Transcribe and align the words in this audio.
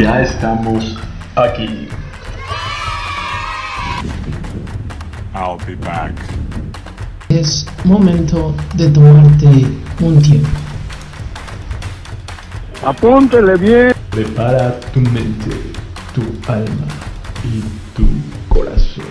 Ya 0.00 0.22
estamos 0.22 0.96
aquí. 1.36 1.86
I'll 5.34 5.58
be 5.66 5.74
back. 5.74 6.14
Es 7.28 7.66
momento 7.84 8.54
de 8.76 8.88
tomarte 8.88 9.66
un 10.00 10.22
tiempo. 10.22 10.48
Apúntele 12.82 13.58
bien. 13.58 13.92
Prepara 14.10 14.80
tu 14.94 15.00
mente, 15.00 15.50
tu 16.14 16.22
alma 16.50 16.86
y 17.44 17.60
tu 17.94 18.08
corazón. 18.48 19.04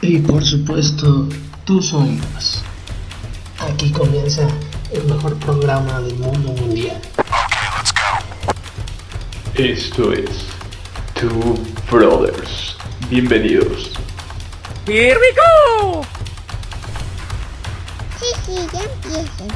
Y 0.00 0.20
por 0.20 0.42
supuesto, 0.42 1.28
tus 1.66 1.92
oídos. 1.92 2.62
Aquí 3.68 3.90
comienza 3.92 4.48
el 4.92 5.04
mejor 5.04 5.36
programa 5.38 6.00
del 6.00 6.16
mundo 6.16 6.52
mundial. 6.52 7.00
Esto 9.54 10.12
es 10.12 10.48
Two 11.14 11.54
Brothers. 11.90 12.76
Bienvenidos. 13.08 13.92
Here 14.86 15.16
we 15.16 15.34
go! 15.36 16.02
Sí, 18.18 18.26
sí, 18.44 18.54
ya 18.72 18.82
empiecen. 18.82 19.48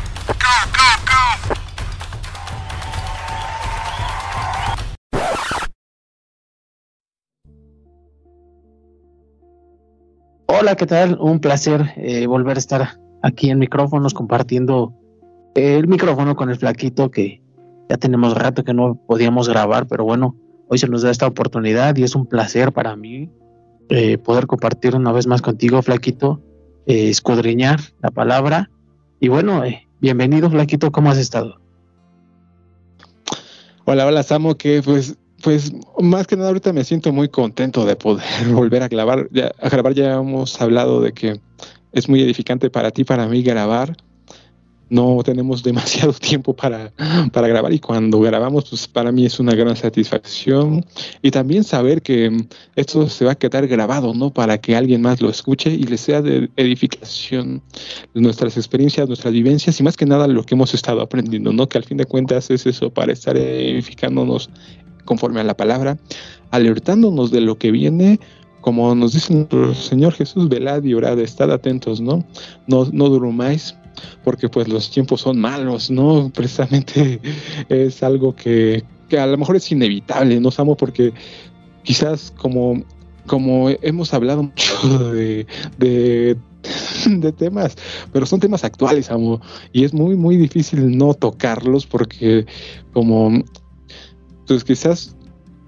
Hola, 10.46 10.76
¿qué 10.76 10.86
tal? 10.86 11.18
Un 11.20 11.40
placer 11.40 11.92
eh, 11.96 12.26
volver 12.26 12.56
a 12.56 12.60
estar 12.60 12.98
aquí 13.22 13.50
en 13.50 13.58
micrófonos 13.58 14.14
compartiendo 14.14 14.94
el 15.54 15.86
micrófono 15.86 16.36
con 16.36 16.50
el 16.50 16.56
flaquito 16.56 17.10
que 17.10 17.40
ya 17.88 17.96
tenemos 17.96 18.34
rato 18.34 18.64
que 18.64 18.74
no 18.74 19.00
podíamos 19.06 19.48
grabar, 19.48 19.86
pero 19.86 20.04
bueno, 20.04 20.36
hoy 20.68 20.78
se 20.78 20.88
nos 20.88 21.02
da 21.02 21.10
esta 21.10 21.26
oportunidad 21.26 21.96
y 21.96 22.02
es 22.02 22.14
un 22.14 22.26
placer 22.26 22.72
para 22.72 22.96
mí 22.96 23.30
eh, 23.88 24.18
poder 24.18 24.46
compartir 24.46 24.96
una 24.96 25.12
vez 25.12 25.26
más 25.26 25.42
contigo, 25.42 25.82
flaquito, 25.82 26.40
eh, 26.86 27.10
escudriñar 27.10 27.80
la 28.02 28.10
palabra. 28.10 28.70
Y 29.20 29.28
bueno, 29.28 29.64
eh, 29.64 29.86
bienvenido, 30.00 30.50
flaquito, 30.50 30.90
¿cómo 30.90 31.10
has 31.10 31.18
estado? 31.18 31.60
Hola, 33.84 34.06
hola, 34.06 34.22
Samo, 34.22 34.54
que 34.56 34.80
pues, 34.82 35.16
pues 35.42 35.72
más 36.00 36.26
que 36.26 36.36
nada 36.36 36.48
ahorita 36.48 36.72
me 36.72 36.84
siento 36.84 37.12
muy 37.12 37.28
contento 37.28 37.84
de 37.84 37.96
poder 37.96 38.24
volver 38.52 38.82
a 38.82 38.88
grabar. 38.88 39.28
Ya, 39.30 39.52
a 39.60 39.68
grabar 39.68 39.92
ya 39.92 40.14
hemos 40.14 40.60
hablado 40.60 41.02
de 41.02 41.12
que 41.12 41.38
es 41.92 42.08
muy 42.08 42.22
edificante 42.22 42.70
para 42.70 42.90
ti, 42.90 43.04
para 43.04 43.26
mí 43.28 43.42
grabar. 43.42 43.94
No 44.90 45.20
tenemos 45.24 45.62
demasiado 45.62 46.12
tiempo 46.20 46.54
para, 46.54 46.92
para 47.32 47.48
grabar 47.48 47.72
y 47.72 47.78
cuando 47.78 48.20
grabamos, 48.20 48.68
pues 48.68 48.86
para 48.86 49.12
mí 49.12 49.26
es 49.26 49.40
una 49.40 49.54
gran 49.54 49.76
satisfacción. 49.76 50.84
Y 51.22 51.30
también 51.30 51.64
saber 51.64 52.02
que 52.02 52.46
esto 52.76 53.08
se 53.08 53.24
va 53.24 53.32
a 53.32 53.34
quedar 53.34 53.66
grabado, 53.66 54.14
¿no? 54.14 54.30
Para 54.30 54.58
que 54.58 54.76
alguien 54.76 55.02
más 55.02 55.20
lo 55.20 55.30
escuche 55.30 55.70
y 55.70 55.84
le 55.84 55.96
sea 55.96 56.22
de 56.22 56.50
edificación 56.56 57.62
nuestras 58.14 58.56
experiencias, 58.56 59.08
nuestras 59.08 59.32
vivencias 59.32 59.78
y 59.80 59.82
más 59.82 59.96
que 59.96 60.06
nada 60.06 60.26
lo 60.28 60.44
que 60.44 60.54
hemos 60.54 60.74
estado 60.74 61.00
aprendiendo, 61.00 61.52
¿no? 61.52 61.68
Que 61.68 61.78
al 61.78 61.84
fin 61.84 61.96
de 61.96 62.06
cuentas 62.06 62.50
es 62.50 62.66
eso, 62.66 62.90
para 62.90 63.12
estar 63.12 63.36
edificándonos 63.36 64.50
conforme 65.04 65.40
a 65.40 65.44
la 65.44 65.56
palabra, 65.56 65.98
alertándonos 66.50 67.30
de 67.30 67.40
lo 67.40 67.58
que 67.58 67.70
viene, 67.70 68.18
como 68.60 68.94
nos 68.94 69.12
dice 69.12 69.34
nuestro 69.34 69.74
Señor 69.74 70.14
Jesús, 70.14 70.48
velad 70.48 70.82
y 70.84 70.94
orad, 70.94 71.18
estad 71.18 71.50
atentos, 71.50 72.00
¿no? 72.00 72.24
No, 72.66 72.88
no 72.92 73.08
durmáis, 73.08 73.74
porque 74.22 74.48
pues 74.48 74.68
los 74.68 74.90
tiempos 74.90 75.20
son 75.22 75.40
malos, 75.40 75.90
¿no? 75.90 76.30
Precisamente 76.34 77.20
es 77.68 78.02
algo 78.02 78.34
que, 78.34 78.84
que 79.08 79.18
a 79.18 79.26
lo 79.26 79.36
mejor 79.36 79.56
es 79.56 79.70
inevitable, 79.70 80.40
¿no, 80.40 80.50
Samo? 80.50 80.76
Porque 80.76 81.12
quizás 81.82 82.32
como, 82.36 82.82
como 83.26 83.70
hemos 83.82 84.14
hablado 84.14 84.44
mucho 84.44 85.12
de, 85.12 85.46
de 85.78 86.36
de 87.06 87.32
temas, 87.32 87.76
pero 88.12 88.26
son 88.26 88.40
temas 88.40 88.64
actuales, 88.64 89.10
amo, 89.10 89.40
y 89.72 89.84
es 89.84 89.92
muy, 89.92 90.16
muy 90.16 90.36
difícil 90.36 90.96
no 90.96 91.14
tocarlos 91.14 91.86
porque 91.86 92.46
como, 92.92 93.42
pues 94.46 94.64
quizás 94.64 95.13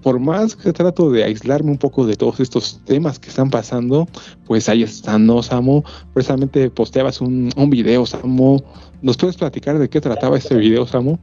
por 0.07 0.21
más 0.21 0.55
que 0.55 0.71
trato 0.71 1.11
de 1.11 1.25
aislarme 1.25 1.69
un 1.69 1.77
poco 1.77 2.07
de 2.07 2.15
todos 2.15 2.39
estos 2.39 2.79
temas 2.85 3.19
que 3.19 3.27
están 3.27 3.49
pasando, 3.49 4.07
pues 4.45 4.69
ahí 4.69 4.83
están, 4.83 5.25
¿no, 5.25 5.43
Samo? 5.43 5.83
Precisamente 6.13 6.69
posteabas 6.69 7.19
un, 7.19 7.51
video, 7.69 8.05
Samo. 8.05 8.63
¿Nos 9.01 9.17
puedes 9.17 9.35
platicar 9.35 9.77
de 9.77 9.89
qué 9.89 9.99
trataba 9.99 10.37
este 10.37 10.55
video, 10.55 10.87
Samo? 10.87 11.19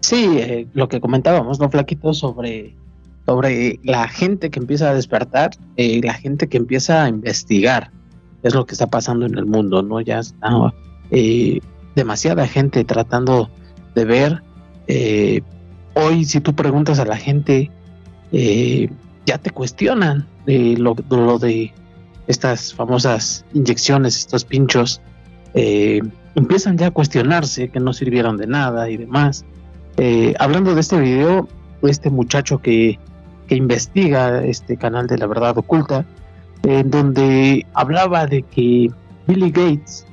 Sí, 0.00 0.36
eh, 0.36 0.66
lo 0.74 0.88
que 0.88 1.00
comentábamos, 1.00 1.60
¿no, 1.60 1.70
Flaquito? 1.70 2.12
Sobre, 2.12 2.74
sobre 3.24 3.78
la 3.84 4.08
gente 4.08 4.50
que 4.50 4.58
empieza 4.58 4.90
a 4.90 4.94
despertar, 4.94 5.50
eh, 5.76 6.00
la 6.02 6.14
gente 6.14 6.48
que 6.48 6.56
empieza 6.56 7.04
a 7.04 7.08
investigar 7.08 7.92
es 8.42 8.52
lo 8.52 8.66
que 8.66 8.72
está 8.72 8.88
pasando 8.88 9.26
en 9.26 9.38
el 9.38 9.46
mundo, 9.46 9.80
¿no? 9.84 10.00
Ya 10.00 10.18
está 10.18 10.74
eh, 11.12 11.60
demasiada 11.94 12.48
gente 12.48 12.82
tratando 12.82 13.48
de 13.94 14.04
ver. 14.04 14.42
Hoy, 15.98 16.24
si 16.24 16.40
tú 16.40 16.54
preguntas 16.54 16.98
a 16.98 17.04
la 17.04 17.16
gente, 17.16 17.70
eh, 18.32 18.88
ya 19.26 19.38
te 19.38 19.50
cuestionan 19.50 20.26
de 20.46 20.76
lo, 20.76 20.94
de 21.38 21.72
estas 22.26 22.72
famosas 22.72 23.44
inyecciones, 23.52 24.16
estos 24.16 24.44
pinchos. 24.44 25.00
eh, 25.54 26.00
empiezan 26.34 26.78
ya 26.78 26.88
a 26.88 26.90
cuestionarse 26.92 27.68
que 27.68 27.80
no 27.80 27.92
sirvieron 27.92 28.36
de 28.36 28.46
nada 28.46 28.88
y 28.88 28.96
demás. 28.96 29.44
Eh, 29.96 30.34
hablando 30.38 30.74
de 30.74 30.80
este 30.80 31.00
video, 31.00 31.48
este 31.82 32.10
muchacho 32.10 32.58
que, 32.58 32.98
que 33.48 33.56
investiga 33.56 34.44
este 34.44 34.76
canal 34.76 35.08
de 35.08 35.18
la 35.18 35.26
verdad 35.26 35.58
oculta, 35.58 36.04
en 36.62 36.90
donde 36.90 37.66
hablaba 37.74 38.26
de 38.26 38.42
que 38.42 38.90
Billy 39.26 39.50
Gates 39.50 40.06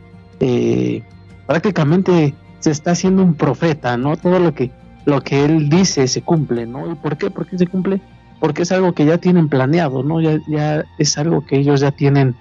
prácticamente 1.45 2.33
se 2.59 2.71
está 2.71 2.91
haciendo 2.91 3.21
un 3.21 3.35
profeta, 3.35 3.97
¿no? 3.97 4.17
Todo 4.17 4.39
lo 4.39 4.53
que, 4.55 4.71
lo 5.05 5.21
que 5.21 5.45
él 5.45 5.69
dice 5.69 6.07
se 6.07 6.21
cumple, 6.21 6.65
¿no? 6.65 6.91
¿Y 6.91 6.95
por 6.95 7.17
qué? 7.17 7.29
¿Por 7.29 7.45
qué 7.45 7.57
se 7.57 7.67
cumple? 7.67 8.01
Porque 8.39 8.63
es 8.63 8.71
algo 8.71 8.93
que 8.93 9.05
ya 9.05 9.17
tienen 9.17 9.49
planeado, 9.49 10.03
¿no? 10.03 10.19
Ya, 10.19 10.39
ya 10.47 10.83
es 10.97 11.17
algo 11.17 11.45
que 11.45 11.57
ellos 11.57 11.79
ya 11.79 11.91
tienen 11.91 12.35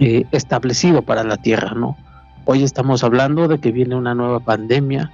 eh, 0.00 0.24
establecido 0.32 1.02
para 1.02 1.24
la 1.24 1.36
Tierra, 1.36 1.74
¿no? 1.74 1.96
Hoy 2.44 2.64
estamos 2.64 3.04
hablando 3.04 3.48
de 3.48 3.58
que 3.58 3.70
viene 3.70 3.94
una 3.94 4.14
nueva 4.14 4.40
pandemia 4.40 5.12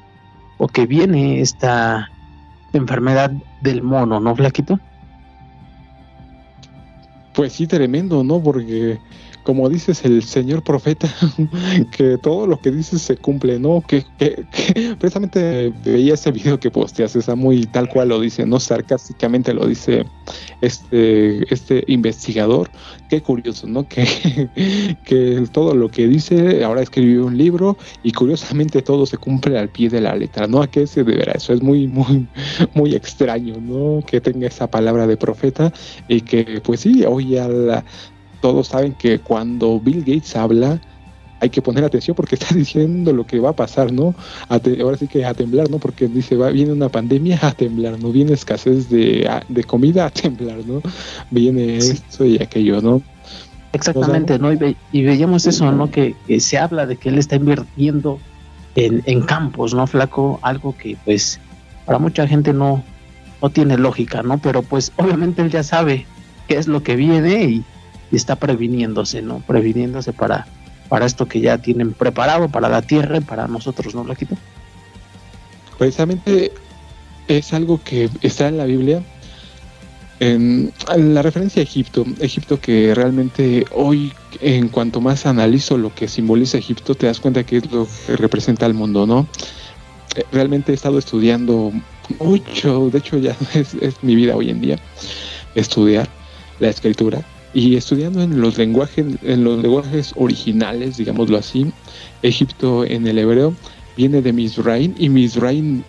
o 0.58 0.68
que 0.68 0.86
viene 0.86 1.40
esta 1.40 2.08
enfermedad 2.72 3.30
del 3.60 3.82
mono, 3.82 4.20
¿no, 4.20 4.34
Flaquito? 4.34 4.80
Pues 7.34 7.52
sí, 7.52 7.66
tremendo, 7.66 8.24
¿no? 8.24 8.40
Porque 8.40 8.98
como 9.46 9.68
dices 9.68 10.04
el 10.04 10.24
señor 10.24 10.64
profeta, 10.64 11.08
que 11.96 12.18
todo 12.18 12.48
lo 12.48 12.60
que 12.60 12.72
dices 12.72 13.00
se 13.00 13.16
cumple, 13.16 13.60
¿no? 13.60 13.80
Que, 13.86 14.04
que, 14.18 14.44
que 14.50 14.96
precisamente 14.98 15.72
veía 15.84 16.14
ese 16.14 16.32
video 16.32 16.58
que 16.58 16.68
posteaste, 16.68 17.22
Samu, 17.22 17.52
y 17.52 17.64
tal 17.66 17.88
cual 17.88 18.08
lo 18.08 18.20
dice, 18.20 18.44
¿no? 18.44 18.58
Sarcásticamente 18.58 19.54
lo 19.54 19.64
dice 19.66 20.04
este, 20.62 21.54
este 21.54 21.84
investigador. 21.86 22.68
Qué 23.08 23.22
curioso, 23.22 23.68
¿no? 23.68 23.88
Que, 23.88 24.48
que 25.04 25.44
todo 25.52 25.76
lo 25.76 25.90
que 25.90 26.08
dice, 26.08 26.64
ahora 26.64 26.82
escribió 26.82 27.26
un 27.26 27.38
libro 27.38 27.76
y 28.02 28.10
curiosamente 28.10 28.82
todo 28.82 29.06
se 29.06 29.16
cumple 29.16 29.60
al 29.60 29.68
pie 29.68 29.88
de 29.88 30.00
la 30.00 30.16
letra, 30.16 30.48
¿no? 30.48 30.60
¿A 30.60 30.68
qué 30.68 30.88
se 30.88 31.04
deberá? 31.04 31.34
Eso 31.34 31.52
es 31.52 31.62
muy, 31.62 31.86
muy, 31.86 32.26
muy 32.74 32.96
extraño, 32.96 33.60
¿no? 33.60 34.04
Que 34.04 34.20
tenga 34.20 34.48
esa 34.48 34.68
palabra 34.68 35.06
de 35.06 35.16
profeta 35.16 35.72
y 36.08 36.22
que, 36.22 36.60
pues 36.64 36.80
sí, 36.80 37.04
hoy 37.04 37.28
ya 37.28 37.46
la, 37.46 37.84
todos 38.46 38.68
saben 38.68 38.92
que 38.92 39.18
cuando 39.18 39.80
Bill 39.80 40.04
Gates 40.04 40.36
habla 40.36 40.80
hay 41.40 41.50
que 41.50 41.60
poner 41.60 41.82
atención 41.82 42.14
porque 42.14 42.34
está 42.40 42.54
diciendo 42.54 43.12
lo 43.12 43.26
que 43.26 43.40
va 43.40 43.50
a 43.50 43.56
pasar, 43.56 43.90
¿no? 43.90 44.14
A 44.48 44.60
te, 44.60 44.80
ahora 44.80 44.96
sí 44.96 45.08
que 45.08 45.24
a 45.24 45.34
temblar, 45.34 45.68
¿no? 45.68 45.78
Porque 45.80 46.06
dice, 46.06 46.36
va, 46.36 46.50
viene 46.50 46.70
una 46.70 46.88
pandemia 46.88 47.40
a 47.42 47.50
temblar, 47.50 47.98
¿no? 47.98 48.12
Viene 48.12 48.34
escasez 48.34 48.88
de, 48.88 49.28
de 49.48 49.64
comida 49.64 50.06
a 50.06 50.10
temblar, 50.22 50.58
¿no? 50.64 50.80
Viene 51.32 51.80
sí. 51.80 51.94
esto 51.94 52.24
y 52.24 52.40
aquello, 52.40 52.80
¿no? 52.80 53.02
Exactamente, 53.72 54.34
o 54.34 54.36
sea, 54.36 54.46
¿no? 54.46 54.52
Y, 54.52 54.56
ve, 54.56 54.76
y, 54.92 55.02
veíamos 55.02 55.44
eso, 55.48 55.72
¿no? 55.72 55.90
Que, 55.90 56.14
que, 56.28 56.38
se 56.38 56.56
habla 56.56 56.86
de 56.86 56.94
que 56.94 57.08
él 57.08 57.18
está 57.18 57.34
invirtiendo 57.34 58.20
en, 58.76 59.02
en, 59.06 59.22
campos, 59.22 59.74
¿no, 59.74 59.88
Flaco? 59.88 60.38
Algo 60.42 60.72
que, 60.78 60.96
pues, 61.04 61.40
para 61.84 61.98
mucha 61.98 62.28
gente 62.28 62.52
no, 62.52 62.84
no 63.42 63.50
tiene 63.50 63.76
lógica, 63.76 64.22
¿no? 64.22 64.38
Pero, 64.38 64.62
pues, 64.62 64.92
obviamente 64.94 65.42
él 65.42 65.50
ya 65.50 65.64
sabe 65.64 66.06
qué 66.46 66.58
es 66.58 66.68
lo 66.68 66.84
que 66.84 66.94
viene 66.94 67.42
y, 67.42 67.64
y 68.10 68.16
está 68.16 68.36
previniéndose, 68.36 69.22
¿no? 69.22 69.40
Previniéndose 69.40 70.12
para, 70.12 70.46
para 70.88 71.06
esto 71.06 71.26
que 71.26 71.40
ya 71.40 71.58
tienen 71.58 71.92
preparado 71.92 72.48
para 72.48 72.68
la 72.68 72.82
tierra 72.82 73.18
y 73.18 73.20
para 73.20 73.46
nosotros, 73.48 73.94
¿no, 73.94 74.04
Laquito? 74.04 74.36
Precisamente 75.78 76.52
es 77.28 77.52
algo 77.52 77.80
que 77.82 78.08
está 78.22 78.48
en 78.48 78.56
la 78.56 78.64
Biblia, 78.64 79.02
en, 80.20 80.72
en, 80.94 81.14
la 81.14 81.22
referencia 81.22 81.60
a 81.60 81.64
Egipto, 81.64 82.06
Egipto 82.20 82.58
que 82.58 82.94
realmente 82.94 83.66
hoy 83.74 84.12
en 84.40 84.68
cuanto 84.68 85.00
más 85.00 85.26
analizo 85.26 85.76
lo 85.76 85.94
que 85.94 86.08
simboliza 86.08 86.56
Egipto, 86.56 86.94
te 86.94 87.06
das 87.06 87.20
cuenta 87.20 87.44
que 87.44 87.58
es 87.58 87.70
lo 87.70 87.86
que 88.06 88.16
representa 88.16 88.64
al 88.64 88.72
mundo, 88.72 89.06
¿no? 89.06 89.26
eh, 90.16 90.24
realmente 90.32 90.72
he 90.72 90.74
estado 90.74 90.98
estudiando 90.98 91.72
mucho, 92.18 92.88
de 92.90 92.98
hecho 92.98 93.18
ya 93.18 93.36
es, 93.54 93.74
es 93.74 94.02
mi 94.02 94.14
vida 94.14 94.34
hoy 94.34 94.50
en 94.50 94.60
día, 94.60 94.78
estudiar 95.54 96.08
la 96.60 96.68
escritura 96.68 97.22
y 97.56 97.74
estudiando 97.74 98.20
en 98.20 98.38
los 98.38 98.58
lenguajes, 98.58 99.06
en 99.22 99.42
los 99.42 99.62
lenguajes 99.62 100.12
originales, 100.16 100.98
digámoslo 100.98 101.38
así, 101.38 101.72
Egipto 102.20 102.84
en 102.84 103.06
el 103.06 103.18
hebreo 103.18 103.54
viene 103.96 104.20
de 104.20 104.30
Mizraim 104.34 104.94
y 104.98 105.08
Mizraim 105.08 105.82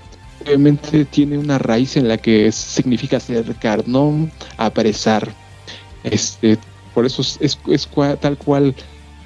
obviamente 0.45 1.03
tiene 1.03 1.37
una 1.37 1.57
raíz 1.57 1.97
en 1.97 2.07
la 2.07 2.17
que 2.17 2.49
significa 2.53 3.17
acercar, 3.17 3.85
no 3.85 4.29
apresar. 4.55 5.29
Este, 6.05 6.57
por 6.93 7.05
eso 7.05 7.21
es, 7.21 7.37
es, 7.41 7.59
es 7.67 7.89
tal 8.21 8.37
cual 8.37 8.73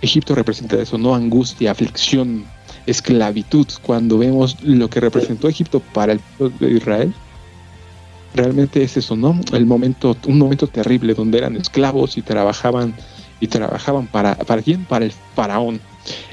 Egipto 0.02 0.34
representa 0.34 0.82
eso, 0.82 0.98
no 0.98 1.14
angustia, 1.14 1.70
aflicción, 1.70 2.44
esclavitud. 2.88 3.68
Cuando 3.84 4.18
vemos 4.18 4.58
lo 4.64 4.90
que 4.90 5.00
representó 5.00 5.48
Egipto 5.48 5.80
para 5.94 6.14
el 6.14 6.20
pueblo 6.40 6.58
de 6.68 6.74
Israel, 6.74 7.14
realmente 8.34 8.84
es 8.84 8.98
eso, 8.98 9.16
¿no? 9.16 9.40
El 9.54 9.66
momento, 9.66 10.16
un 10.28 10.38
momento 10.38 10.68
terrible 10.68 11.14
donde 11.14 11.40
eran 11.40 11.56
esclavos 11.56 12.18
y 12.18 12.22
trabajaban 12.22 12.94
y 13.40 13.48
trabajaban 13.48 14.08
para, 14.08 14.36
para 14.36 14.62
quién? 14.62 14.86
Para 14.86 15.06
el 15.06 15.12
faraón, 15.36 15.82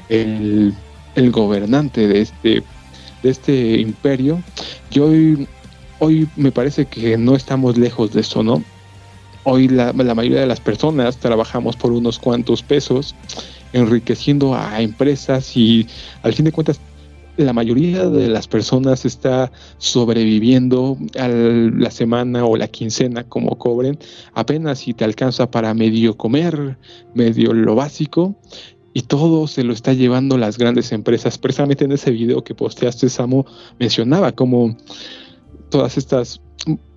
el, 0.09 0.73
el 1.15 1.31
gobernante 1.31 2.07
de 2.07 2.21
este, 2.21 2.63
de 3.23 3.29
este 3.29 3.79
imperio. 3.79 4.41
Y 4.91 4.99
hoy, 4.99 5.47
hoy 5.97 6.27
me 6.35 6.51
parece 6.51 6.85
que 6.85 7.17
no 7.17 7.35
estamos 7.35 7.77
lejos 7.77 8.13
de 8.13 8.21
eso, 8.21 8.43
¿no? 8.43 8.63
Hoy 9.43 9.67
la, 9.67 9.91
la 9.91 10.15
mayoría 10.15 10.41
de 10.41 10.47
las 10.47 10.59
personas 10.59 11.17
trabajamos 11.17 11.75
por 11.75 11.91
unos 11.91 12.19
cuantos 12.19 12.61
pesos, 12.61 13.15
enriqueciendo 13.73 14.53
a 14.53 14.81
empresas 14.81 15.57
y 15.57 15.87
al 16.21 16.33
fin 16.33 16.45
de 16.45 16.51
cuentas 16.51 16.79
la 17.45 17.53
mayoría 17.53 18.09
de 18.09 18.27
las 18.27 18.47
personas 18.47 19.05
está 19.05 19.51
sobreviviendo 19.77 20.97
a 21.17 21.27
la 21.27 21.89
semana 21.89 22.45
o 22.45 22.57
la 22.57 22.67
quincena 22.67 23.23
como 23.23 23.57
cobren, 23.57 23.97
apenas 24.33 24.79
si 24.79 24.93
te 24.93 25.05
alcanza 25.05 25.49
para 25.49 25.73
medio 25.73 26.17
comer, 26.17 26.77
medio 27.13 27.53
lo 27.53 27.75
básico, 27.75 28.35
y 28.93 29.03
todo 29.03 29.47
se 29.47 29.63
lo 29.63 29.71
está 29.71 29.93
llevando 29.93 30.37
las 30.37 30.57
grandes 30.57 30.91
empresas. 30.91 31.37
Precisamente 31.37 31.85
en 31.85 31.93
ese 31.93 32.11
video 32.11 32.43
que 32.43 32.55
posteaste, 32.55 33.07
Samo, 33.07 33.45
mencionaba 33.79 34.33
como 34.33 34.75
todas 35.69 35.97
estas, 35.97 36.41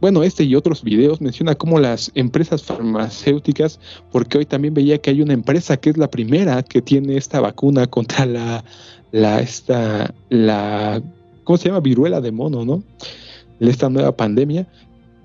bueno, 0.00 0.24
este 0.24 0.42
y 0.42 0.56
otros 0.56 0.82
videos 0.82 1.20
menciona 1.20 1.54
como 1.54 1.78
las 1.78 2.10
empresas 2.14 2.64
farmacéuticas, 2.64 3.78
porque 4.10 4.38
hoy 4.38 4.46
también 4.46 4.74
veía 4.74 4.98
que 4.98 5.10
hay 5.10 5.20
una 5.20 5.34
empresa 5.34 5.76
que 5.76 5.90
es 5.90 5.98
la 5.98 6.10
primera 6.10 6.62
que 6.64 6.82
tiene 6.82 7.16
esta 7.16 7.40
vacuna 7.40 7.86
contra 7.86 8.26
la 8.26 8.64
la 9.12 9.40
esta 9.40 10.12
la 10.30 11.00
¿cómo 11.44 11.56
se 11.56 11.68
llama? 11.68 11.80
viruela 11.80 12.20
de 12.20 12.32
mono, 12.32 12.64
¿no? 12.64 12.82
Esta 13.60 13.88
nueva 13.88 14.16
pandemia, 14.16 14.66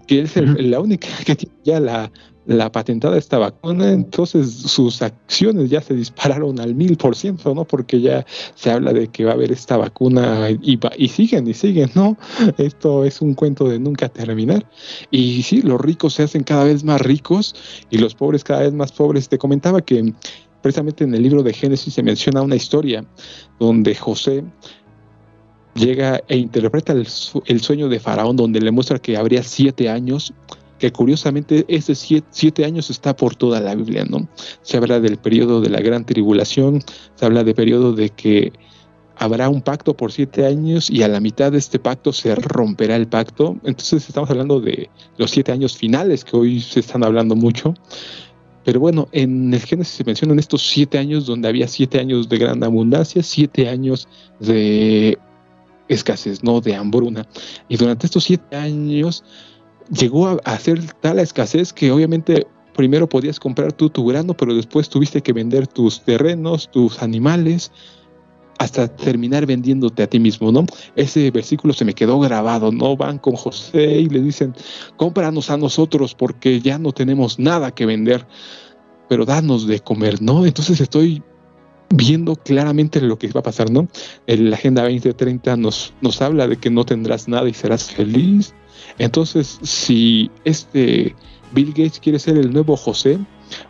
que 0.07 0.21
es 0.21 0.37
el, 0.37 0.69
la 0.69 0.79
única 0.79 1.07
que 1.25 1.35
tiene 1.35 1.55
ya 1.63 1.79
la, 1.79 2.11
la 2.45 2.71
patentada 2.71 3.17
esta 3.17 3.37
vacuna, 3.39 3.91
entonces 3.91 4.49
sus 4.53 5.01
acciones 5.01 5.69
ya 5.69 5.81
se 5.81 5.93
dispararon 5.93 6.59
al 6.59 6.75
mil 6.75 6.95
por 6.97 7.15
ciento, 7.15 7.53
¿no? 7.53 7.65
Porque 7.65 7.99
ya 7.99 8.25
se 8.55 8.71
habla 8.71 8.93
de 8.93 9.07
que 9.07 9.25
va 9.25 9.31
a 9.31 9.33
haber 9.33 9.51
esta 9.51 9.75
vacuna 9.77 10.49
y, 10.61 10.75
va- 10.77 10.93
y 10.97 11.09
siguen 11.09 11.47
y 11.47 11.53
siguen, 11.53 11.89
¿no? 11.95 12.15
Esto 12.57 13.03
es 13.05 13.21
un 13.21 13.33
cuento 13.33 13.67
de 13.67 13.79
nunca 13.79 14.07
terminar. 14.07 14.65
Y 15.11 15.43
sí, 15.43 15.61
los 15.61 15.79
ricos 15.81 16.13
se 16.13 16.23
hacen 16.23 16.43
cada 16.43 16.63
vez 16.63 16.83
más 16.83 17.01
ricos 17.01 17.53
y 17.89 17.97
los 17.97 18.15
pobres 18.15 18.43
cada 18.43 18.61
vez 18.61 18.73
más 18.73 18.91
pobres. 18.91 19.27
Te 19.29 19.37
comentaba 19.37 19.81
que 19.81 20.13
precisamente 20.61 21.03
en 21.03 21.13
el 21.13 21.23
libro 21.23 21.43
de 21.43 21.53
Génesis 21.53 21.93
se 21.93 22.03
menciona 22.03 22.41
una 22.41 22.55
historia 22.55 23.05
donde 23.59 23.95
José 23.95 24.43
llega 25.75 26.21
e 26.27 26.37
interpreta 26.37 26.93
el, 26.93 27.07
el 27.45 27.61
sueño 27.61 27.87
de 27.87 27.99
Faraón, 27.99 28.35
donde 28.35 28.59
le 28.59 28.71
muestra 28.71 28.99
que 28.99 29.15
habría 29.15 29.43
siete 29.43 29.89
años, 29.89 30.33
que 30.79 30.91
curiosamente 30.91 31.65
ese 31.67 31.95
siete, 31.95 32.27
siete 32.31 32.65
años 32.65 32.89
está 32.89 33.15
por 33.15 33.35
toda 33.35 33.59
la 33.61 33.75
Biblia, 33.75 34.05
¿no? 34.09 34.27
Se 34.61 34.77
habla 34.77 34.99
del 34.99 35.17
periodo 35.17 35.61
de 35.61 35.69
la 35.69 35.81
gran 35.81 36.05
tribulación, 36.05 36.81
se 37.15 37.25
habla 37.25 37.43
del 37.43 37.55
periodo 37.55 37.93
de 37.93 38.09
que 38.09 38.51
habrá 39.19 39.49
un 39.49 39.61
pacto 39.61 39.95
por 39.95 40.11
siete 40.11 40.45
años 40.45 40.89
y 40.89 41.03
a 41.03 41.07
la 41.07 41.19
mitad 41.19 41.51
de 41.51 41.57
este 41.57 41.79
pacto 41.79 42.13
se 42.13 42.35
romperá 42.35 42.95
el 42.95 43.07
pacto. 43.07 43.57
Entonces 43.63 44.07
estamos 44.07 44.29
hablando 44.29 44.59
de 44.59 44.89
los 45.17 45.31
siete 45.31 45.51
años 45.51 45.77
finales 45.77 46.23
que 46.23 46.37
hoy 46.37 46.61
se 46.61 46.79
están 46.79 47.03
hablando 47.03 47.35
mucho. 47.35 47.73
Pero 48.67 48.81
bueno, 48.81 49.07
en 49.13 49.53
el 49.53 49.61
Génesis 49.61 49.93
se 49.93 50.03
mencionan 50.03 50.39
estos 50.39 50.61
siete 50.61 50.97
años 50.97 51.25
donde 51.25 51.47
había 51.47 51.69
siete 51.69 52.01
años 52.01 52.27
de 52.27 52.37
gran 52.37 52.61
abundancia, 52.65 53.23
siete 53.23 53.69
años 53.69 54.09
de 54.41 55.17
escasez, 55.87 56.43
no 56.43 56.59
de 56.59 56.75
hambruna. 56.75 57.25
Y 57.69 57.77
durante 57.77 58.07
estos 58.07 58.25
siete 58.25 58.57
años 58.57 59.23
llegó 59.89 60.27
a, 60.27 60.37
a 60.43 60.59
ser 60.59 60.83
tal 60.99 61.15
la 61.15 61.21
escasez 61.21 61.71
que 61.71 61.93
obviamente 61.93 62.45
primero 62.75 63.07
podías 63.07 63.39
comprar 63.39 63.71
tú 63.71 63.89
tu 63.89 64.05
grano, 64.05 64.35
pero 64.35 64.53
después 64.53 64.89
tuviste 64.89 65.21
que 65.21 65.31
vender 65.31 65.65
tus 65.67 66.01
terrenos, 66.01 66.69
tus 66.69 67.01
animales, 67.01 67.71
hasta 68.57 68.87
terminar 68.87 69.45
vendiéndote 69.45 70.03
a 70.03 70.07
ti 70.07 70.19
mismo, 70.19 70.51
¿no? 70.51 70.65
Ese 70.95 71.29
versículo 71.31 71.73
se 71.73 71.85
me 71.85 71.93
quedó 71.93 72.19
grabado, 72.19 72.71
¿no? 72.71 72.97
Van 72.97 73.19
con 73.19 73.35
José 73.35 73.99
y 73.99 74.09
le 74.09 74.21
dicen, 74.21 74.53
cómpranos 74.95 75.49
a 75.49 75.57
nosotros 75.57 76.15
porque 76.15 76.59
ya 76.59 76.77
no 76.77 76.91
tenemos 76.91 77.39
nada 77.39 77.71
que 77.71 77.85
vender, 77.85 78.25
pero 79.09 79.25
danos 79.25 79.67
de 79.67 79.79
comer, 79.79 80.21
¿no? 80.21 80.45
Entonces 80.45 80.81
estoy 80.81 81.21
viendo 81.89 82.35
claramente 82.35 82.99
lo 82.99 83.17
que 83.17 83.27
va 83.29 83.39
a 83.39 83.43
pasar, 83.43 83.71
¿no? 83.71 83.87
En 84.25 84.49
la 84.49 84.55
Agenda 84.55 84.83
2030 84.83 85.55
nos, 85.57 85.93
nos 86.01 86.21
habla 86.21 86.47
de 86.47 86.57
que 86.57 86.69
no 86.69 86.85
tendrás 86.85 87.27
nada 87.27 87.47
y 87.47 87.53
serás 87.53 87.91
feliz. 87.91 88.53
Entonces, 88.97 89.59
si 89.61 90.29
este 90.43 91.15
Bill 91.53 91.69
Gates 91.69 91.99
quiere 91.99 92.19
ser 92.19 92.37
el 92.37 92.51
nuevo 92.51 92.75
José, 92.75 93.19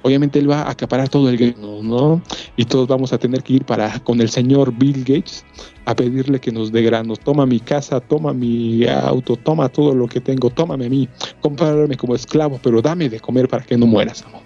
obviamente 0.02 0.40
él 0.40 0.50
va 0.50 0.64
a 0.64 0.72
acaparar 0.72 1.10
todo 1.10 1.30
el 1.30 1.38
grano, 1.38 1.82
¿no? 1.84 2.22
Y 2.56 2.66
todos 2.66 2.88
vamos 2.88 3.14
a 3.14 3.18
tener 3.18 3.44
que 3.44 3.54
ir 3.54 3.66
para 3.66 4.00
con 4.00 4.22
el 4.22 4.30
señor 4.30 4.74
Bill 4.74 5.04
Gates 5.04 5.46
a 5.86 5.96
pedirle 5.96 6.40
que 6.40 6.52
nos 6.52 6.72
dé 6.72 6.82
granos. 6.82 7.20
Toma 7.20 7.46
mi 7.46 7.60
casa, 7.60 8.00
toma 8.00 8.34
mi 8.34 8.88
auto, 8.88 9.36
toma 9.36 9.70
todo 9.70 9.94
lo 9.94 10.08
que 10.08 10.20
tengo, 10.20 10.50
tómame 10.50 10.88
a 10.88 10.90
mí, 10.90 11.08
compárame 11.42 11.96
como 11.96 12.16
esclavo, 12.16 12.60
pero 12.62 12.82
dame 12.82 13.10
de 13.10 13.20
comer 13.20 13.48
para 13.48 13.64
que 13.64 13.78
no 13.78 13.86
mueras, 13.86 14.24
amor. 14.24 14.42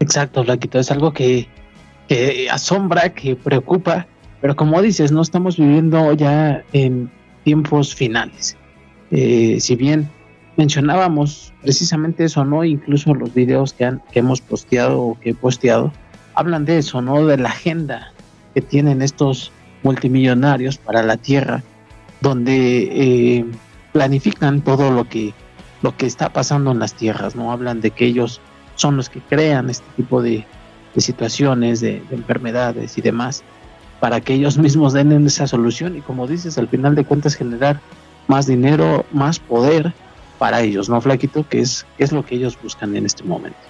Exacto, 0.00 0.44
Flaquito, 0.44 0.80
es 0.80 0.90
algo 0.90 1.12
que, 1.12 1.46
que 2.08 2.48
asombra, 2.50 3.14
que 3.14 3.36
preocupa, 3.36 4.06
pero 4.40 4.56
como 4.56 4.82
dices, 4.82 5.12
no 5.12 5.22
estamos 5.22 5.56
viviendo 5.56 6.12
ya 6.14 6.64
en 6.72 7.10
tiempos 7.44 7.94
finales. 7.94 8.56
Eh, 9.12 9.58
si 9.60 9.76
bien 9.76 10.10
mencionábamos 10.56 11.52
precisamente 11.62 12.24
eso, 12.24 12.44
¿no? 12.44 12.64
Incluso 12.64 13.14
los 13.14 13.32
videos 13.34 13.72
que, 13.72 13.84
han, 13.84 14.02
que 14.12 14.20
hemos 14.20 14.40
posteado 14.40 15.00
o 15.00 15.20
que 15.20 15.30
he 15.30 15.34
posteado 15.34 15.92
hablan 16.34 16.64
de 16.64 16.78
eso, 16.78 17.00
¿no? 17.02 17.26
De 17.26 17.36
la 17.36 17.50
agenda 17.50 18.12
que 18.54 18.60
tienen 18.60 19.02
estos 19.02 19.52
multimillonarios 19.82 20.78
para 20.78 21.02
la 21.02 21.16
Tierra, 21.16 21.62
donde 22.20 22.88
eh, 22.90 23.44
planifican 23.92 24.62
todo 24.62 24.90
lo 24.90 25.08
que, 25.08 25.34
lo 25.82 25.96
que 25.96 26.06
está 26.06 26.32
pasando 26.32 26.72
en 26.72 26.78
las 26.78 26.94
tierras, 26.94 27.34
¿no? 27.34 27.52
Hablan 27.52 27.80
de 27.80 27.90
que 27.90 28.06
ellos 28.06 28.40
son 28.76 28.96
los 28.96 29.08
que 29.08 29.20
crean 29.20 29.70
este 29.70 29.86
tipo 29.96 30.22
de, 30.22 30.46
de 30.94 31.00
situaciones, 31.00 31.80
de, 31.80 32.02
de, 32.08 32.16
enfermedades 32.16 32.96
y 32.96 33.02
demás, 33.02 33.42
para 34.00 34.20
que 34.20 34.34
ellos 34.34 34.58
mismos 34.58 34.92
den 34.92 35.26
esa 35.26 35.46
solución 35.46 35.96
y 35.96 36.00
como 36.00 36.26
dices, 36.26 36.58
al 36.58 36.68
final 36.68 36.94
de 36.94 37.04
cuentas 37.04 37.34
generar 37.34 37.80
más 38.28 38.46
dinero, 38.46 39.04
más 39.12 39.38
poder 39.38 39.92
para 40.42 40.60
ellos, 40.60 40.88
¿no, 40.88 41.00
Flaquito? 41.00 41.48
Que 41.48 41.60
es, 41.60 41.86
es 41.98 42.10
lo 42.10 42.26
que 42.26 42.34
ellos 42.34 42.58
buscan 42.60 42.96
en 42.96 43.06
este 43.06 43.22
momento. 43.22 43.60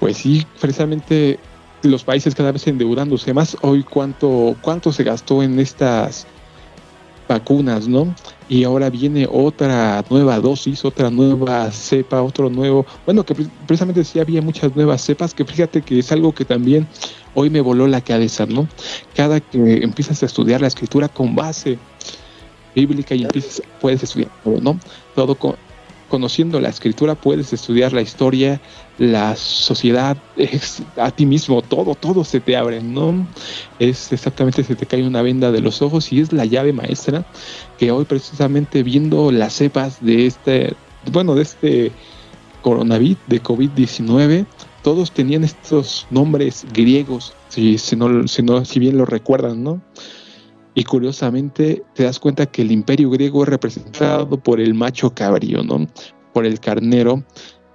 Pues 0.00 0.16
sí, 0.16 0.46
precisamente 0.58 1.38
los 1.82 2.02
países 2.02 2.34
cada 2.34 2.50
vez 2.50 2.66
endeudándose 2.66 3.34
más. 3.34 3.58
Hoy 3.60 3.82
cuánto, 3.82 4.56
cuánto 4.62 4.90
se 4.90 5.04
gastó 5.04 5.42
en 5.42 5.58
estas 5.60 6.26
vacunas, 7.28 7.88
¿no? 7.88 8.14
Y 8.48 8.64
ahora 8.64 8.88
viene 8.88 9.28
otra 9.30 10.02
nueva 10.08 10.40
dosis, 10.40 10.82
otra 10.82 11.10
nueva 11.10 11.70
cepa, 11.70 12.22
otro 12.22 12.48
nuevo, 12.48 12.86
bueno, 13.04 13.24
que 13.24 13.34
precisamente 13.66 14.02
sí 14.02 14.18
había 14.18 14.40
muchas 14.40 14.74
nuevas 14.74 15.02
cepas, 15.02 15.34
que 15.34 15.44
fíjate 15.44 15.82
que 15.82 15.98
es 15.98 16.10
algo 16.10 16.32
que 16.32 16.46
también 16.46 16.88
hoy 17.34 17.50
me 17.50 17.60
voló 17.60 17.86
la 17.86 18.00
cabeza, 18.00 18.46
¿no? 18.46 18.66
Cada 19.14 19.40
que 19.40 19.84
empiezas 19.84 20.22
a 20.22 20.26
estudiar 20.26 20.62
la 20.62 20.68
escritura 20.68 21.10
con 21.10 21.34
base 21.34 21.78
bíblica 22.74 23.14
y 23.14 23.22
empiezas, 23.22 23.62
puedes 23.80 24.02
estudiar 24.02 24.30
todo, 24.42 24.60
¿no? 24.60 24.78
Todo 25.14 25.34
con, 25.34 25.56
conociendo 26.08 26.60
la 26.60 26.68
escritura 26.68 27.14
puedes 27.14 27.52
estudiar 27.52 27.92
la 27.92 28.00
historia, 28.00 28.60
la 28.98 29.36
sociedad, 29.36 30.16
es 30.36 30.82
a 30.96 31.10
ti 31.10 31.26
mismo, 31.26 31.62
todo, 31.62 31.94
todo 31.94 32.24
se 32.24 32.40
te 32.40 32.56
abre, 32.56 32.82
¿no? 32.82 33.26
Es 33.78 34.12
exactamente, 34.12 34.64
se 34.64 34.74
te 34.74 34.86
cae 34.86 35.06
una 35.06 35.22
venda 35.22 35.52
de 35.52 35.60
los 35.60 35.82
ojos 35.82 36.12
y 36.12 36.20
es 36.20 36.32
la 36.32 36.44
llave 36.44 36.72
maestra 36.72 37.24
que 37.78 37.90
hoy 37.90 38.04
precisamente 38.04 38.82
viendo 38.82 39.30
las 39.30 39.54
cepas 39.54 39.98
de 40.00 40.26
este, 40.26 40.74
bueno, 41.12 41.34
de 41.34 41.42
este 41.42 41.92
coronavirus, 42.62 43.18
de 43.28 43.42
COVID-19, 43.42 44.46
todos 44.82 45.12
tenían 45.12 45.44
estos 45.44 46.06
nombres 46.10 46.66
griegos, 46.72 47.32
si, 47.48 47.78
si, 47.78 47.96
no, 47.96 48.26
si, 48.26 48.42
no, 48.42 48.64
si 48.64 48.80
bien 48.80 48.98
lo 48.98 49.04
recuerdan, 49.04 49.62
¿no? 49.62 49.80
Y 50.74 50.84
curiosamente 50.84 51.82
te 51.94 52.04
das 52.04 52.18
cuenta 52.18 52.46
que 52.46 52.62
el 52.62 52.70
imperio 52.70 53.10
griego 53.10 53.42
es 53.42 53.48
representado 53.48 54.38
por 54.38 54.60
el 54.60 54.74
macho 54.74 55.14
cabrío, 55.14 55.62
¿no? 55.62 55.86
Por 56.32 56.46
el 56.46 56.60
carnero 56.60 57.24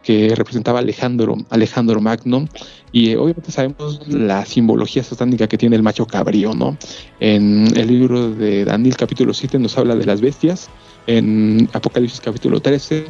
que 0.03 0.33
representaba 0.35 0.79
Alejandro, 0.79 1.37
Alejandro 1.49 1.99
Magno. 2.01 2.47
Y 2.91 3.11
eh, 3.11 3.17
obviamente 3.17 3.51
sabemos 3.51 4.01
la 4.07 4.45
simbología 4.45 5.03
satánica 5.03 5.47
que 5.47 5.57
tiene 5.57 5.75
el 5.75 5.83
macho 5.83 6.05
cabrío, 6.05 6.53
¿no? 6.53 6.77
En 7.19 7.75
el 7.75 7.87
libro 7.87 8.29
de 8.29 8.65
Daniel 8.65 8.95
capítulo 8.97 9.33
7 9.33 9.57
nos 9.59 9.77
habla 9.77 9.95
de 9.95 10.05
las 10.05 10.21
bestias, 10.21 10.69
en 11.07 11.69
Apocalipsis 11.73 12.21
capítulo 12.21 12.59
13. 12.59 13.05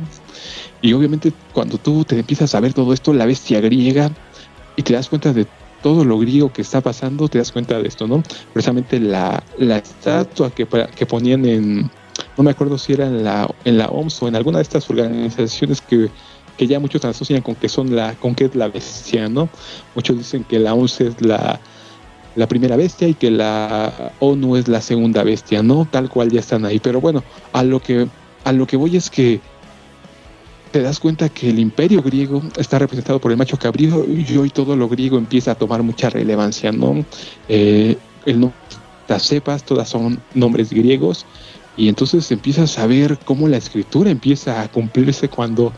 Y 0.82 0.94
obviamente 0.94 1.34
cuando 1.54 1.78
tú 1.78 2.06
te 2.06 2.20
empiezas 2.20 2.56
a 2.56 2.60
ver 2.60 2.74
todo 2.74 2.94
esto, 2.94 3.14
la 3.14 3.26
bestia 3.26 3.60
griega, 3.60 4.12
y 4.76 4.84
te 4.84 4.94
das 4.94 5.10
cuenta 5.10 5.34
de 5.34 5.46
todo 5.84 6.04
lo 6.04 6.18
griego 6.18 6.52
que 6.52 6.64
está 6.64 6.82
pasando, 6.82 7.28
te 7.28 7.38
das 7.38 7.52
cuenta 7.52 7.80
de 7.80 7.88
esto, 7.88 8.08
¿no? 8.08 8.24
Precisamente 8.54 9.00
la, 9.00 9.44
la 9.60 9.78
estatua 9.78 10.50
que, 10.50 10.66
que 10.96 11.06
ponían 11.06 11.46
en, 11.46 11.92
no 12.38 12.44
me 12.44 12.50
acuerdo 12.50 12.80
si 12.80 12.94
era 12.94 13.06
en 13.06 13.24
la, 13.24 13.48
en 13.66 13.78
la 13.78 13.90
OMS 13.90 14.24
o 14.24 14.28
en 14.28 14.36
alguna 14.36 14.58
de 14.58 14.64
estas 14.64 14.90
organizaciones 14.90 15.82
que 15.82 16.10
que 16.58 16.68
ya 16.68 16.80
muchos 16.80 17.04
asocian 17.06 17.42
con 17.42 17.56
que 17.56 17.70
son 17.70 17.96
la, 17.96 18.14
con 18.16 18.36
que 18.36 18.46
es 18.46 18.56
la 18.56 18.68
bestia, 18.68 19.28
¿no? 19.28 19.50
Muchos 19.96 20.18
dicen 20.18 20.44
que 20.44 20.60
la 20.60 20.74
ONU 20.74 20.86
es 20.86 21.22
la, 21.22 21.60
la 22.36 22.48
primera 22.48 22.76
bestia 22.76 23.08
y 23.08 23.14
que 23.14 23.32
la 23.32 24.14
ONU 24.20 24.58
es 24.58 24.68
la 24.68 24.82
segunda 24.82 25.24
bestia, 25.24 25.64
¿no? 25.64 25.88
Tal 25.90 26.10
cual 26.10 26.30
ya 26.32 26.40
están 26.40 26.66
ahí. 26.66 26.80
Pero 26.80 27.02
bueno, 27.02 27.24
a 27.54 27.64
lo 27.64 27.80
que, 27.80 28.08
a 28.44 28.52
lo 28.52 28.68
que 28.68 28.78
voy 28.78 28.98
es 28.98 29.10
que 29.10 29.42
te 30.74 30.82
das 30.82 31.00
cuenta 31.00 31.30
que 31.30 31.52
el 31.52 31.60
imperio 31.60 32.02
griego 32.02 32.42
está 32.58 32.80
representado 32.80 33.22
por 33.22 33.30
el 33.30 33.38
macho 33.38 33.58
cabrío 33.58 34.06
y 34.10 34.36
hoy 34.36 34.50
todo 34.50 34.76
lo 34.76 34.90
griego 34.90 35.20
empieza 35.20 35.52
a 35.52 35.56
tomar 35.56 35.84
mucha 35.84 36.10
relevancia, 36.10 36.72
¿no? 36.72 37.06
Eh, 37.48 37.96
el 38.26 38.52
las 39.08 39.22
cepas, 39.22 39.64
todas 39.64 39.88
son 39.88 40.20
nombres 40.34 40.72
griegos 40.72 41.28
y 41.78 41.90
entonces 41.90 42.32
empiezas 42.32 42.80
a 42.80 42.88
ver 42.88 43.20
cómo 43.24 43.48
la 43.48 43.58
escritura 43.58 44.10
empieza 44.10 44.62
a 44.62 44.68
cumplirse 44.68 45.30
cuando 45.30 45.72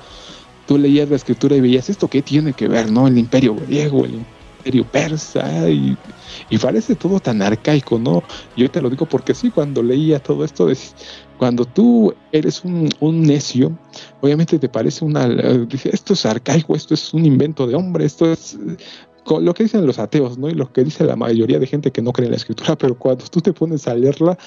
tú 0.66 0.78
leías 0.78 1.10
la 1.10 1.18
escritura 1.18 1.58
y 1.58 1.62
veías 1.62 1.90
esto 1.90 2.08
qué 2.08 2.22
tiene 2.22 2.54
que 2.54 2.70
ver, 2.70 2.90
¿no? 2.90 3.06
El 3.06 3.18
imperio 3.18 3.54
griego, 3.54 4.06
el 4.06 4.24
imperio 4.66 4.86
persa 4.86 5.70
y, 5.70 5.98
parece 6.62 6.96
todo 6.96 7.20
tan 7.20 7.42
arcaico, 7.42 8.00
¿no? 8.00 8.24
Yo 8.56 8.72
te 8.72 8.82
lo 8.82 8.90
digo 8.90 9.06
porque 9.08 9.36
sí, 9.36 9.52
cuando 9.52 9.84
leía 9.84 10.20
todo 10.20 10.46
esto, 10.46 10.70
cuando 11.38 11.66
tú 11.66 12.14
eres 12.32 12.64
un, 12.64 13.22
necio, 13.22 13.78
obviamente 14.22 14.60
te 14.60 14.70
parece 14.70 15.04
una, 15.06 15.28
dice, 15.28 15.90
esto 15.92 16.14
es 16.14 16.26
arcaico, 16.26 16.76
esto 16.76 16.94
es 16.94 17.14
un 17.14 17.26
invento 17.26 17.68
de 17.68 17.76
hombre, 17.76 18.06
esto 18.06 18.32
es 18.32 18.58
lo 19.28 19.54
que 19.54 19.64
dicen 19.64 19.86
los 19.86 20.00
ateos, 20.00 20.38
¿no? 20.38 20.50
Y 20.50 20.54
lo 20.54 20.72
que 20.72 20.84
dice 20.84 21.04
la 21.04 21.16
mayoría 21.16 21.60
de 21.60 21.68
gente 21.68 21.92
que 21.92 22.02
no 22.02 22.12
cree 22.12 22.28
en 22.28 22.32
la 22.32 22.38
escritura, 22.38 22.76
pero 22.78 22.98
cuando 22.98 23.26
tú 23.26 23.42
te 23.42 23.54
pones 23.54 23.88
a 23.88 23.96
leerla, 23.96 24.38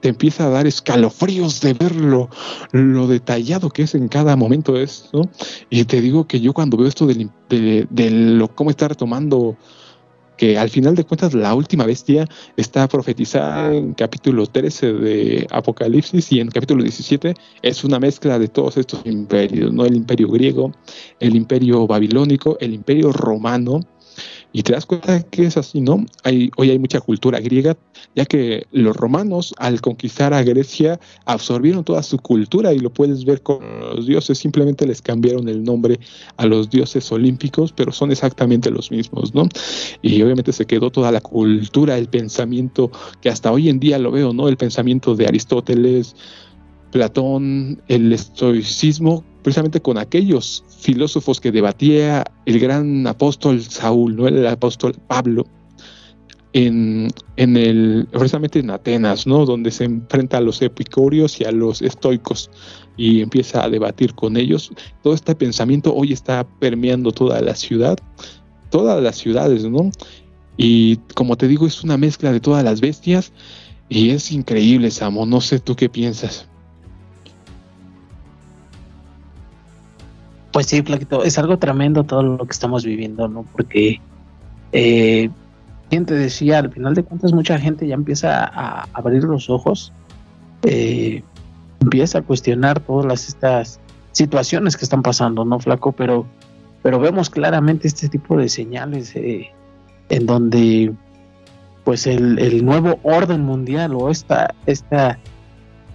te 0.00 0.10
empieza 0.10 0.46
a 0.46 0.50
dar 0.50 0.66
escalofríos 0.66 1.60
de 1.60 1.74
ver 1.74 1.96
lo, 1.96 2.28
detallado 3.08 3.70
que 3.70 3.82
es 3.82 3.94
en 3.94 4.08
cada 4.08 4.36
momento 4.36 4.76
esto. 4.76 5.22
Y 5.70 5.84
te 5.84 6.00
digo 6.00 6.26
que 6.26 6.40
yo 6.40 6.52
cuando 6.52 6.76
veo 6.76 6.86
esto 6.86 7.06
de, 7.06 7.28
cómo 8.54 8.70
está 8.70 8.88
retomando, 8.88 9.56
que 10.36 10.58
al 10.58 10.70
final 10.70 10.94
de 10.94 11.04
cuentas 11.04 11.34
la 11.34 11.54
última 11.54 11.86
bestia 11.86 12.26
está 12.56 12.86
profetizada 12.88 13.74
en 13.74 13.94
capítulo 13.94 14.46
13 14.46 14.92
de 14.92 15.46
Apocalipsis 15.50 16.32
y 16.32 16.40
en 16.40 16.48
capítulo 16.48 16.82
17 16.82 17.34
es 17.62 17.84
una 17.84 17.98
mezcla 17.98 18.38
de 18.38 18.48
todos 18.48 18.76
estos 18.76 19.00
imperios, 19.04 19.72
¿no? 19.72 19.84
El 19.84 19.96
imperio 19.96 20.28
griego, 20.28 20.72
el 21.20 21.36
imperio 21.36 21.86
babilónico, 21.86 22.56
el 22.60 22.74
imperio 22.74 23.12
romano, 23.12 23.80
y 24.56 24.62
te 24.62 24.72
das 24.72 24.86
cuenta 24.86 25.22
que 25.22 25.44
es 25.44 25.58
así, 25.58 25.82
¿no? 25.82 26.06
Hay, 26.24 26.50
hoy 26.56 26.70
hay 26.70 26.78
mucha 26.78 26.98
cultura 26.98 27.40
griega, 27.40 27.76
ya 28.14 28.24
que 28.24 28.66
los 28.72 28.96
romanos 28.96 29.54
al 29.58 29.82
conquistar 29.82 30.32
a 30.32 30.42
Grecia 30.42 30.98
absorbieron 31.26 31.84
toda 31.84 32.02
su 32.02 32.16
cultura 32.16 32.72
y 32.72 32.78
lo 32.78 32.88
puedes 32.88 33.26
ver 33.26 33.42
con 33.42 33.58
los 33.80 34.06
dioses, 34.06 34.38
simplemente 34.38 34.86
les 34.86 35.02
cambiaron 35.02 35.50
el 35.50 35.62
nombre 35.62 36.00
a 36.38 36.46
los 36.46 36.70
dioses 36.70 37.12
olímpicos, 37.12 37.70
pero 37.70 37.92
son 37.92 38.12
exactamente 38.12 38.70
los 38.70 38.90
mismos, 38.90 39.34
¿no? 39.34 39.46
Y 40.00 40.22
obviamente 40.22 40.54
se 40.54 40.64
quedó 40.64 40.90
toda 40.90 41.12
la 41.12 41.20
cultura, 41.20 41.98
el 41.98 42.08
pensamiento 42.08 42.90
que 43.20 43.28
hasta 43.28 43.52
hoy 43.52 43.68
en 43.68 43.78
día 43.78 43.98
lo 43.98 44.10
veo, 44.10 44.32
¿no? 44.32 44.48
El 44.48 44.56
pensamiento 44.56 45.14
de 45.14 45.26
Aristóteles, 45.26 46.16
Platón, 46.96 47.82
el 47.88 48.10
estoicismo, 48.10 49.22
precisamente 49.42 49.82
con 49.82 49.98
aquellos 49.98 50.64
filósofos 50.80 51.42
que 51.42 51.52
debatía 51.52 52.24
el 52.46 52.58
gran 52.58 53.06
apóstol 53.06 53.60
Saúl, 53.60 54.16
¿no? 54.16 54.26
el 54.26 54.46
apóstol 54.46 54.94
Pablo, 55.06 55.44
en, 56.54 57.12
precisamente 58.10 58.60
en 58.60 58.70
Atenas, 58.70 59.26
¿no? 59.26 59.44
donde 59.44 59.72
se 59.72 59.84
enfrenta 59.84 60.38
a 60.38 60.40
los 60.40 60.62
epicúreos 60.62 61.38
y 61.38 61.44
a 61.44 61.52
los 61.52 61.82
estoicos 61.82 62.50
y 62.96 63.20
empieza 63.20 63.62
a 63.62 63.68
debatir 63.68 64.14
con 64.14 64.38
ellos. 64.38 64.72
Todo 65.02 65.12
este 65.12 65.34
pensamiento 65.34 65.94
hoy 65.94 66.14
está 66.14 66.48
permeando 66.60 67.12
toda 67.12 67.42
la 67.42 67.54
ciudad, 67.54 67.98
todas 68.70 69.02
las 69.02 69.16
ciudades, 69.16 69.66
¿no? 69.66 69.90
Y 70.56 70.96
como 71.14 71.36
te 71.36 71.46
digo, 71.46 71.66
es 71.66 71.84
una 71.84 71.98
mezcla 71.98 72.32
de 72.32 72.40
todas 72.40 72.64
las 72.64 72.80
bestias 72.80 73.34
y 73.90 74.08
es 74.08 74.32
increíble, 74.32 74.90
Samo. 74.90 75.26
No 75.26 75.42
sé 75.42 75.58
tú 75.58 75.76
qué 75.76 75.90
piensas. 75.90 76.48
Pues 80.56 80.68
sí, 80.68 80.80
Flaquito, 80.80 81.22
es 81.22 81.38
algo 81.38 81.58
tremendo 81.58 82.04
todo 82.04 82.22
lo 82.22 82.46
que 82.46 82.52
estamos 82.52 82.82
viviendo, 82.82 83.28
¿no? 83.28 83.44
Porque, 83.52 84.00
eh, 84.72 85.28
te 85.90 86.14
decía, 86.14 86.60
al 86.60 86.72
final 86.72 86.94
de 86.94 87.02
cuentas 87.02 87.34
mucha 87.34 87.58
gente 87.58 87.86
ya 87.86 87.94
empieza 87.94 88.42
a 88.42 88.88
abrir 88.94 89.24
los 89.24 89.50
ojos, 89.50 89.92
eh, 90.62 91.22
empieza 91.80 92.20
a 92.20 92.22
cuestionar 92.22 92.80
todas 92.80 93.28
estas 93.28 93.80
situaciones 94.12 94.78
que 94.78 94.86
están 94.86 95.02
pasando, 95.02 95.44
¿no, 95.44 95.60
Flaco? 95.60 95.92
Pero, 95.92 96.24
pero 96.82 97.00
vemos 97.00 97.28
claramente 97.28 97.86
este 97.86 98.08
tipo 98.08 98.38
de 98.38 98.48
señales 98.48 99.14
eh, 99.14 99.50
en 100.08 100.24
donde, 100.24 100.90
pues, 101.84 102.06
el, 102.06 102.38
el, 102.38 102.64
nuevo 102.64 102.98
orden 103.02 103.42
mundial 103.42 103.94
o 103.94 104.08
esta, 104.08 104.54
esta 104.64 105.18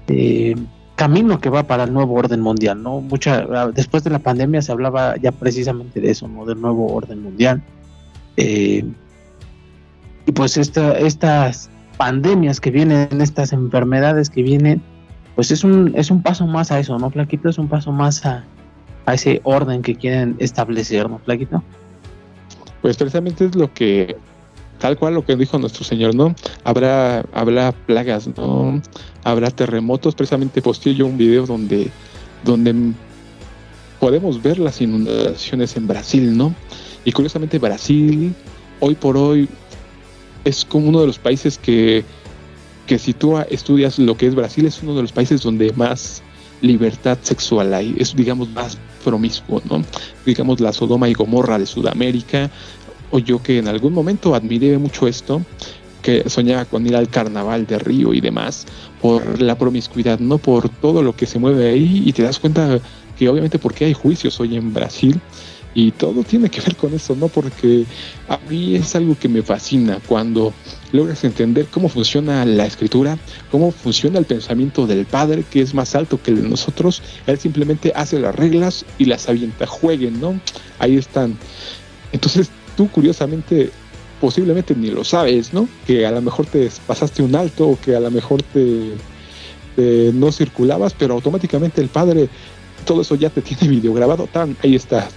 eh, 0.07 0.53
camino 1.01 1.39
que 1.39 1.49
va 1.49 1.63
para 1.63 1.85
el 1.85 1.93
nuevo 1.93 2.13
orden 2.13 2.41
mundial, 2.41 2.83
¿no? 2.83 3.01
Mucha, 3.01 3.47
después 3.73 4.03
de 4.03 4.11
la 4.11 4.19
pandemia 4.19 4.61
se 4.61 4.71
hablaba 4.71 5.17
ya 5.17 5.31
precisamente 5.31 5.99
de 5.99 6.11
eso, 6.11 6.27
¿no? 6.27 6.45
Del 6.45 6.61
nuevo 6.61 6.93
orden 6.93 7.23
mundial. 7.23 7.59
Eh, 8.37 8.85
y 10.27 10.31
pues 10.31 10.57
esta, 10.57 10.95
estas 10.99 11.71
pandemias 11.97 12.61
que 12.61 12.69
vienen, 12.69 13.19
estas 13.19 13.51
enfermedades 13.51 14.29
que 14.29 14.43
vienen, 14.43 14.83
pues 15.33 15.49
es 15.49 15.63
un, 15.63 15.91
es 15.95 16.11
un 16.11 16.21
paso 16.21 16.45
más 16.45 16.71
a 16.71 16.79
eso, 16.79 16.95
¿no, 16.99 17.09
Flaquito? 17.09 17.49
Es 17.49 17.57
un 17.57 17.67
paso 17.67 17.91
más 17.91 18.23
a, 18.23 18.43
a 19.07 19.15
ese 19.15 19.41
orden 19.43 19.81
que 19.81 19.95
quieren 19.95 20.35
establecer, 20.37 21.09
¿no, 21.09 21.17
Flaquito? 21.17 21.63
Pues 22.83 22.95
precisamente 22.95 23.45
es 23.45 23.55
lo 23.55 23.73
que 23.73 24.17
tal 24.77 24.99
cual 24.99 25.15
lo 25.15 25.25
que 25.25 25.35
dijo 25.35 25.57
nuestro 25.57 25.83
Señor, 25.83 26.13
¿no? 26.13 26.35
Habrá, 26.63 27.23
habrá 27.33 27.71
plagas, 27.71 28.29
¿no? 28.37 28.81
Habrá 29.23 29.51
terremotos. 29.51 30.15
Precisamente 30.15 30.61
posteé 30.61 30.95
yo 30.95 31.05
un 31.05 31.17
video 31.17 31.45
donde, 31.45 31.89
donde 32.43 32.93
podemos 33.99 34.41
ver 34.41 34.59
las 34.59 34.81
inundaciones 34.81 35.75
en 35.77 35.87
Brasil, 35.87 36.35
¿no? 36.35 36.55
Y 37.05 37.11
curiosamente 37.11 37.59
Brasil, 37.59 38.33
hoy 38.79 38.95
por 38.95 39.17
hoy, 39.17 39.47
es 40.43 40.65
como 40.65 40.89
uno 40.89 41.01
de 41.01 41.07
los 41.07 41.19
países 41.19 41.57
que, 41.57 42.03
que 42.87 42.97
si 42.97 43.13
tú 43.13 43.37
estudias 43.49 43.99
lo 43.99 44.17
que 44.17 44.27
es 44.27 44.35
Brasil, 44.35 44.65
es 44.65 44.81
uno 44.81 44.95
de 44.95 45.03
los 45.03 45.11
países 45.11 45.41
donde 45.41 45.71
más 45.73 46.23
libertad 46.61 47.17
sexual 47.21 47.73
hay, 47.73 47.95
es 47.97 48.15
digamos 48.15 48.49
más 48.49 48.77
promiscuo, 49.03 49.61
¿no? 49.69 49.83
Digamos 50.25 50.59
la 50.59 50.73
Sodoma 50.73 51.09
y 51.09 51.13
Gomorra 51.13 51.57
de 51.57 51.65
Sudamérica, 51.65 52.49
o 53.11 53.19
yo 53.19 53.41
que 53.41 53.57
en 53.57 53.67
algún 53.67 53.93
momento 53.93 54.33
admiré 54.35 54.77
mucho 54.77 55.07
esto, 55.07 55.41
que 56.01 56.29
soñaba 56.29 56.65
con 56.65 56.85
ir 56.85 56.95
al 56.95 57.09
carnaval 57.09 57.65
de 57.67 57.79
Río 57.79 58.13
y 58.13 58.21
demás, 58.21 58.65
por 59.01 59.41
la 59.41 59.57
promiscuidad, 59.57 60.19
no 60.19 60.37
por 60.37 60.69
todo 60.69 61.03
lo 61.03 61.15
que 61.15 61.25
se 61.25 61.39
mueve 61.39 61.69
ahí, 61.69 62.03
y 62.05 62.13
te 62.13 62.23
das 62.23 62.39
cuenta 62.39 62.79
que 63.17 63.29
obviamente 63.29 63.59
porque 63.59 63.85
hay 63.85 63.93
juicios 63.93 64.39
hoy 64.39 64.55
en 64.55 64.73
Brasil, 64.73 65.19
y 65.73 65.91
todo 65.91 66.23
tiene 66.23 66.49
que 66.49 66.61
ver 66.61 66.75
con 66.75 66.93
eso, 66.93 67.15
¿no? 67.15 67.27
Porque 67.27 67.85
a 68.27 68.37
mí 68.49 68.75
es 68.75 68.95
algo 68.95 69.17
que 69.17 69.29
me 69.29 69.41
fascina 69.41 69.99
cuando 70.05 70.53
logras 70.91 71.23
entender 71.23 71.67
cómo 71.71 71.87
funciona 71.87 72.45
la 72.45 72.65
escritura, 72.65 73.17
cómo 73.49 73.71
funciona 73.71 74.19
el 74.19 74.25
pensamiento 74.25 74.85
del 74.85 75.05
Padre, 75.05 75.45
que 75.49 75.61
es 75.61 75.73
más 75.73 75.95
alto 75.95 76.21
que 76.21 76.31
el 76.31 76.41
de 76.41 76.49
nosotros. 76.49 77.01
Él 77.25 77.39
simplemente 77.39 77.93
hace 77.95 78.19
las 78.19 78.35
reglas 78.35 78.85
y 78.97 79.05
las 79.05 79.29
avienta, 79.29 79.65
jueguen, 79.65 80.19
¿no? 80.19 80.39
Ahí 80.79 80.97
están. 80.97 81.37
Entonces 82.11 82.49
tú 82.75 82.89
curiosamente 82.89 83.71
posiblemente 84.21 84.75
ni 84.75 84.91
lo 84.91 85.03
sabes, 85.03 85.51
¿no? 85.51 85.67
Que 85.85 86.05
a 86.05 86.11
lo 86.11 86.21
mejor 86.21 86.45
te 86.45 86.69
pasaste 86.85 87.23
un 87.23 87.35
alto 87.35 87.69
o 87.69 87.79
que 87.79 87.95
a 87.95 87.99
lo 87.99 88.11
mejor 88.11 88.43
te, 88.43 88.93
no 90.13 90.31
circulabas, 90.31 90.93
pero 90.93 91.15
automáticamente 91.15 91.81
el 91.81 91.89
padre 91.89 92.29
todo 92.85 93.01
eso 93.01 93.15
ya 93.15 93.29
te 93.29 93.41
tiene 93.41 93.67
videograbado, 93.67 94.27
tan 94.27 94.55
ahí 94.63 94.75
está. 94.75 95.09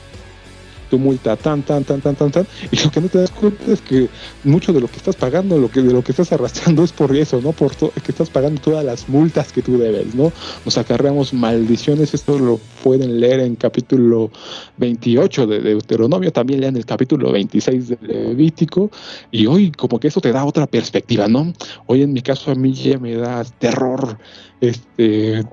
Multa 0.98 1.36
tan, 1.36 1.62
tan, 1.62 1.84
tan, 1.84 2.00
tan, 2.00 2.14
tan, 2.16 2.30
tan, 2.30 2.46
y 2.70 2.76
lo 2.82 2.90
que 2.90 3.00
no 3.00 3.08
te 3.08 3.18
das 3.18 3.30
cuenta 3.30 3.72
es 3.72 3.80
que 3.80 4.08
mucho 4.44 4.72
de 4.72 4.80
lo 4.80 4.88
que 4.88 4.96
estás 4.96 5.16
pagando, 5.16 5.58
lo 5.58 5.68
que 5.70 5.82
de 5.82 5.92
lo 5.92 6.02
que 6.02 6.12
estás 6.12 6.32
arrastrando 6.32 6.84
es 6.84 6.92
por 6.92 7.14
eso, 7.16 7.40
¿no? 7.40 7.52
Por 7.52 7.74
to- 7.74 7.92
que 7.92 8.12
estás 8.12 8.30
pagando 8.30 8.60
todas 8.60 8.84
las 8.84 9.08
multas 9.08 9.52
que 9.52 9.62
tú 9.62 9.78
debes, 9.78 10.14
¿no? 10.14 10.32
Nos 10.64 10.78
acarreamos 10.78 11.32
maldiciones, 11.32 12.14
esto 12.14 12.38
lo 12.38 12.58
pueden 12.82 13.20
leer 13.20 13.40
en 13.40 13.56
capítulo 13.56 14.30
28 14.78 15.46
de 15.46 15.60
Deuteronomio, 15.60 16.32
también 16.32 16.60
lean 16.60 16.76
el 16.76 16.84
capítulo 16.86 17.32
26 17.32 17.88
de 17.88 17.98
Levítico, 18.02 18.90
y 19.30 19.46
hoy 19.46 19.70
como 19.72 19.98
que 19.98 20.08
eso 20.08 20.20
te 20.20 20.32
da 20.32 20.44
otra 20.44 20.66
perspectiva, 20.66 21.28
¿no? 21.28 21.52
Hoy 21.86 22.02
en 22.02 22.12
mi 22.12 22.20
caso 22.22 22.50
a 22.50 22.54
mí 22.54 22.72
ya 22.72 22.98
me 22.98 23.14
da 23.14 23.44
terror, 23.44 24.18
este 24.60 25.44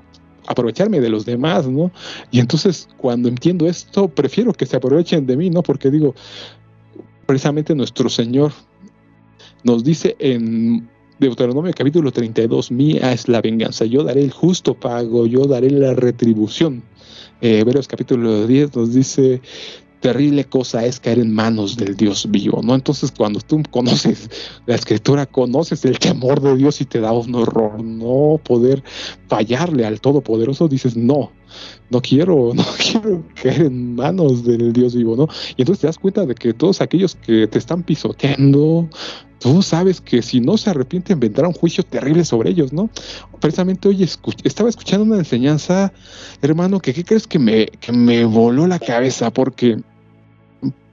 aprovecharme 0.52 1.00
de 1.00 1.08
los 1.08 1.24
demás, 1.24 1.66
¿no? 1.66 1.90
Y 2.30 2.40
entonces 2.40 2.88
cuando 2.96 3.28
entiendo 3.28 3.66
esto, 3.66 4.08
prefiero 4.08 4.52
que 4.52 4.66
se 4.66 4.76
aprovechen 4.76 5.26
de 5.26 5.36
mí, 5.36 5.50
¿no? 5.50 5.62
Porque 5.62 5.90
digo, 5.90 6.14
precisamente 7.26 7.74
nuestro 7.74 8.08
Señor 8.08 8.52
nos 9.64 9.84
dice 9.84 10.16
en 10.18 10.88
Deuteronomio 11.18 11.72
capítulo 11.76 12.10
32, 12.10 12.70
mía 12.72 13.12
es 13.12 13.28
la 13.28 13.40
venganza, 13.40 13.84
yo 13.84 14.02
daré 14.02 14.22
el 14.22 14.32
justo 14.32 14.74
pago, 14.74 15.26
yo 15.26 15.46
daré 15.46 15.70
la 15.70 15.94
retribución. 15.94 16.82
Eh, 17.40 17.60
Hebreos 17.60 17.88
capítulo 17.88 18.46
10 18.46 18.76
nos 18.76 18.94
dice, 18.94 19.40
terrible 20.02 20.44
cosa 20.44 20.84
es 20.84 21.00
caer 21.00 21.20
en 21.20 21.32
manos 21.32 21.76
del 21.76 21.96
Dios 21.96 22.26
vivo, 22.30 22.60
¿no? 22.62 22.74
Entonces 22.74 23.10
cuando 23.10 23.40
tú 23.40 23.62
conoces 23.70 24.28
la 24.66 24.74
escritura, 24.74 25.24
conoces 25.24 25.84
el 25.86 25.98
temor 25.98 26.42
de 26.42 26.56
Dios 26.56 26.80
y 26.82 26.84
te 26.84 27.00
da 27.00 27.12
un 27.12 27.34
horror, 27.34 27.82
no 27.82 28.38
poder 28.42 28.82
fallarle 29.28 29.86
al 29.86 30.00
Todopoderoso, 30.00 30.68
dices, 30.68 30.96
no, 30.96 31.32
no 31.88 32.02
quiero, 32.02 32.52
no 32.54 32.64
quiero 32.76 33.24
caer 33.40 33.62
en 33.62 33.94
manos 33.94 34.44
del 34.44 34.72
Dios 34.72 34.94
vivo, 34.94 35.16
¿no? 35.16 35.28
Y 35.56 35.62
entonces 35.62 35.80
te 35.80 35.86
das 35.86 35.98
cuenta 35.98 36.26
de 36.26 36.34
que 36.34 36.52
todos 36.52 36.80
aquellos 36.80 37.14
que 37.14 37.46
te 37.46 37.58
están 37.58 37.84
pisoteando, 37.84 38.88
tú 39.38 39.62
sabes 39.62 40.00
que 40.00 40.22
si 40.22 40.40
no 40.40 40.56
se 40.56 40.70
arrepienten 40.70 41.18
vendrá 41.18 41.48
un 41.48 41.54
juicio 41.54 41.84
terrible 41.84 42.24
sobre 42.24 42.50
ellos, 42.50 42.72
¿no? 42.72 42.90
Precisamente 43.40 43.88
hoy 43.88 44.08
estaba 44.44 44.68
escuchando 44.68 45.04
una 45.04 45.18
enseñanza, 45.18 45.92
hermano, 46.40 46.80
que 46.80 46.94
¿qué 46.94 47.04
crees 47.04 47.26
que 47.26 47.38
me, 47.38 47.66
que 47.66 47.92
me 47.92 48.24
voló 48.24 48.66
la 48.66 48.78
cabeza? 48.78 49.32
Porque, 49.32 49.78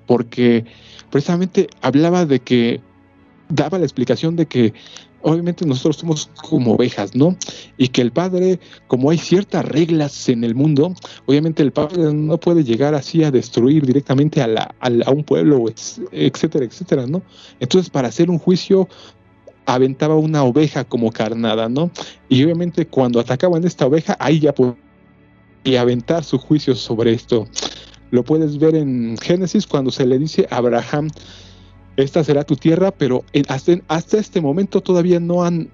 porque 0.10 0.66
precisamente 1.12 1.68
hablaba 1.82 2.26
de 2.26 2.40
que 2.40 2.82
daba 3.48 3.78
la 3.78 3.86
explicación 3.86 4.36
de 4.36 4.48
que 4.48 4.74
obviamente 5.22 5.68
nosotros 5.68 5.98
somos 5.98 6.32
como 6.50 6.74
ovejas, 6.74 7.14
¿no? 7.14 7.38
Y 7.78 7.90
que 7.90 8.02
el 8.02 8.12
padre, 8.12 8.60
como 8.88 9.12
hay 9.12 9.20
ciertas 9.20 9.64
reglas 9.66 10.28
en 10.28 10.44
el 10.44 10.56
mundo, 10.56 10.96
obviamente 11.28 11.62
el 11.62 11.72
padre 11.72 12.12
no 12.12 12.40
puede 12.40 12.64
llegar 12.64 12.96
así 12.96 13.24
a 13.24 13.30
destruir 13.30 13.86
directamente 13.86 14.42
a, 14.42 14.48
la, 14.48 14.76
a, 14.80 14.88
a 15.06 15.12
un 15.12 15.24
pueblo, 15.24 15.66
etcétera, 16.12 16.66
etcétera, 16.66 17.06
¿no? 17.06 17.22
Entonces, 17.60 17.92
para 17.92 18.08
hacer 18.08 18.32
un 18.32 18.40
juicio, 18.40 18.90
aventaba 19.68 20.16
una 20.16 20.44
oveja 20.44 20.86
como 20.86 21.12
carnada, 21.12 21.70
¿no? 21.70 21.92
Y 22.30 22.44
obviamente 22.44 22.88
cuando 22.88 23.20
atacaban 23.20 23.64
esta 23.64 23.86
oveja, 23.86 24.18
ahí 24.20 24.40
ya 24.40 24.56
podía 24.56 25.82
aventar 25.82 26.24
su 26.24 26.40
juicio 26.40 26.74
sobre 26.74 27.14
esto. 27.14 27.48
Lo 28.12 28.24
puedes 28.24 28.58
ver 28.58 28.76
en 28.76 29.18
Génesis 29.18 29.68
cuando 29.68 29.92
se 29.92 30.06
le 30.06 30.18
dice 30.18 30.48
a 30.50 30.58
Abraham, 30.58 31.10
esta 31.98 32.24
será 32.24 32.44
tu 32.44 32.56
tierra, 32.56 32.92
pero 32.92 33.24
hasta, 33.48 33.74
hasta, 33.88 34.18
este 34.18 34.42
momento 34.42 34.82
todavía 34.82 35.20
no 35.20 35.44
han 35.44 35.70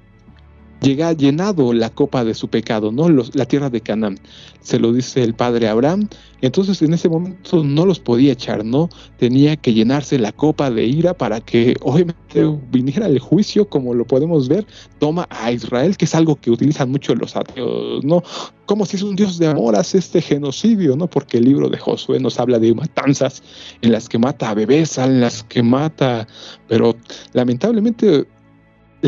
llegado, 0.81 1.17
llenado 1.17 1.73
la 1.73 1.89
copa 1.89 2.23
de 2.23 2.33
su 2.33 2.47
pecado, 2.47 2.91
¿no? 2.91 3.09
Los, 3.09 3.35
la 3.35 3.45
tierra 3.45 3.69
de 3.69 3.81
Canaán. 3.81 4.19
Se 4.61 4.79
lo 4.79 4.91
dice 4.93 5.23
el 5.23 5.33
padre 5.33 5.67
Abraham. 5.67 6.07
Entonces 6.41 6.81
en 6.81 6.93
ese 6.93 7.09
momento 7.09 7.63
no 7.63 7.85
los 7.85 7.99
podía 7.99 8.33
echar, 8.33 8.65
¿no? 8.65 8.89
Tenía 9.17 9.55
que 9.55 9.73
llenarse 9.73 10.19
la 10.19 10.31
copa 10.31 10.69
de 10.69 10.85
ira 10.85 11.13
para 11.13 11.41
que 11.41 11.75
obviamente 11.81 12.43
viniera 12.71 13.07
el 13.07 13.19
juicio, 13.19 13.67
como 13.67 13.93
lo 13.93 14.05
podemos 14.05 14.47
ver, 14.47 14.65
toma 14.99 15.27
a 15.29 15.51
Israel, 15.51 15.97
que 15.97 16.05
es 16.05 16.15
algo 16.15 16.35
que 16.35 16.51
utilizan 16.51 16.91
mucho 16.91 17.15
los 17.15 17.35
ateos, 17.35 18.03
¿no? 18.03 18.23
Como 18.65 18.85
si 18.85 18.97
es 18.97 19.03
un 19.03 19.15
Dios 19.15 19.37
de 19.37 19.47
amor, 19.47 19.75
hace 19.75 19.97
este 19.97 20.21
genocidio, 20.21 20.95
¿no? 20.95 21.07
Porque 21.07 21.37
el 21.37 21.45
libro 21.45 21.69
de 21.69 21.77
Josué 21.77 22.19
nos 22.19 22.39
habla 22.39 22.59
de 22.59 22.73
matanzas 22.73 23.41
en 23.81 23.91
las 23.91 24.09
que 24.09 24.17
mata 24.17 24.49
a 24.49 24.53
bebés, 24.53 24.97
en 24.97 25.21
las 25.21 25.43
que 25.43 25.63
mata, 25.63 26.27
pero 26.67 26.95
lamentablemente 27.33 28.25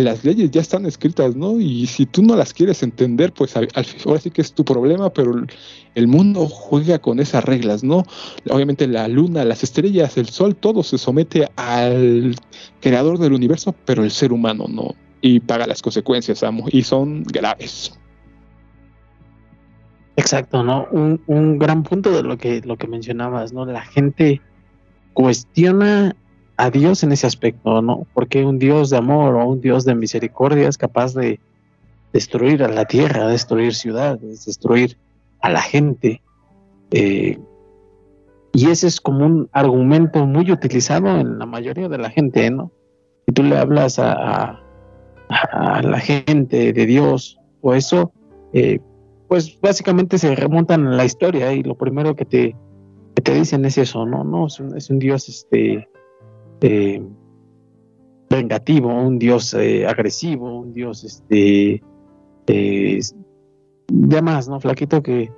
las 0.01 0.23
leyes 0.23 0.51
ya 0.51 0.61
están 0.61 0.85
escritas, 0.85 1.35
¿no? 1.35 1.59
Y 1.59 1.87
si 1.87 2.05
tú 2.05 2.21
no 2.21 2.35
las 2.35 2.53
quieres 2.53 2.83
entender, 2.83 3.33
pues 3.33 3.55
al, 3.55 3.67
ahora 4.05 4.19
sí 4.19 4.31
que 4.31 4.41
es 4.41 4.53
tu 4.53 4.63
problema, 4.65 5.11
pero 5.11 5.33
el, 5.95 6.07
mundo 6.07 6.47
juega 6.47 6.99
con 6.99 7.19
esas 7.19 7.43
reglas, 7.43 7.83
¿no? 7.83 8.03
Obviamente 8.49 8.87
la 8.87 9.07
luna, 9.07 9.43
las 9.43 9.63
estrellas, 9.63 10.17
el 10.17 10.29
sol, 10.29 10.55
todo 10.55 10.83
se 10.83 10.97
somete 10.97 11.49
al 11.55 12.35
creador 12.81 13.17
del 13.17 13.33
universo, 13.33 13.75
pero 13.85 14.03
el 14.03 14.11
ser 14.11 14.33
humano 14.33 14.65
no. 14.69 14.95
Y 15.21 15.39
paga 15.39 15.67
las 15.67 15.81
consecuencias, 15.81 16.43
amo, 16.43 16.65
y 16.71 16.83
son 16.83 17.23
graves. 17.23 17.97
Exacto, 20.15 20.63
¿no? 20.63 20.87
Un, 20.91 21.21
un 21.27 21.59
gran 21.59 21.83
punto 21.83 22.11
de 22.11 22.23
lo 22.23 22.37
que, 22.37 22.61
lo 22.61 22.77
que 22.77 22.87
mencionabas, 22.87 23.53
¿no? 23.53 23.65
La 23.65 23.81
gente 23.81 24.41
cuestiona 25.13 26.15
a 26.57 26.71
Dios 26.71 27.03
en 27.03 27.11
ese 27.11 27.27
aspecto, 27.27 27.81
¿no? 27.81 28.07
Porque 28.13 28.43
un 28.43 28.57
Dios 28.57 28.89
de 28.89 28.97
amor 28.97 29.35
o 29.35 29.47
un 29.47 29.61
Dios 29.61 29.85
de 29.85 29.93
misericordia 29.93 30.67
es 30.67 30.77
capaz 30.77 31.13
de 31.13 31.39
destruir 32.11 32.63
a 32.63 32.67
la 32.67 32.85
tierra, 32.85 33.27
destruir 33.27 33.75
ciudades, 33.75 34.45
destruir 34.45 34.97
a 35.39 35.51
la 35.51 35.61
gente. 35.61 36.21
Eh, 36.91 37.37
y 38.53 38.69
ese 38.69 38.87
es 38.87 38.99
como 38.99 39.25
un 39.25 39.49
argumento 39.51 40.25
muy 40.25 40.51
utilizado 40.51 41.19
en 41.19 41.37
la 41.37 41.45
mayoría 41.45 41.89
de 41.89 41.99
la 41.99 42.09
gente, 42.09 42.49
¿no? 42.49 42.71
Si 43.27 43.33
tú 43.33 43.43
le 43.43 43.57
hablas 43.57 43.99
a, 43.99 44.59
a, 45.29 45.81
la 45.83 45.99
gente 45.99 46.73
de 46.73 46.85
Dios 46.87 47.39
o 47.61 47.75
eso, 47.75 48.11
eh, 48.53 48.79
pues 49.27 49.59
básicamente 49.61 50.17
se 50.17 50.33
remontan 50.35 50.87
a 50.87 50.95
la 50.95 51.05
historia 51.05 51.53
y 51.53 51.61
lo 51.61 51.75
primero 51.75 52.15
que 52.15 52.25
te, 52.25 52.55
que 53.15 53.21
te 53.21 53.35
dicen 53.35 53.63
es 53.65 53.77
eso, 53.77 54.07
¿no? 54.07 54.23
No, 54.23 54.47
es 54.47 54.59
un, 54.59 54.75
es 54.75 54.89
un 54.89 54.97
Dios, 54.97 55.29
este, 55.29 55.87
eh, 56.61 57.01
vengativo, 58.29 58.89
un 58.89 59.19
dios 59.19 59.53
eh, 59.53 59.85
agresivo, 59.87 60.59
un 60.59 60.73
dios 60.73 61.03
este 61.03 61.81
eh, 62.47 62.99
ya 63.87 64.21
más, 64.21 64.47
¿no? 64.47 64.59
Flaquito 64.59 65.01
que, 65.01 65.31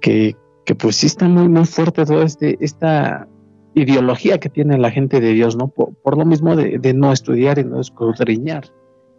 que, 0.00 0.36
pues 0.78 0.96
sí 0.96 1.06
está 1.06 1.28
muy, 1.28 1.48
muy 1.48 1.64
fuerte 1.64 2.04
toda 2.04 2.24
este, 2.24 2.56
esta 2.60 3.28
ideología 3.74 4.38
que 4.38 4.48
tiene 4.48 4.78
la 4.78 4.90
gente 4.90 5.20
de 5.20 5.32
Dios, 5.32 5.56
¿no? 5.56 5.68
Por, 5.68 6.16
lo 6.16 6.24
mismo 6.24 6.56
de, 6.56 6.78
de, 6.78 6.94
no 6.94 7.12
estudiar 7.12 7.58
y 7.58 7.64
no 7.64 7.80
escudriñar 7.80 8.64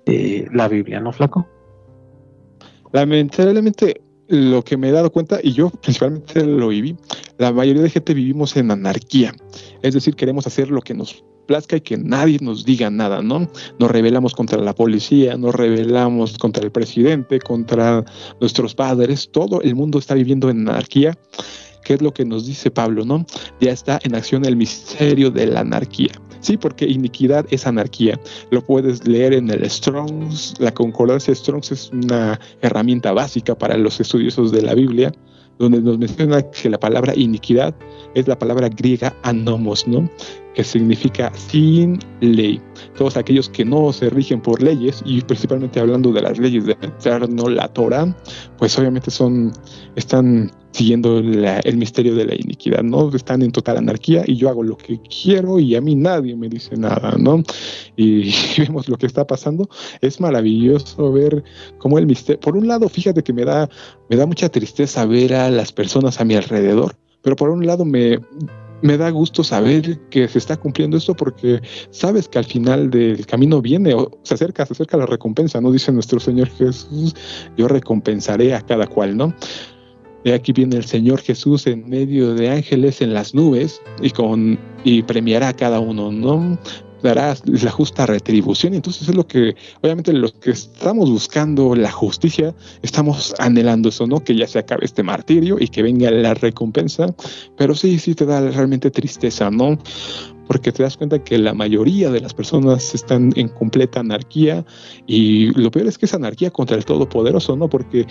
eh, 0.06 0.48
la 0.54 0.67
Biblia, 0.67 1.00
¿no, 1.00 1.12
Flaco? 1.12 1.48
Lamentablemente, 2.91 4.02
lo 4.28 4.63
que 4.63 4.78
me 4.78 4.89
he 4.89 4.91
dado 4.91 5.12
cuenta, 5.12 5.39
y 5.41 5.54
yo 5.54 5.69
principalmente 5.69 6.46
lo 6.46 6.69
viví, 6.69 6.96
la 7.38 7.52
mayoría 7.52 7.82
de 7.82 7.89
gente 7.89 8.13
vivimos 8.13 8.56
en 8.58 8.72
anarquía. 8.72 9.34
Es 9.82 9.93
decir, 9.93 10.15
queremos 10.15 10.48
hacer 10.48 10.69
lo 10.69 10.82
que 10.82 10.93
nos 10.93 11.24
plazca 11.46 11.78
y 11.78 11.82
que 11.82 11.98
nadie 11.98 12.39
nos 12.41 12.65
diga 12.65 12.89
nada, 12.89 13.22
¿no? 13.22 13.48
Nos 13.80 13.91
rebelamos 13.91 14.34
contra 14.34 14.60
la 14.60 14.74
policía, 14.74 15.38
nos 15.38 15.54
rebelamos 15.56 16.38
contra 16.38 16.63
el 16.63 16.72
presidente, 16.72 17.39
contra 17.39 18.04
nuestros 18.39 18.76
padres, 18.76 19.30
todo 19.32 19.62
el 19.62 19.76
mundo 19.76 20.00
está 20.00 20.13
viviendo 20.13 20.50
en 20.50 20.67
anarquía. 20.69 21.17
¿Qué 21.84 21.96
es 21.96 22.02
lo 22.02 22.13
que 22.13 22.24
nos 22.24 22.46
dice 22.46 22.72
Pablo, 22.72 23.04
no? 23.04 23.26
Ya 23.60 23.72
está 23.72 24.00
en 24.04 24.15
acción 24.15 24.46
el 24.46 24.56
misterio 24.56 25.32
de 25.32 25.48
la 25.48 25.62
anarquía. 25.62 26.12
Sí, 26.39 26.56
porque 26.56 26.86
iniquidad 26.86 27.46
es 27.52 27.67
anarquía. 27.67 28.19
Lo 28.52 28.62
puedes 28.62 29.06
leer 29.06 29.34
en 29.34 29.50
el 29.50 29.69
Strongs. 29.69 30.56
La 30.60 30.74
concordancia 30.74 31.36
Strongs 31.36 31.72
es 31.72 31.89
una 31.91 32.39
herramienta 32.62 33.12
básica 33.12 33.58
para 33.58 33.78
los 33.78 34.00
estudiosos 34.00 34.52
de 34.52 34.62
la 34.62 34.76
Biblia, 34.76 35.12
donde 35.60 35.82
nos 35.82 35.98
menciona 35.98 36.42
que 36.42 36.70
la 36.70 36.80
palabra 36.80 37.13
iniquidad 37.16 37.74
es 38.16 38.28
la 38.28 38.38
palabra 38.38 38.70
griega 38.70 39.16
anomos, 39.24 39.88
¿no? 39.88 40.10
Que 40.54 40.63
significa 40.63 41.32
sin 41.36 42.00
ley. 42.22 42.62
Todos 42.98 43.18
aquellos 43.18 43.50
que 43.50 43.66
no 43.66 43.92
se 43.92 44.10
rigen 44.10 44.42
por 44.42 44.62
leyes, 44.62 45.02
y 45.06 45.22
principalmente 45.22 45.80
hablando 45.80 46.12
de 46.12 46.22
las 46.22 46.38
leyes 46.38 46.66
del 46.66 46.78
Eterno, 46.82 47.50
la 47.50 47.68
Torah, 47.70 48.16
pues 48.58 48.78
obviamente 48.78 49.10
son, 49.10 49.52
están 49.96 50.52
siguiendo 50.74 51.20
el 51.20 51.78
misterio 51.78 52.16
de 52.16 52.26
la 52.26 52.36
iniquidad, 52.36 52.84
¿no? 52.84 53.13
Están 53.16 53.44
en 53.44 53.52
total 53.52 53.78
anarquía 53.78 54.24
y 54.26 54.36
yo 54.36 54.50
hago 54.50 54.63
lo 54.63 54.76
que 54.76 55.00
quiero 55.02 55.60
y 55.60 55.76
a 55.76 55.82
mí 55.82 55.96
nadie 55.96 56.36
me 56.36 56.50
dice 56.50 56.76
nada, 56.76 57.16
¿no? 57.18 57.44
Y, 57.96 58.30
y 58.30 58.36
vemos 58.58 58.89
lo 58.89 58.98
que 58.98 59.06
está 59.06 59.26
pasando. 59.26 59.70
Es 60.02 60.20
maravilloso 60.20 61.12
ver 61.12 61.44
cómo 61.78 62.00
el 62.00 62.08
misterio, 62.08 62.39
por 62.39 62.58
un 62.58 62.68
lado, 62.68 62.89
fíjate 62.89 63.24
que 63.24 63.34
me 63.34 63.46
da, 63.46 63.70
me 64.10 64.18
da 64.18 64.26
mucha 64.26 64.50
tristeza 64.50 65.06
ver 65.06 65.36
a 65.36 65.50
las 65.50 65.72
personas 65.72 66.20
a 66.20 66.26
mi 66.26 66.36
alrededor, 66.36 66.96
pero 67.22 67.36
por 67.36 67.50
un 67.50 67.66
lado 67.66 67.86
me, 67.86 68.20
me 68.84 68.98
da 68.98 69.10
gusto 69.10 69.43
saber 69.43 69.98
que 70.10 70.28
se 70.28 70.38
está 70.38 70.58
cumpliendo 70.58 70.98
esto 70.98 71.15
porque 71.15 71.62
sabes 71.89 72.28
que 72.28 72.38
al 72.38 72.46
final 72.46 72.89
del 72.89 73.26
camino 73.26 73.62
viene 73.62 73.93
o 73.93 74.12
se 74.24 74.34
acerca, 74.36 74.65
se 74.65 74.74
acerca 74.74 74.98
la 74.98 75.06
recompensa, 75.06 75.62
¿no? 75.62 75.72
Dice 75.72 75.91
nuestro 75.91 76.19
Señor 76.19 76.50
Jesús, 76.50 77.15
yo 77.58 77.67
recompensaré 77.67 78.54
a 78.54 78.62
cada 78.62 78.86
cual, 78.86 79.17
¿no? 79.17 79.34
de 80.24 80.34
aquí 80.34 80.54
viene 80.54 80.78
el 80.78 80.86
Señor 80.86 81.19
Jesús 81.19 81.67
en 81.67 81.88
medio 81.89 82.34
de 82.34 82.50
ángeles 82.50 83.02
en 83.02 83.13
las 83.13 83.34
nubes 83.34 83.82
y 84.02 84.10
con 84.12 84.58
y 84.84 85.02
premiará 85.04 85.50
a 85.50 85.54
cada 85.54 85.80
uno, 85.80 86.12
¿no? 86.12 86.58
Dará 87.04 87.36
la 87.46 87.72
justa 87.72 88.06
retribución. 88.06 88.74
Entonces 88.74 89.10
es 89.10 89.16
lo 89.16 89.28
que, 89.28 89.56
obviamente, 89.82 90.13
los 90.13 90.34
que 90.34 90.52
estamos 90.52 91.10
buscando 91.10 91.76
la 91.76 91.92
justicia, 91.92 92.56
estamos 92.82 93.36
anhelando 93.39 93.89
eso, 93.89 94.08
¿no? 94.08 94.24
Que 94.24 94.36
ya 94.36 94.48
se 94.48 94.60
acabe 94.60 94.86
este 94.86 95.04
martirio 95.04 95.58
y 95.60 95.68
que 95.68 95.84
venga 95.84 96.10
la 96.10 96.34
recompensa. 96.34 97.13
Pero 97.58 97.76
sí, 97.76 98.00
sí 98.00 98.16
te 98.16 98.26
da 98.26 98.42
realmente 98.50 98.89
tristeza, 98.89 99.52
¿no? 99.52 99.78
porque 100.48 100.72
te 100.72 100.84
das 100.84 100.98
cuenta 100.98 101.24
que 101.24 101.38
la 101.38 101.54
mayoría 101.54 102.10
de 102.12 102.20
las 102.20 102.34
personas 102.34 102.94
están 102.94 103.32
en 103.36 103.48
completa 103.48 104.02
anarquía 104.02 104.66
y 105.08 105.52
lo 105.60 105.72
peor 105.72 105.88
es 105.88 105.98
que 105.98 106.06
es 106.06 106.13
anarquía 106.13 106.52
contra 106.52 106.76
el 106.76 106.86
Todopoderoso, 106.86 107.56
¿no? 107.56 107.70
Porque 107.70 108.06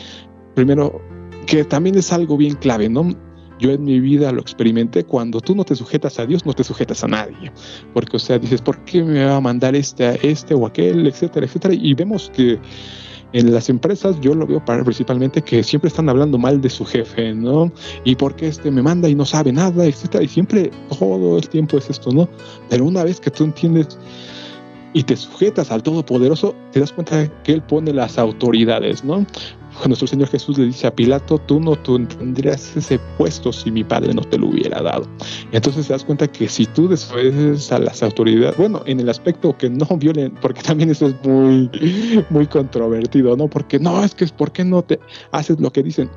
primero, 0.55 1.01
que 1.47 1.65
también 1.65 1.97
es 1.97 2.13
algo 2.13 2.37
bien 2.37 2.55
clave, 2.55 2.89
¿no? 2.89 3.15
Yo 3.63 3.71
en 3.71 3.85
mi 3.85 4.01
vida 4.01 4.33
lo 4.33 4.41
experimenté, 4.41 5.05
cuando 5.05 5.41
tú 5.41 5.55
no 5.55 5.65
te 5.65 5.77
sujetas 5.77 6.19
a 6.19 6.27
Dios, 6.27 6.45
no 6.45 6.53
te 6.53 6.65
sujetas 6.65 7.05
a 7.05 7.07
nadie, 7.07 7.53
porque 7.95 8.17
o 8.17 8.19
sea, 8.19 8.37
dices, 8.37 8.61
¿por 8.61 8.77
qué 8.85 9.05
me 9.05 9.25
va 9.25 9.37
a 9.37 9.41
mandar 9.41 9.77
este, 9.77 10.19
este 10.29 10.53
o 10.53 10.67
aquel, 10.67 11.07
etcétera, 11.07 11.47
etcétera? 11.47 11.73
Y 11.73 11.95
vemos 11.95 12.29
que 12.35 12.59
en 13.33 13.55
las 13.55 13.69
empresas 13.69 14.21
yo 14.21 14.35
lo 14.35 14.49
veo 14.49 14.65
principalmente 14.65 15.43
que 15.43 15.63
siempre 15.63 15.89
están 15.89 16.09
hablando 16.09 16.39
mal 16.39 16.61
de 16.61 16.69
su 16.69 16.85
jefe, 16.85 17.35
¿no? 17.35 17.73
Y 18.05 18.17
porque 18.17 18.49
este 18.49 18.69
me 18.73 18.83
manda 18.83 19.09
y 19.09 19.15
no 19.15 19.25
sabe 19.25 19.53
nada, 19.53 19.87
etcétera. 19.87 20.25
Y 20.25 20.29
siempre 20.29 20.73
todo 20.99 21.39
el 21.39 21.49
tiempo 21.49 21.79
es 21.79 21.89
esto, 21.89 22.11
¿no? 22.11 22.29
Pero 22.69 22.85
una 22.85 23.05
vez 23.05 23.21
que 23.21 23.31
tú 23.31 23.45
entiendes 23.45 23.97
y 24.93 25.03
te 25.05 25.17
sujetas 25.17 25.71
al 25.71 25.83
Todopoderoso, 25.83 26.55
te 26.73 26.81
das 26.81 26.93
cuenta 26.93 27.27
que 27.43 27.53
Él 27.53 27.63
pone 27.63 27.93
las 27.93 28.19
autoridades, 28.19 29.05
¿no? 29.05 29.27
nuestro 29.87 30.07
Señor 30.07 30.29
Jesús 30.29 30.59
le 30.59 30.67
dice 30.67 30.87
a 30.87 30.95
Pilato, 30.95 31.39
tú 31.39 31.61
no 31.61 31.77
tendrías 31.77 32.77
ese 32.77 32.99
puesto 33.19 33.53
si 33.53 33.71
mi 33.71 33.83
padre 33.83 34.15
no 34.15 34.23
te 34.23 34.39
lo 34.39 34.49
hubiera 34.49 34.81
dado. 34.81 35.07
Entonces 35.51 35.87
te 35.87 35.93
das 35.93 36.05
cuenta 36.05 36.29
que 36.29 36.49
si 36.49 36.67
tú 36.67 36.89
desobedeces 36.89 37.73
a 37.73 37.79
las 37.79 38.03
autoridades, 38.03 38.57
bueno, 38.57 38.83
en 38.87 39.01
el 39.01 39.09
aspecto 39.09 39.57
que 39.57 39.71
no 39.71 39.87
violen, 39.97 40.35
porque 40.41 40.63
también 40.63 40.91
eso 40.91 41.09
es 41.09 41.15
muy, 41.25 41.71
muy 42.31 42.47
controvertido, 42.47 43.37
¿no? 43.37 43.49
Porque 43.49 43.79
no, 43.79 44.05
es 44.05 44.15
que 44.15 44.25
es 44.25 44.33
porque 44.33 44.65
no 44.65 44.83
te 44.83 45.01
haces 45.33 45.59
lo 45.61 45.73
que 45.73 45.83
dicen. 45.83 46.11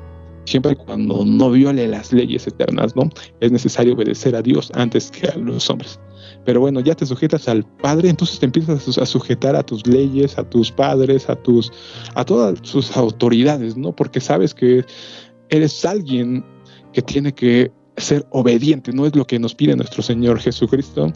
Siempre 0.44 0.76
cuando 0.76 1.24
no 1.24 1.50
viole 1.50 1.88
las 1.88 2.12
leyes 2.12 2.46
eternas, 2.46 2.94
¿no? 2.94 3.10
Es 3.40 3.50
necesario 3.50 3.94
obedecer 3.94 4.36
a 4.36 4.42
Dios 4.42 4.70
antes 4.74 5.10
que 5.10 5.26
a 5.26 5.36
los 5.36 5.68
hombres. 5.68 5.98
Pero 6.46 6.60
bueno, 6.60 6.80
ya 6.80 6.94
te 6.94 7.04
sujetas 7.04 7.48
al 7.48 7.64
Padre, 7.64 8.08
entonces 8.08 8.38
te 8.38 8.46
empiezas 8.46 8.96
a 8.96 9.04
sujetar 9.04 9.56
a 9.56 9.64
tus 9.64 9.84
leyes, 9.86 10.38
a 10.38 10.48
tus 10.48 10.70
padres, 10.70 11.28
a 11.28 11.34
tus 11.34 11.72
a 12.14 12.24
todas 12.24 12.60
sus 12.62 12.96
autoridades, 12.96 13.76
¿no? 13.76 13.94
Porque 13.94 14.20
sabes 14.20 14.54
que 14.54 14.84
eres 15.48 15.84
alguien 15.84 16.44
que 16.92 17.02
tiene 17.02 17.34
que 17.34 17.72
ser 17.96 18.24
obediente, 18.30 18.92
no 18.92 19.06
es 19.06 19.16
lo 19.16 19.26
que 19.26 19.40
nos 19.40 19.54
pide 19.54 19.74
nuestro 19.74 20.02
Señor 20.02 20.38
Jesucristo. 20.38 21.12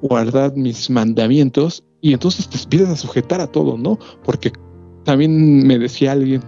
Guardad 0.00 0.54
mis 0.54 0.88
mandamientos 0.88 1.84
y 2.00 2.14
entonces 2.14 2.48
te 2.48 2.56
empiezas 2.56 2.88
a 2.88 2.96
sujetar 2.96 3.42
a 3.42 3.48
todo, 3.48 3.76
¿no? 3.76 3.98
Porque 4.24 4.52
también 5.04 5.66
me 5.66 5.78
decía 5.78 6.12
alguien, 6.12 6.42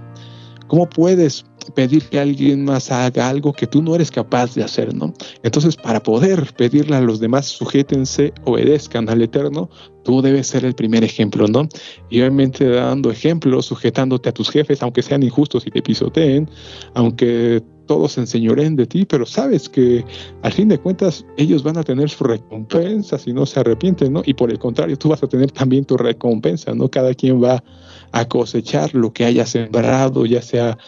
¿cómo 0.70 0.88
puedes 0.88 1.44
pedir 1.74 2.04
que 2.04 2.20
alguien 2.20 2.64
más 2.64 2.92
haga 2.92 3.28
algo 3.28 3.52
que 3.52 3.66
tú 3.66 3.82
no 3.82 3.96
eres 3.96 4.08
capaz 4.08 4.54
de 4.54 4.62
hacer, 4.62 4.94
¿no? 4.94 5.12
Entonces, 5.42 5.74
para 5.74 6.00
poder 6.00 6.54
pedirle 6.56 6.94
a 6.94 7.00
los 7.00 7.18
demás, 7.18 7.46
sujétense, 7.46 8.32
obedezcan 8.44 9.08
al 9.08 9.20
Eterno, 9.20 9.68
tú 10.04 10.22
debes 10.22 10.46
ser 10.46 10.64
el 10.64 10.74
primer 10.74 11.02
ejemplo, 11.02 11.48
¿no? 11.48 11.68
Y 12.08 12.20
obviamente 12.20 12.68
dando 12.68 13.10
ejemplos, 13.10 13.66
sujetándote 13.66 14.28
a 14.28 14.32
tus 14.32 14.48
jefes, 14.48 14.80
aunque 14.80 15.02
sean 15.02 15.24
injustos 15.24 15.66
y 15.66 15.72
te 15.72 15.82
pisoteen, 15.82 16.48
aunque 16.94 17.60
todos 17.90 18.12
se 18.12 18.20
enseñoren 18.20 18.76
de 18.76 18.86
ti, 18.86 19.04
pero 19.04 19.26
sabes 19.26 19.68
que 19.68 20.04
al 20.42 20.52
fin 20.52 20.68
de 20.68 20.78
cuentas 20.78 21.26
ellos 21.36 21.64
van 21.64 21.76
a 21.76 21.82
tener 21.82 22.08
su 22.08 22.22
recompensa 22.22 23.18
si 23.18 23.32
no 23.32 23.44
se 23.46 23.58
arrepienten, 23.58 24.12
¿no? 24.12 24.22
Y 24.24 24.34
por 24.34 24.52
el 24.52 24.60
contrario, 24.60 24.96
tú 24.96 25.08
vas 25.08 25.24
a 25.24 25.26
tener 25.26 25.50
también 25.50 25.84
tu 25.84 25.96
recompensa, 25.96 26.72
¿no? 26.72 26.88
Cada 26.88 27.12
quien 27.14 27.42
va 27.42 27.64
a 28.12 28.24
cosechar 28.28 28.94
lo 28.94 29.12
que 29.12 29.24
haya 29.24 29.44
sembrado, 29.44 30.24
ya 30.24 30.40
sea 30.40 30.78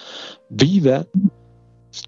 vida 0.48 1.04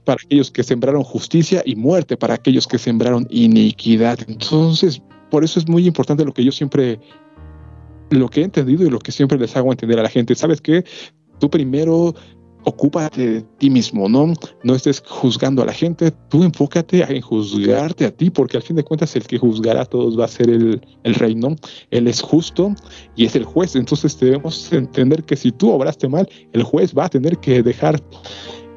para 0.05 0.21
aquellos 0.25 0.53
que 0.53 0.63
sembraron 0.63 1.03
justicia 1.03 1.61
y 1.67 1.75
muerte 1.75 2.17
para 2.17 2.35
aquellos 2.35 2.69
que 2.69 2.79
sembraron 2.79 3.27
iniquidad. 3.31 4.21
Entonces, 4.29 5.03
por 5.29 5.43
eso 5.43 5.59
es 5.59 5.67
muy 5.67 5.89
importante 5.89 6.25
lo 6.25 6.33
que 6.33 6.45
yo 6.45 6.53
siempre, 6.53 7.01
lo 8.11 8.29
que 8.29 8.43
he 8.43 8.45
entendido 8.45 8.87
y 8.87 8.91
lo 8.91 9.01
que 9.01 9.11
siempre 9.11 9.41
les 9.41 9.57
hago 9.57 9.73
entender 9.73 9.99
a 9.99 10.05
la 10.05 10.09
gente. 10.09 10.37
¿Sabes 10.37 10.61
qué? 10.61 10.85
Tú 11.41 11.51
primero 11.51 12.15
ocúpate 12.65 13.31
de 13.31 13.41
ti 13.59 13.71
mismo, 13.71 14.09
¿no? 14.09 14.33
No 14.63 14.75
estés 14.75 15.03
juzgando 15.07 15.63
a 15.63 15.67
la 15.67 15.73
gente, 15.73 16.13
tú 16.29 16.43
enfócate 16.43 17.03
en 17.03 17.21
juzgarte 17.21 18.07
a 18.07 18.11
ti, 18.11 18.31
porque 18.31 18.57
al 18.57 18.63
fin 18.63 18.77
de 18.77 18.85
cuentas 18.85 19.15
el 19.17 19.27
que 19.27 19.39
juzgará 19.39 19.83
a 19.83 19.87
todos 19.87 20.19
va 20.19 20.25
a 20.25 20.29
ser 20.29 20.51
el, 20.51 20.81
el 21.03 21.15
rey, 21.15 21.35
¿no? 21.35 21.57
Él 21.91 22.09
es 22.09 22.21
justo 22.21 22.75
y 23.17 23.27
es 23.27 23.37
el 23.37 23.45
juez, 23.45 23.77
entonces 23.77 24.19
debemos 24.19 24.73
entender 24.73 25.25
que 25.25 25.37
si 25.37 25.53
tú 25.53 25.71
obraste 25.71 26.09
mal, 26.09 26.29
el 26.53 26.63
juez 26.63 26.95
va 26.97 27.07
a 27.07 27.09
tener 27.09 27.39
que 27.39 27.63
dejar 27.63 28.03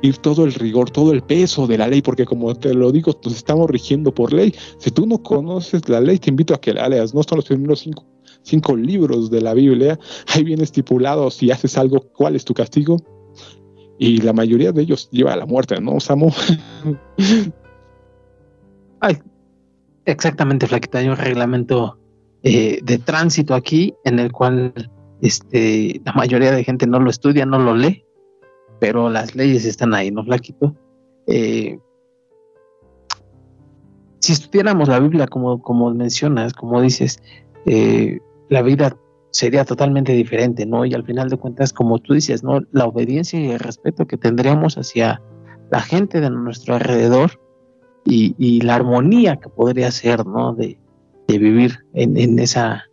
ir 0.01 0.17
todo 0.17 0.45
el 0.45 0.53
rigor, 0.53 0.89
todo 0.89 1.11
el 1.11 1.23
peso 1.23 1.67
de 1.67 1.77
la 1.77 1.87
ley, 1.87 2.01
porque 2.01 2.25
como 2.25 2.53
te 2.55 2.73
lo 2.73 2.91
digo, 2.91 3.19
nos 3.23 3.35
estamos 3.35 3.69
rigiendo 3.69 4.13
por 4.13 4.33
ley. 4.33 4.53
Si 4.77 4.91
tú 4.91 5.05
no 5.05 5.21
conoces 5.21 5.87
la 5.89 6.01
ley, 6.01 6.19
te 6.19 6.29
invito 6.29 6.53
a 6.53 6.61
que 6.61 6.73
la 6.73 6.89
leas, 6.89 7.13
no 7.13 7.23
son 7.23 7.37
los 7.37 7.45
primeros 7.45 7.79
cinco, 7.79 8.05
cinco 8.43 8.75
libros 8.75 9.29
de 9.29 9.41
la 9.41 9.53
Biblia, 9.53 9.99
ahí 10.27 10.43
viene 10.43 10.63
estipulado 10.63 11.29
si 11.31 11.51
haces 11.51 11.77
algo, 11.77 12.01
cuál 12.15 12.35
es 12.35 12.45
tu 12.45 12.53
castigo, 12.53 12.97
y 13.99 14.21
la 14.21 14.33
mayoría 14.33 14.71
de 14.71 14.81
ellos 14.83 15.09
lleva 15.11 15.33
a 15.33 15.37
la 15.37 15.45
muerte, 15.45 15.79
¿no, 15.81 15.99
Samu? 15.99 16.31
Ay, 18.99 19.17
exactamente, 20.05 20.67
Flaquita. 20.67 20.99
Hay 20.99 21.07
un 21.09 21.17
reglamento 21.17 21.97
eh, 22.43 22.79
de 22.83 22.97
tránsito 22.99 23.55
aquí 23.55 23.95
en 24.05 24.19
el 24.19 24.31
cual 24.31 24.73
este, 25.21 26.01
la 26.05 26.13
mayoría 26.13 26.51
de 26.51 26.63
gente 26.63 26.85
no 26.87 26.99
lo 26.99 27.09
estudia, 27.09 27.45
no 27.45 27.59
lo 27.59 27.75
lee, 27.75 28.05
pero 28.79 29.09
las 29.09 29.35
leyes 29.35 29.65
están 29.65 29.93
ahí, 29.93 30.11
¿no, 30.11 30.23
Flaquito? 30.23 30.75
Eh, 31.27 31.79
si 34.19 34.33
estudiáramos 34.33 34.87
la 34.87 34.99
Biblia 34.99 35.27
como, 35.27 35.61
como 35.61 35.93
mencionas, 35.93 36.53
como 36.53 36.81
dices, 36.81 37.19
eh, 37.65 38.19
la 38.49 38.61
vida 38.61 38.97
sería 39.37 39.65
totalmente 39.65 40.13
diferente, 40.13 40.65
¿no? 40.65 40.83
Y 40.83 40.95
al 40.95 41.05
final 41.05 41.29
de 41.29 41.37
cuentas, 41.37 41.71
como 41.71 41.99
tú 41.99 42.15
dices, 42.15 42.43
¿no? 42.43 42.61
La 42.71 42.85
obediencia 42.85 43.39
y 43.39 43.51
el 43.51 43.59
respeto 43.59 44.07
que 44.07 44.17
tendríamos 44.17 44.79
hacia 44.79 45.21
la 45.69 45.79
gente 45.79 46.19
de 46.19 46.31
nuestro 46.31 46.73
alrededor 46.73 47.39
y, 48.03 48.61
la 48.61 48.75
armonía 48.75 49.35
que 49.35 49.49
podría 49.49 49.91
ser, 49.91 50.25
¿no? 50.25 50.55
De, 50.55 50.79
vivir 51.27 51.85
en, 51.93 52.39
esa 52.39 52.85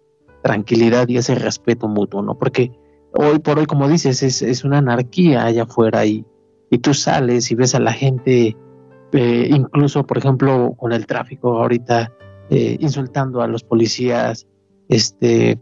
tranquilidad 0.43 1.09
y 1.09 1.17
ese 1.17 1.35
respeto 1.35 1.89
mutuo, 1.89 2.21
¿no? 2.21 2.37
Porque 2.37 2.73
hoy 3.15 3.39
por 3.39 3.59
hoy, 3.59 3.65
como 3.65 3.89
dices, 3.89 4.23
es, 4.23 4.65
una 4.65 4.79
anarquía 4.79 5.47
allá 5.47 5.63
afuera 5.63 6.05
y, 6.05 6.27
y, 6.71 6.79
tú 6.79 6.93
sales 6.93 7.51
y 7.51 7.55
ves 7.55 7.75
a 7.75 7.81
la 7.81 7.93
gente, 7.93 8.55
eh, 9.13 9.49
incluso, 9.51 10.05
por 10.05 10.19
ejemplo, 10.19 10.75
con 10.77 10.93
el 10.93 11.07
tráfico 11.07 11.57
ahorita, 11.63 12.13
eh, 12.51 12.77
insultando 12.81 13.41
a 13.41 13.47
los 13.47 13.63
policías, 13.63 14.47
este, 14.91 15.59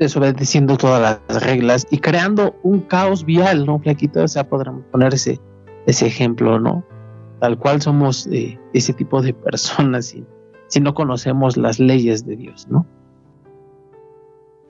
desobedeciendo 0.00 0.78
todas 0.78 1.20
las 1.28 1.42
reglas 1.44 1.86
y 1.90 1.98
creando 1.98 2.56
un 2.62 2.80
caos 2.80 3.24
vial, 3.24 3.66
¿no, 3.66 3.78
Flaquito? 3.78 4.24
O 4.24 4.28
sea, 4.28 4.48
podremos 4.48 4.82
poner 4.90 5.12
ese, 5.14 5.38
ejemplo, 5.86 6.58
¿no? 6.58 6.82
Tal 7.38 7.58
cual 7.58 7.80
somos 7.82 8.26
eh, 8.28 8.58
ese 8.72 8.94
tipo 8.94 9.20
de 9.20 9.34
personas 9.34 10.06
si, 10.06 10.24
si 10.68 10.80
no 10.80 10.94
conocemos 10.94 11.58
las 11.58 11.78
leyes 11.78 12.26
de 12.26 12.34
Dios, 12.34 12.66
¿no? 12.70 12.86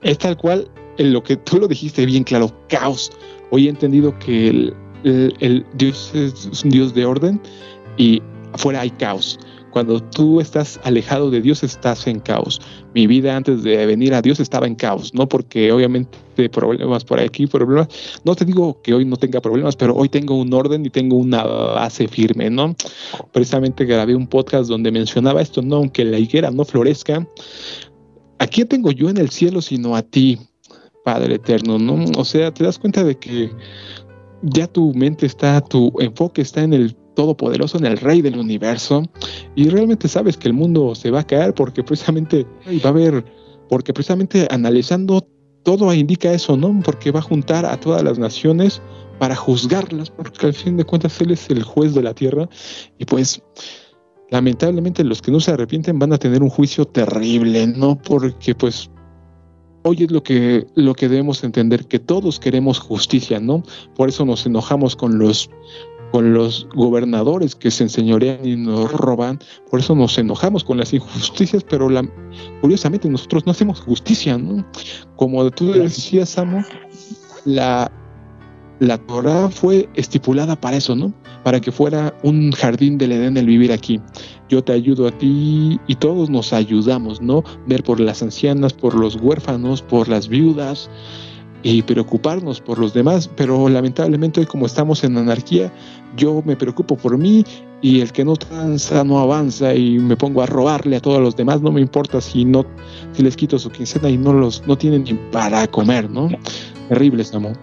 Es 0.01 0.17
tal 0.17 0.35
cual 0.35 0.69
en 0.97 1.13
lo 1.13 1.23
que 1.23 1.37
tú 1.37 1.59
lo 1.59 1.67
dijiste 1.67 2.05
bien 2.05 2.25
claro, 2.25 2.51
caos. 2.67 3.09
Hoy 3.51 3.67
he 3.67 3.69
entendido 3.69 4.17
que 4.19 4.49
el, 4.49 4.75
el 5.03 5.65
Dios 5.75 6.11
es 6.13 6.63
un 6.63 6.71
Dios 6.71 6.93
de 6.93 7.05
orden 7.05 7.41
y 7.95 8.21
afuera 8.51 8.81
hay 8.81 8.89
caos. 8.89 9.39
Cuando 9.71 10.01
tú 10.01 10.41
estás 10.41 10.79
alejado 10.83 11.31
de 11.31 11.41
Dios, 11.41 11.63
estás 11.63 12.05
en 12.05 12.19
caos. 12.19 12.61
Mi 12.93 13.07
vida 13.07 13.35
antes 13.35 13.63
de 13.63 13.85
venir 13.85 14.13
a 14.13 14.21
Dios 14.21 14.39
estaba 14.39 14.67
en 14.67 14.75
caos, 14.75 15.13
no 15.13 15.27
porque 15.27 15.71
obviamente 15.71 16.17
problemas 16.49 17.03
por 17.03 17.19
aquí, 17.19 17.47
problemas. 17.47 17.87
No 18.25 18.35
te 18.35 18.45
digo 18.45 18.81
que 18.81 18.93
hoy 18.93 19.05
no 19.05 19.15
tenga 19.15 19.39
problemas, 19.41 19.75
pero 19.75 19.95
hoy 19.95 20.09
tengo 20.09 20.35
un 20.35 20.53
orden 20.53 20.85
y 20.85 20.89
tengo 20.89 21.15
una 21.15 21.43
base 21.43 22.07
firme, 22.07 22.49
¿no? 22.49 22.75
Precisamente 23.31 23.85
grabé 23.85 24.15
un 24.15 24.27
podcast 24.27 24.69
donde 24.69 24.91
mencionaba 24.91 25.41
esto, 25.41 25.61
¿no? 25.61 25.77
Aunque 25.77 26.03
la 26.03 26.19
higuera 26.19 26.51
no 26.51 26.65
florezca, 26.65 27.25
¿a 28.39 28.47
quién 28.47 28.67
tengo 28.67 28.91
yo 28.91 29.09
en 29.09 29.17
el 29.17 29.29
cielo 29.29 29.61
sino 29.61 29.95
a 29.95 30.01
ti, 30.01 30.37
Padre 31.05 31.35
Eterno, 31.35 31.79
¿no? 31.79 32.05
O 32.17 32.25
sea, 32.25 32.53
te 32.53 32.63
das 32.63 32.77
cuenta 32.77 33.03
de 33.03 33.17
que 33.17 33.51
ya 34.41 34.67
tu 34.67 34.93
mente 34.93 35.25
está, 35.25 35.61
tu 35.61 35.93
enfoque 35.99 36.41
está 36.41 36.63
en 36.63 36.73
el 36.73 36.95
todopoderoso, 37.21 37.77
en 37.77 37.85
el 37.85 37.97
rey 37.97 38.21
del 38.21 38.37
universo, 38.37 39.03
y 39.55 39.69
realmente 39.69 40.07
sabes 40.07 40.37
que 40.37 40.47
el 40.47 40.53
mundo 40.53 40.95
se 40.95 41.11
va 41.11 41.19
a 41.19 41.27
caer 41.27 41.53
porque 41.53 41.83
precisamente 41.83 42.47
va 42.83 42.89
a 42.89 42.93
haber, 42.93 43.23
porque 43.69 43.93
precisamente 43.93 44.47
analizando 44.49 45.27
todo 45.63 45.93
indica 45.93 46.33
eso, 46.33 46.57
¿no? 46.57 46.81
Porque 46.83 47.11
va 47.11 47.19
a 47.19 47.23
juntar 47.23 47.65
a 47.65 47.79
todas 47.79 48.01
las 48.01 48.17
naciones 48.17 48.81
para 49.19 49.35
juzgarlas, 49.35 50.09
porque 50.09 50.47
al 50.47 50.53
fin 50.53 50.77
de 50.77 50.83
cuentas 50.83 51.21
Él 51.21 51.29
es 51.29 51.47
el 51.51 51.61
juez 51.61 51.93
de 51.93 52.01
la 52.01 52.15
tierra 52.15 52.49
y 52.97 53.05
pues 53.05 53.43
lamentablemente 54.31 55.03
los 55.03 55.21
que 55.21 55.31
no 55.31 55.39
se 55.39 55.51
arrepienten 55.51 55.99
van 55.99 56.13
a 56.13 56.17
tener 56.17 56.41
un 56.41 56.49
juicio 56.49 56.85
terrible, 56.85 57.67
¿no? 57.67 58.01
Porque 58.01 58.55
pues 58.55 58.89
hoy 59.83 60.03
es 60.03 60.11
lo 60.11 60.23
que, 60.23 60.65
lo 60.75 60.93
que 60.93 61.09
debemos 61.09 61.43
entender, 61.43 61.85
que 61.85 61.99
todos 61.99 62.39
queremos 62.39 62.79
justicia, 62.79 63.39
¿no? 63.39 63.63
Por 63.95 64.09
eso 64.09 64.25
nos 64.25 64.45
enojamos 64.45 64.95
con 64.95 65.17
los 65.17 65.49
con 66.11 66.33
los 66.33 66.67
gobernadores 66.75 67.55
que 67.55 67.71
se 67.71 67.83
enseñorean 67.83 68.45
y 68.45 68.55
nos 68.55 68.91
roban, 68.91 69.39
por 69.69 69.79
eso 69.79 69.95
nos 69.95 70.17
enojamos 70.17 70.63
con 70.63 70.77
las 70.77 70.93
injusticias, 70.93 71.63
pero 71.63 71.89
la, 71.89 72.07
curiosamente 72.61 73.09
nosotros 73.09 73.45
no 73.45 73.51
hacemos 73.51 73.79
justicia, 73.81 74.37
¿no? 74.37 74.65
Como 75.15 75.49
tú 75.51 75.71
decías, 75.71 76.29
Samo, 76.29 76.63
la, 77.45 77.91
la 78.79 78.97
Torah 78.97 79.49
fue 79.49 79.87
estipulada 79.95 80.59
para 80.59 80.77
eso, 80.77 80.95
¿no? 80.95 81.13
Para 81.43 81.61
que 81.61 81.71
fuera 81.71 82.13
un 82.23 82.51
jardín 82.51 82.97
del 82.97 83.13
Edén 83.13 83.37
el 83.37 83.45
vivir 83.45 83.71
aquí. 83.71 84.01
Yo 84.49 84.63
te 84.63 84.73
ayudo 84.73 85.07
a 85.07 85.11
ti 85.11 85.79
y 85.87 85.95
todos 85.95 86.29
nos 86.29 86.51
ayudamos, 86.51 87.21
¿no? 87.21 87.43
Ver 87.67 87.83
por 87.83 87.99
las 87.99 88.21
ancianas, 88.21 88.73
por 88.73 88.95
los 88.95 89.15
huérfanos, 89.15 89.81
por 89.81 90.09
las 90.09 90.27
viudas, 90.27 90.89
y 91.63 91.81
preocuparnos 91.83 92.59
por 92.59 92.79
los 92.79 92.93
demás, 92.93 93.29
pero 93.35 93.69
lamentablemente 93.69 94.39
hoy 94.39 94.45
como 94.45 94.65
estamos 94.65 95.03
en 95.03 95.17
anarquía, 95.17 95.71
yo 96.15 96.41
me 96.45 96.55
preocupo 96.55 96.97
por 96.97 97.17
mí 97.17 97.45
y 97.81 98.01
el 98.01 98.11
que 98.11 98.25
no 98.25 98.35
tranza 98.35 99.03
no 99.03 99.19
avanza 99.19 99.73
y 99.73 99.99
me 99.99 100.15
pongo 100.17 100.41
a 100.41 100.45
robarle 100.45 100.97
a 100.97 100.99
todos 100.99 101.19
los 101.19 101.35
demás, 101.35 101.61
no 101.61 101.71
me 101.71 101.81
importa 101.81 102.21
si 102.21 102.45
no 102.45 102.65
si 103.13 103.23
les 103.23 103.35
quito 103.35 103.59
su 103.59 103.69
quincena 103.69 104.09
y 104.09 104.17
no 104.17 104.33
los 104.33 104.65
no 104.67 104.77
tienen 104.77 105.03
ni 105.03 105.13
para 105.31 105.67
comer, 105.67 106.09
¿no? 106.09 106.29
Terrible, 106.89 107.23
amor. 107.33 107.53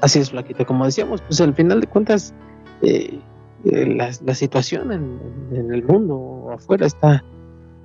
Así 0.00 0.18
es, 0.18 0.30
Flaquita, 0.30 0.64
como 0.64 0.84
decíamos, 0.84 1.20
pues 1.22 1.40
al 1.40 1.54
final 1.54 1.80
de 1.80 1.86
cuentas 1.86 2.34
eh, 2.82 3.18
eh, 3.64 3.86
la, 3.86 4.34
situación 4.34 4.92
en, 4.92 5.18
en 5.52 5.72
el 5.72 5.82
mundo 5.82 6.50
afuera 6.52 6.86
está 6.86 7.24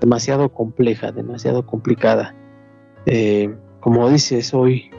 demasiado 0.01 0.49
compleja, 0.49 1.11
demasiado 1.11 1.65
complicada. 1.65 2.35
Eh, 3.05 3.55
como 3.79 4.09
dices 4.09 4.53
hoy, 4.53 4.91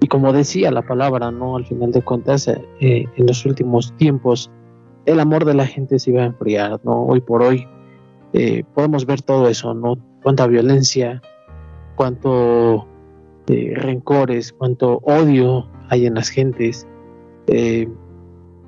y 0.00 0.08
como 0.08 0.32
decía 0.32 0.70
la 0.70 0.82
palabra, 0.82 1.30
¿no? 1.30 1.56
Al 1.56 1.64
final 1.64 1.92
de 1.92 2.02
cuentas, 2.02 2.48
eh, 2.48 2.58
en 2.80 3.26
los 3.26 3.46
últimos 3.46 3.96
tiempos, 3.96 4.50
el 5.06 5.20
amor 5.20 5.44
de 5.44 5.54
la 5.54 5.66
gente 5.66 5.98
se 5.98 6.10
iba 6.10 6.22
a 6.22 6.26
enfriar, 6.26 6.80
¿no? 6.84 7.06
Hoy 7.06 7.20
por 7.20 7.42
hoy 7.42 7.66
eh, 8.32 8.64
podemos 8.74 9.06
ver 9.06 9.22
todo 9.22 9.48
eso, 9.48 9.72
¿no? 9.72 9.96
Cuánta 10.22 10.46
violencia, 10.46 11.22
cuánto 11.94 12.86
rencores, 13.46 14.52
cuánto 14.52 14.98
odio 15.04 15.68
hay 15.88 16.06
en 16.06 16.14
las 16.14 16.30
gentes. 16.30 16.84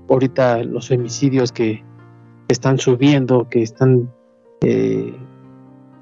ahorita 0.08 0.62
los 0.62 0.86
femicidios 0.86 1.50
que 1.50 1.82
están 2.46 2.78
subiendo, 2.78 3.48
que 3.48 3.62
están 3.62 4.08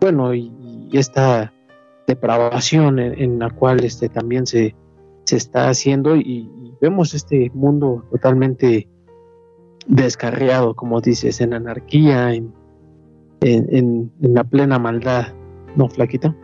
bueno, 0.01 0.35
y, 0.35 0.53
esta 0.93 1.53
depravación 2.07 2.99
en, 2.99 3.39
la 3.39 3.51
cual 3.51 3.85
este, 3.85 4.09
también 4.09 4.47
se, 4.47 4.75
se 5.25 5.37
está 5.37 5.69
haciendo 5.69 6.17
y, 6.17 6.51
vemos 6.81 7.15
este 7.15 7.51
mundo 7.55 8.05
totalmente 8.11 8.89
descarriado, 9.87 10.75
como 10.75 11.01
dices, 11.01 11.41
en 11.41 11.55
anarquía, 11.55 12.35
en, 12.35 12.53
en, 13.41 14.13
la 14.21 14.45
plena 14.45 14.79
maldad, 14.79 15.29
¿no, 15.75 15.89
Flaquita? 15.89 16.37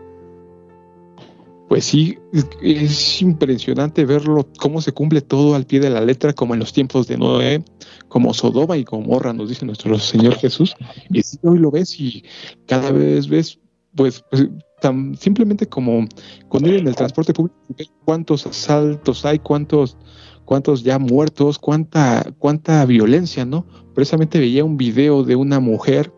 Pues 1.72 1.86
sí, 1.86 2.18
es 2.60 3.22
impresionante 3.22 4.04
verlo, 4.04 4.46
cómo 4.58 4.82
se 4.82 4.92
cumple 4.92 5.22
todo 5.22 5.54
al 5.54 5.64
pie 5.64 5.80
de 5.80 5.88
la 5.88 6.02
letra, 6.02 6.34
como 6.34 6.52
en 6.52 6.60
los 6.60 6.74
tiempos 6.74 7.06
de 7.06 7.16
Noé, 7.16 7.64
como 8.08 8.34
Sodoma 8.34 8.76
y 8.76 8.84
Gomorra, 8.84 9.32
nos 9.32 9.48
dice 9.48 9.64
nuestro 9.64 9.98
Señor 9.98 10.34
Jesús. 10.34 10.74
Y 11.08 11.22
hoy 11.42 11.58
lo 11.58 11.70
ves 11.70 11.98
y 11.98 12.24
cada 12.66 12.92
vez 12.92 13.26
ves, 13.26 13.58
pues, 13.96 14.22
pues 14.30 14.48
tan 14.82 15.16
simplemente 15.16 15.66
como 15.66 16.06
cuando 16.50 16.68
ir 16.68 16.74
en 16.74 16.88
el 16.88 16.94
transporte 16.94 17.32
público, 17.32 17.56
cuántos 18.04 18.44
asaltos 18.46 19.24
hay, 19.24 19.38
cuántos, 19.38 19.96
cuántos 20.44 20.82
ya 20.82 20.98
muertos, 20.98 21.58
cuánta, 21.58 22.34
cuánta 22.38 22.84
violencia, 22.84 23.46
¿no? 23.46 23.64
Precisamente 23.94 24.38
veía 24.38 24.62
un 24.62 24.76
video 24.76 25.24
de 25.24 25.36
una 25.36 25.58
mujer 25.58 26.12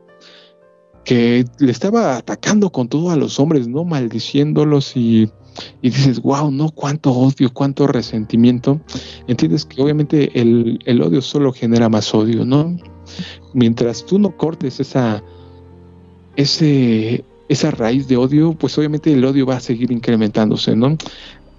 que 1.05 1.45
le 1.61 1.71
estaba 1.71 2.17
atacando 2.17 2.73
con 2.73 2.89
todo 2.89 3.13
a 3.13 3.17
los 3.17 3.39
hombres, 3.39 3.69
¿no? 3.69 3.85
Maldiciéndolos 3.85 4.97
y, 4.97 5.31
y 5.83 5.91
dices, 5.91 6.21
wow, 6.21 6.51
¿no? 6.51 6.71
Cuánto 6.71 7.13
odio, 7.13 7.53
cuánto 7.53 7.87
resentimiento. 7.87 8.81
Entiendes 9.27 9.65
que 9.65 9.83
obviamente 9.83 10.41
el, 10.41 10.79
el 10.85 11.03
odio 11.03 11.23
solo 11.23 11.53
genera 11.53 11.89
más 11.89 12.15
odio, 12.15 12.45
¿no? 12.45 12.77
Mientras 13.53 14.05
tú 14.05 14.19
no 14.19 14.37
cortes 14.37 14.81
esa, 14.81 15.23
ese, 16.37 17.25
esa 17.49 17.71
raíz 17.71 18.09
de 18.09 18.17
odio, 18.17 18.55
pues 18.55 18.77
obviamente 18.79 19.13
el 19.13 19.25
odio 19.25 19.47
va 19.47 19.57
a 19.57 19.61
seguir 19.61 19.93
incrementándose, 19.93 20.75
¿no? 20.75 20.97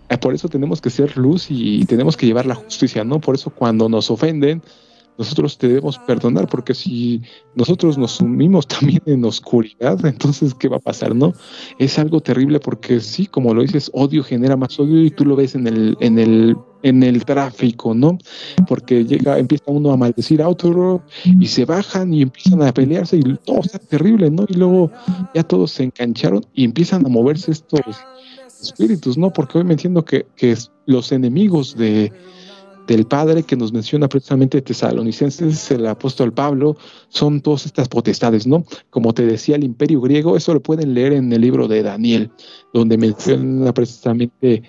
Eh, 0.09 0.17
por 0.17 0.33
eso 0.33 0.49
tenemos 0.49 0.81
que 0.81 0.89
ser 0.89 1.17
luz 1.17 1.47
y 1.49 1.85
tenemos 1.85 2.17
que 2.17 2.25
llevar 2.25 2.45
la 2.45 2.55
justicia, 2.55 3.03
¿no? 3.03 3.19
Por 3.19 3.35
eso 3.35 3.49
cuando 3.49 3.89
nos 3.89 4.11
ofenden, 4.11 4.61
nosotros 5.17 5.57
debemos 5.59 5.97
perdonar, 5.99 6.47
porque 6.47 6.73
si 6.73 7.21
nosotros 7.55 7.97
nos 7.97 8.13
sumimos 8.13 8.67
también 8.67 9.01
en 9.05 9.23
oscuridad, 9.25 10.03
entonces, 10.05 10.53
¿qué 10.53 10.67
va 10.67 10.77
a 10.77 10.81
pasar, 10.81 11.15
no? 11.15 11.33
Es 11.79 11.97
algo 11.99 12.21
terrible 12.21 12.59
porque 12.59 12.99
sí, 12.99 13.25
como 13.27 13.53
lo 13.53 13.61
dices, 13.61 13.89
odio 13.93 14.23
genera 14.23 14.57
más 14.57 14.79
odio 14.79 15.03
y 15.03 15.11
tú 15.11 15.25
lo 15.25 15.35
ves 15.35 15.55
en 15.55 15.67
el, 15.67 15.97
en 15.99 16.19
el, 16.19 16.55
en 16.83 17.03
el 17.03 17.25
tráfico, 17.25 17.93
¿no? 17.93 18.17
Porque 18.67 19.05
llega, 19.05 19.39
empieza 19.39 19.65
uno 19.67 19.91
a 19.91 19.97
maldecir 19.97 20.41
a 20.41 20.49
otro 20.49 21.01
y 21.39 21.47
se 21.47 21.65
bajan 21.65 22.13
y 22.13 22.21
empiezan 22.21 22.61
a 22.61 22.73
pelearse 22.73 23.17
y 23.17 23.21
todo 23.45 23.61
está 23.61 23.79
terrible, 23.79 24.29
¿no? 24.29 24.45
Y 24.47 24.53
luego 24.53 24.91
ya 25.33 25.43
todos 25.43 25.71
se 25.71 25.83
engancharon 25.83 26.45
y 26.53 26.65
empiezan 26.65 27.05
a 27.05 27.09
moverse 27.09 27.51
estos 27.51 27.81
espíritus, 28.61 29.17
¿no? 29.17 29.31
Porque 29.31 29.57
hoy 29.57 29.63
me 29.63 29.73
entiendo 29.73 30.03
que, 30.03 30.25
que 30.35 30.55
los 30.85 31.11
enemigos 31.11 31.75
de 31.75 32.11
del 32.87 33.05
Padre 33.05 33.43
que 33.43 33.55
nos 33.55 33.73
menciona 33.73 34.07
precisamente 34.07 34.61
Tesalonicenses, 34.61 35.71
el 35.71 35.87
apóstol 35.87 36.33
Pablo, 36.33 36.77
son 37.09 37.41
todas 37.41 37.65
estas 37.65 37.87
potestades, 37.87 38.45
¿no? 38.45 38.63
Como 38.89 39.13
te 39.13 39.25
decía, 39.25 39.55
el 39.55 39.63
imperio 39.63 40.01
griego, 40.01 40.37
eso 40.37 40.53
lo 40.53 40.61
pueden 40.61 40.93
leer 40.93 41.13
en 41.13 41.31
el 41.33 41.41
libro 41.41 41.67
de 41.67 41.83
Daniel, 41.83 42.31
donde 42.73 42.97
menciona 42.97 43.73
precisamente 43.73 44.63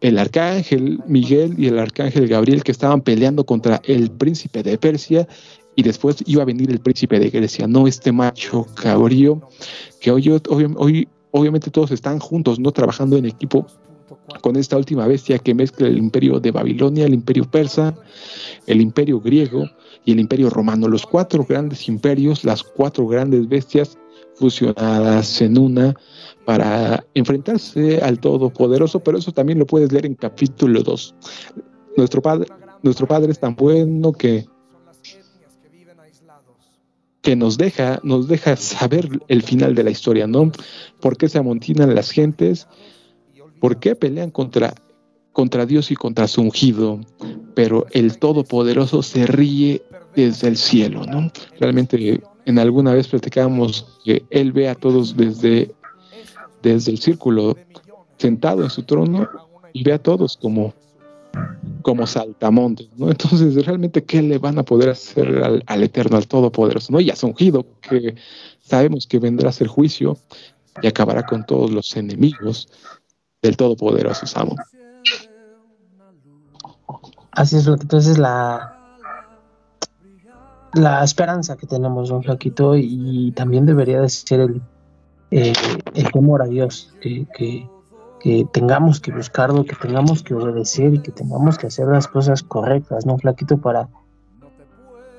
el 0.00 0.18
arcángel 0.18 1.00
Miguel 1.06 1.54
y 1.56 1.68
el 1.68 1.78
arcángel 1.78 2.28
Gabriel 2.28 2.62
que 2.62 2.72
estaban 2.72 3.00
peleando 3.00 3.46
contra 3.46 3.80
el 3.84 4.10
príncipe 4.10 4.62
de 4.62 4.76
Persia 4.76 5.26
y 5.76 5.82
después 5.82 6.22
iba 6.26 6.42
a 6.42 6.46
venir 6.46 6.70
el 6.70 6.80
príncipe 6.80 7.18
de 7.18 7.30
Grecia, 7.30 7.66
no 7.66 7.86
este 7.86 8.12
macho 8.12 8.66
cabrío 8.74 9.40
que 10.00 10.10
hoy, 10.10 10.30
hoy 10.48 11.08
obviamente 11.30 11.70
todos 11.70 11.90
están 11.90 12.20
juntos, 12.20 12.60
no 12.60 12.70
trabajando 12.70 13.16
en 13.16 13.24
equipo 13.24 13.66
con 14.40 14.56
esta 14.56 14.76
última 14.76 15.06
bestia 15.06 15.38
que 15.38 15.54
mezcla 15.54 15.86
el 15.86 15.98
imperio 15.98 16.40
de 16.40 16.50
Babilonia, 16.50 17.06
el 17.06 17.14
imperio 17.14 17.44
persa, 17.44 17.94
el 18.66 18.80
imperio 18.80 19.20
griego 19.20 19.64
y 20.04 20.12
el 20.12 20.20
imperio 20.20 20.50
romano. 20.50 20.88
Los 20.88 21.06
cuatro 21.06 21.44
grandes 21.44 21.88
imperios, 21.88 22.44
las 22.44 22.62
cuatro 22.62 23.06
grandes 23.06 23.48
bestias 23.48 23.98
fusionadas 24.36 25.40
en 25.40 25.58
una 25.58 25.94
para 26.44 27.04
enfrentarse 27.14 28.00
al 28.02 28.18
Todopoderoso, 28.18 29.00
pero 29.00 29.18
eso 29.18 29.32
también 29.32 29.58
lo 29.58 29.66
puedes 29.66 29.92
leer 29.92 30.06
en 30.06 30.14
capítulo 30.14 30.82
2. 30.82 31.14
Nuestro 31.96 32.20
padre, 32.20 32.48
nuestro 32.82 33.06
padre 33.06 33.32
es 33.32 33.38
tan 33.38 33.54
bueno 33.54 34.12
que 34.12 34.46
nos 37.36 37.56
deja, 37.56 38.00
nos 38.02 38.28
deja 38.28 38.56
saber 38.56 39.08
el 39.28 39.42
final 39.42 39.74
de 39.74 39.84
la 39.84 39.90
historia, 39.90 40.26
¿no? 40.26 40.52
¿Por 41.00 41.16
qué 41.16 41.28
se 41.30 41.38
amontinan 41.38 41.94
las 41.94 42.10
gentes? 42.10 42.68
¿Por 43.64 43.78
qué 43.78 43.96
pelean 43.96 44.30
contra, 44.30 44.74
contra 45.32 45.64
Dios 45.64 45.90
y 45.90 45.96
contra 45.96 46.28
su 46.28 46.42
ungido? 46.42 47.00
Pero 47.54 47.86
el 47.92 48.18
Todopoderoso 48.18 49.02
se 49.02 49.24
ríe 49.24 49.80
desde 50.14 50.48
el 50.48 50.58
cielo, 50.58 51.06
¿no? 51.06 51.32
Realmente 51.58 52.22
en 52.44 52.58
alguna 52.58 52.92
vez 52.92 53.08
platicábamos 53.08 53.86
que 54.04 54.22
Él 54.28 54.52
ve 54.52 54.68
a 54.68 54.74
todos 54.74 55.16
desde, 55.16 55.74
desde 56.62 56.92
el 56.92 56.98
círculo, 56.98 57.56
sentado 58.18 58.64
en 58.64 58.68
su 58.68 58.82
trono, 58.82 59.30
y 59.72 59.82
ve 59.82 59.94
a 59.94 59.98
todos 59.98 60.36
como, 60.36 60.74
como 61.80 62.06
saltamontes, 62.06 62.90
¿no? 62.98 63.08
Entonces, 63.10 63.64
realmente, 63.64 64.04
¿qué 64.04 64.20
le 64.20 64.36
van 64.36 64.58
a 64.58 64.62
poder 64.62 64.90
hacer 64.90 65.42
al, 65.42 65.62
al 65.64 65.82
Eterno, 65.82 66.18
al 66.18 66.28
Todopoderoso? 66.28 66.92
¿no? 66.92 67.00
Y 67.00 67.08
a 67.08 67.16
su 67.16 67.28
ungido, 67.28 67.64
que 67.80 68.14
sabemos 68.60 69.06
que 69.06 69.18
vendrá 69.18 69.48
a 69.48 69.52
ser 69.52 69.68
juicio 69.68 70.18
y 70.82 70.86
acabará 70.86 71.24
con 71.24 71.46
todos 71.46 71.70
los 71.70 71.96
enemigos 71.96 72.68
del 73.44 73.56
Todopoderoso 73.56 74.26
Samo. 74.26 74.56
Así 77.30 77.56
es, 77.56 77.66
entonces 77.66 78.16
la 78.18 78.74
la 80.74 81.04
esperanza 81.04 81.56
que 81.56 81.66
tenemos, 81.66 82.08
don 82.08 82.22
Flaquito, 82.22 82.74
y 82.76 83.32
también 83.36 83.64
debería 83.64 84.00
de 84.00 84.08
ser 84.08 84.40
el, 84.40 84.62
eh, 85.30 85.52
el 85.94 86.10
temor 86.10 86.42
a 86.42 86.46
Dios, 86.46 86.92
que, 87.00 87.26
que, 87.32 87.68
tengamos 88.52 89.00
que 89.00 89.12
buscarlo, 89.12 89.64
que 89.64 89.76
tengamos 89.76 90.22
que 90.22 90.34
obedecer 90.34 90.94
y 90.94 90.98
que 90.98 91.12
tengamos 91.12 91.58
que 91.58 91.66
hacer 91.66 91.86
las 91.86 92.08
cosas 92.08 92.42
correctas, 92.42 93.06
¿no, 93.06 93.18
Flaquito? 93.18 93.58
Para 93.58 93.88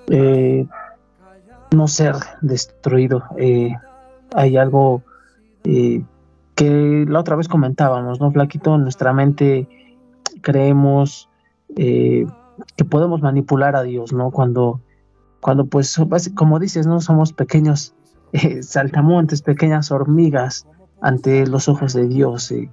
eh, 0.08 0.68
no 1.72 1.88
ser 1.88 2.16
destruido. 2.42 3.24
Eh, 3.38 3.72
hay 4.34 4.58
algo 4.58 5.04
que 6.56 7.06
la 7.08 7.20
otra 7.20 7.36
vez 7.36 7.48
comentábamos, 7.48 8.20
¿no, 8.20 8.32
Flaquito? 8.32 8.78
Nuestra 8.78 9.14
mente 9.14 9.68
creemos 10.42 11.30
que 11.76 12.86
podemos 12.86 13.22
manipular 13.22 13.76
a 13.76 13.84
Dios, 13.84 14.14
¿no? 14.14 14.32
Cuando, 14.32 14.82
cuando 15.42 15.66
pues, 15.66 16.00
como 16.36 16.60
dices, 16.60 16.88
¿no? 16.88 17.02
Somos 17.02 17.34
pequeños 17.34 17.94
eh, 18.34 18.64
saltamontes, 18.64 19.42
pequeñas 19.42 19.92
hormigas 19.92 20.68
ante 21.02 21.46
los 21.48 21.68
ojos 21.70 21.94
de 21.94 22.08
Dios. 22.08 22.52
Eh, 22.52 22.70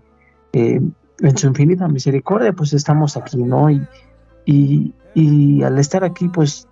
eh, 0.53 0.81
en 1.21 1.37
su 1.37 1.47
infinita 1.47 1.87
misericordia, 1.89 2.53
pues 2.53 2.73
estamos 2.73 3.17
aquí, 3.17 3.43
¿no? 3.45 3.71
Y, 3.71 4.93
y, 5.15 5.63
al 5.63 5.79
estar 5.79 6.03
aquí, 6.03 6.29
pues 6.29 6.67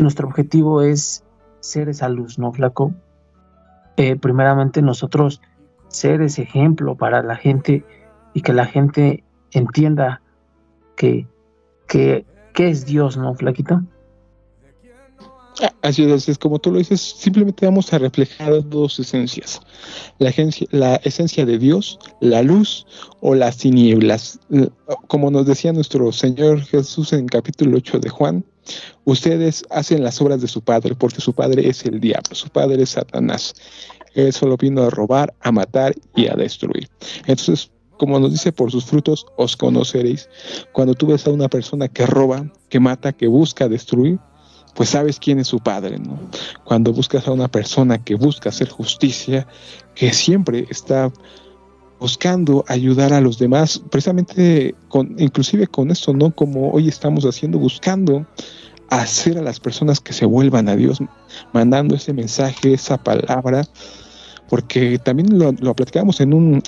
nuestro 0.00 0.28
objetivo 0.28 0.82
es 0.82 1.24
ser 1.60 1.88
esa 1.88 2.08
luz, 2.08 2.38
¿no, 2.38 2.52
flaco? 2.52 2.92
primeramente 4.20 4.80
nosotros 4.80 5.40
ser 5.88 6.22
ese 6.22 6.42
ejemplo 6.42 6.96
para 6.96 7.22
la 7.22 7.36
gente 7.36 7.84
y 8.34 8.42
que 8.42 8.52
la 8.52 8.66
gente 8.66 9.24
entienda 9.52 10.20
que, 10.96 11.26
que, 11.86 12.24
que 12.54 12.68
es 12.68 12.84
Dios, 12.86 13.16
¿no, 13.16 13.34
flaquito? 13.34 13.82
Así 15.82 16.04
es, 16.04 16.28
es 16.28 16.38
como 16.38 16.58
tú 16.58 16.70
lo 16.70 16.78
dices, 16.78 17.00
simplemente 17.00 17.66
vamos 17.66 17.92
a 17.92 17.98
reflejar 17.98 18.68
dos 18.68 18.98
esencias, 18.98 19.60
la, 20.18 20.32
la 20.70 20.96
esencia 20.96 21.44
de 21.44 21.58
Dios, 21.58 21.98
la 22.20 22.42
luz 22.42 22.86
o 23.20 23.34
las 23.34 23.56
tinieblas. 23.56 24.38
Como 25.08 25.30
nos 25.30 25.46
decía 25.46 25.72
nuestro 25.72 26.12
Señor 26.12 26.60
Jesús 26.60 27.12
en 27.12 27.26
capítulo 27.26 27.78
8 27.78 27.98
de 27.98 28.08
Juan, 28.08 28.44
ustedes 29.04 29.64
hacen 29.70 30.04
las 30.04 30.20
obras 30.20 30.40
de 30.40 30.48
su 30.48 30.62
Padre, 30.62 30.94
porque 30.94 31.20
su 31.20 31.32
Padre 31.32 31.68
es 31.68 31.84
el 31.84 32.00
diablo, 32.00 32.34
su 32.34 32.48
Padre 32.48 32.82
es 32.82 32.90
Satanás. 32.90 33.54
Él 34.26 34.32
solo 34.32 34.56
vino 34.56 34.82
a 34.82 34.90
robar, 34.90 35.34
a 35.40 35.52
matar 35.52 35.94
y 36.14 36.26
a 36.26 36.34
destruir. 36.34 36.88
Entonces, 37.26 37.70
como 37.98 38.18
nos 38.18 38.32
dice, 38.32 38.52
por 38.52 38.70
sus 38.70 38.84
frutos 38.84 39.26
os 39.36 39.56
conoceréis. 39.56 40.28
Cuando 40.72 40.94
tú 40.94 41.06
ves 41.06 41.26
a 41.26 41.30
una 41.30 41.48
persona 41.48 41.88
que 41.88 42.06
roba, 42.06 42.50
que 42.68 42.80
mata, 42.80 43.12
que 43.12 43.26
busca 43.26 43.68
destruir, 43.68 44.18
pues 44.74 44.90
sabes 44.90 45.18
quién 45.18 45.40
es 45.40 45.48
su 45.48 45.58
padre, 45.58 45.98
¿no? 45.98 46.18
Cuando 46.64 46.92
buscas 46.92 47.26
a 47.26 47.32
una 47.32 47.48
persona 47.48 48.02
que 48.02 48.14
busca 48.14 48.50
hacer 48.50 48.68
justicia, 48.68 49.46
que 49.94 50.12
siempre 50.12 50.66
está 50.70 51.12
buscando 51.98 52.64
ayudar 52.68 53.12
a 53.12 53.20
los 53.20 53.38
demás, 53.38 53.82
precisamente 53.90 54.74
con, 54.88 55.16
inclusive 55.18 55.66
con 55.66 55.90
esto, 55.90 56.14
¿no? 56.14 56.30
Como 56.32 56.70
hoy 56.70 56.88
estamos 56.88 57.24
haciendo, 57.24 57.58
buscando 57.58 58.24
hacer 58.90 59.36
a 59.38 59.42
las 59.42 59.60
personas 59.60 60.00
que 60.00 60.12
se 60.12 60.24
vuelvan 60.24 60.68
a 60.68 60.76
Dios, 60.76 60.98
mandando 61.52 61.96
ese 61.96 62.12
mensaje, 62.12 62.74
esa 62.74 62.96
palabra, 62.98 63.66
porque 64.48 64.98
también 64.98 65.38
lo, 65.38 65.52
lo 65.52 65.74
platicamos 65.74 66.20
en 66.20 66.34
un, 66.34 66.62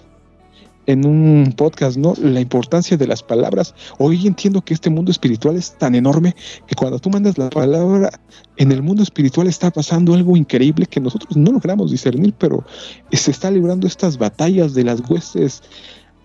en 0.86 1.06
un 1.06 1.54
podcast, 1.56 1.96
¿no? 1.96 2.14
La 2.20 2.40
importancia 2.40 2.96
de 2.96 3.06
las 3.06 3.22
palabras. 3.22 3.74
Hoy 3.98 4.26
entiendo 4.26 4.62
que 4.62 4.74
este 4.74 4.90
mundo 4.90 5.10
espiritual 5.10 5.56
es 5.56 5.76
tan 5.78 5.94
enorme 5.94 6.34
que 6.66 6.74
cuando 6.74 6.98
tú 6.98 7.10
mandas 7.10 7.38
la 7.38 7.50
palabra, 7.50 8.10
en 8.56 8.72
el 8.72 8.82
mundo 8.82 9.02
espiritual 9.02 9.46
está 9.46 9.70
pasando 9.70 10.14
algo 10.14 10.36
increíble 10.36 10.86
que 10.86 11.00
nosotros 11.00 11.36
no 11.36 11.52
logramos 11.52 11.90
discernir, 11.90 12.34
pero 12.38 12.64
se 13.12 13.30
está 13.30 13.50
librando 13.50 13.86
estas 13.86 14.18
batallas 14.18 14.74
de 14.74 14.84
las 14.84 15.00
huestes 15.08 15.62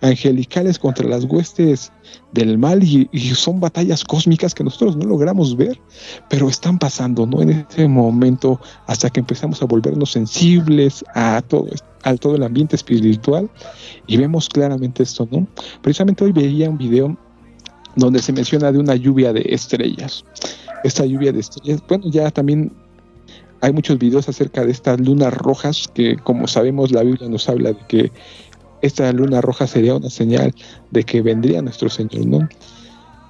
angelicales 0.00 0.78
contra 0.78 1.08
las 1.08 1.24
huestes 1.24 1.92
del 2.32 2.58
mal 2.58 2.82
y, 2.82 3.08
son 3.34 3.60
batallas 3.60 4.04
cósmicas 4.04 4.54
que 4.54 4.64
nosotros 4.64 4.96
no 4.96 5.06
logramos 5.06 5.56
ver, 5.56 5.80
pero 6.28 6.48
están 6.48 6.78
pasando, 6.78 7.26
¿no? 7.26 7.42
En 7.42 7.50
este 7.50 7.88
momento, 7.88 8.60
hasta 8.86 9.10
que 9.10 9.20
empezamos 9.20 9.62
a 9.62 9.66
volvernos 9.66 10.12
sensibles 10.12 11.04
a 11.14 11.42
todo, 11.42 11.66
a 12.02 12.14
todo 12.14 12.36
el 12.36 12.42
ambiente 12.42 12.76
espiritual 12.76 13.50
y 14.06 14.16
vemos 14.16 14.48
claramente 14.48 15.02
esto, 15.02 15.26
¿no? 15.30 15.46
Precisamente 15.82 16.24
hoy 16.24 16.32
veía 16.32 16.68
un 16.68 16.78
video 16.78 17.16
donde 17.96 18.20
se 18.20 18.32
menciona 18.32 18.70
de 18.70 18.78
una 18.78 18.94
lluvia 18.94 19.32
de 19.32 19.42
estrellas. 19.48 20.24
Esta 20.84 21.04
lluvia 21.06 21.32
de 21.32 21.40
estrellas, 21.40 21.82
bueno, 21.88 22.04
ya 22.10 22.30
también 22.30 22.72
hay 23.60 23.72
muchos 23.72 23.98
videos 23.98 24.28
acerca 24.28 24.64
de 24.64 24.70
estas 24.70 25.00
lunas 25.00 25.32
rojas 25.32 25.88
que, 25.92 26.16
como 26.16 26.46
sabemos, 26.46 26.92
la 26.92 27.02
Biblia 27.02 27.28
nos 27.28 27.48
habla 27.48 27.72
de 27.72 27.78
que 27.88 28.12
esta 28.86 29.12
luna 29.12 29.40
roja 29.40 29.66
sería 29.66 29.94
una 29.94 30.10
señal 30.10 30.54
de 30.90 31.04
que 31.04 31.22
vendría 31.22 31.62
nuestro 31.62 31.88
Señor, 31.88 32.26
¿no? 32.26 32.48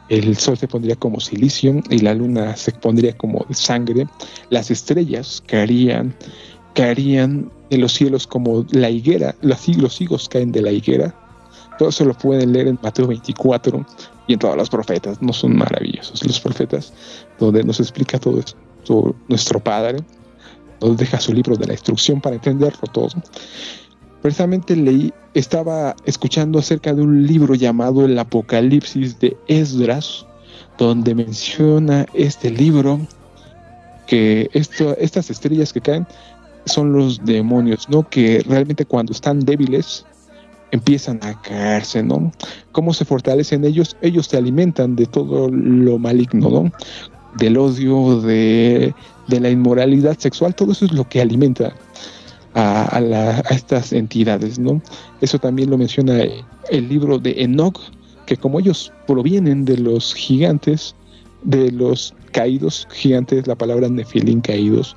El 0.09 0.37
sol 0.37 0.57
se 0.57 0.69
pondría 0.69 0.95
como 0.95 1.19
silicio 1.21 1.83
y 1.91 1.99
la 1.99 2.15
luna 2.15 2.57
se 2.57 2.71
pondría 2.73 3.17
como 3.17 3.45
sangre. 3.51 4.07
Las 4.51 4.71
estrellas 4.71 5.43
caerían, 5.47 6.15
caerían 6.75 7.51
en 7.71 7.81
los 7.81 7.93
cielos 7.93 8.27
como 8.27 8.65
la 8.71 8.89
higuera, 8.89 9.35
los, 9.41 9.67
los 9.77 10.01
higos 10.01 10.29
caen 10.29 10.53
de 10.53 10.63
la 10.63 10.71
higuera. 10.71 11.13
Todo 11.79 11.89
eso 11.89 12.05
lo 12.05 12.15
pueden 12.15 12.53
leer 12.53 12.69
en 12.69 12.79
Mateo 12.83 13.09
24 13.09 13.85
y 14.29 14.35
en 14.35 14.39
todos 14.39 14.57
los 14.57 14.71
profetas. 14.71 15.21
No 15.21 15.33
son 15.33 15.57
maravillosos 15.57 16.25
los 16.25 16.39
profetas, 16.39 16.93
donde 17.41 17.65
nos 17.65 17.81
explica 17.81 18.19
todo 18.19 18.39
esto 18.39 18.57
nuestro 19.29 19.61
Padre, 19.61 19.99
nos 20.81 20.97
deja 20.97 21.21
su 21.21 21.33
libro 21.33 21.57
de 21.57 21.67
la 21.67 21.73
instrucción 21.73 22.21
para 22.21 22.37
entenderlo 22.37 22.83
todo 22.93 23.09
precisamente 24.27 24.75
leí, 24.75 25.13
estaba 25.35 25.95
escuchando 26.05 26.59
acerca 26.59 26.93
de 26.93 27.01
un 27.01 27.29
libro 27.29 27.55
llamado 27.55 28.05
El 28.05 28.19
Apocalipsis 28.19 29.21
de 29.21 29.37
Esdras, 29.47 30.27
donde 30.79 31.15
menciona 31.15 32.07
este 32.13 32.51
libro 32.51 32.99
que 34.09 34.51
esto, 34.53 34.97
estas 34.99 35.31
estrellas 35.31 35.73
que 35.73 35.81
caen 35.81 36.09
son 36.65 36.93
los 36.93 37.25
demonios, 37.25 37.89
¿no? 37.89 38.03
Que 38.11 38.43
realmente 38.49 38.85
cuando 38.85 39.13
están 39.13 39.39
débiles 39.39 40.05
empiezan 40.73 41.21
a 41.23 41.41
caerse, 41.43 42.03
¿no? 42.03 42.33
¿Cómo 42.73 42.93
se 42.93 43.05
fortalecen 43.05 43.65
ellos? 43.65 43.97
Ellos 44.03 44.27
se 44.27 44.39
alimentan 44.39 44.97
de 44.97 45.07
todo 45.07 45.49
lo 45.53 46.01
maligno, 46.01 46.51
¿no? 46.51 46.73
Del 47.39 47.59
odio, 47.59 48.21
de, 48.23 48.93
de 49.29 49.41
la 49.41 49.51
inmoralidad 49.51 50.19
sexual, 50.19 50.57
todo 50.57 50.73
eso 50.73 50.87
es 50.87 50.91
lo 50.91 51.09
que 51.09 51.21
alimenta 51.21 51.73
a, 52.57 53.43
estas 53.51 53.93
entidades, 53.93 54.59
¿no? 54.59 54.81
Eso 55.21 55.39
también 55.39 55.71
lo 55.71 55.79
menciona 55.79 56.25
el 56.71 56.89
libro 56.89 57.19
de 57.19 57.43
Enoch, 57.43 57.79
que 58.25 58.37
como 58.37 58.59
ellos 58.59 58.93
provienen 59.07 59.65
de 59.65 59.77
los 59.77 60.15
gigantes, 60.15 60.95
de 61.43 61.71
los 61.71 62.15
caídos 62.33 62.89
gigantes, 62.91 63.47
la 63.47 63.55
palabra 63.55 63.89
nefilín 63.89 64.41
caídos, 64.41 64.97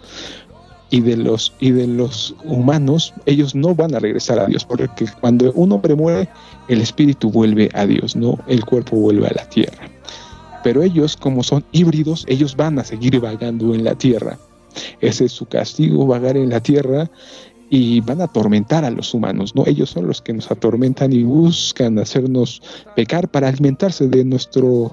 y 0.92 1.02
de 1.02 1.18
los 1.18 1.54
y 1.60 1.72
de 1.72 1.86
los 1.86 2.34
humanos, 2.46 3.14
ellos 3.28 3.54
no 3.54 3.76
van 3.76 3.94
a 3.94 4.00
regresar 4.00 4.40
a 4.40 4.48
Dios, 4.48 4.66
porque 4.66 4.88
cuando 5.20 5.52
un 5.52 5.72
hombre 5.72 5.94
muere, 5.96 6.30
el 6.68 6.82
espíritu 6.82 7.30
vuelve 7.30 7.70
a 7.74 7.86
Dios, 7.86 8.16
no 8.16 8.40
el 8.48 8.66
cuerpo 8.66 8.96
vuelve 8.96 9.28
a 9.28 9.34
la 9.36 9.48
tierra. 9.50 9.90
Pero 10.64 10.82
ellos, 10.82 11.16
como 11.16 11.44
son 11.44 11.64
híbridos, 11.72 12.26
ellos 12.28 12.56
van 12.56 12.80
a 12.80 12.84
seguir 12.84 13.20
vagando 13.20 13.74
en 13.76 13.84
la 13.84 13.96
tierra. 13.96 14.38
Ese 15.02 15.26
es 15.26 15.32
su 15.32 15.46
castigo, 15.46 16.06
vagar 16.06 16.38
en 16.38 16.50
la 16.50 16.62
tierra 16.62 17.10
y 17.70 18.02
van 18.02 18.22
a 18.22 18.26
atormentar 18.26 18.84
a 18.84 18.90
los 18.90 19.14
humanos, 19.14 19.56
¿no? 19.56 19.64
Ellos 19.68 19.92
son 19.92 20.08
los 20.08 20.22
que 20.22 20.34
nos 20.34 20.50
atormentan 20.50 21.14
y 21.14 21.24
buscan 21.24 22.00
hacernos 22.00 22.62
pecar 22.96 23.30
para 23.30 23.48
alimentarse 23.48 24.08
de 24.08 24.26
nuestro 24.26 24.92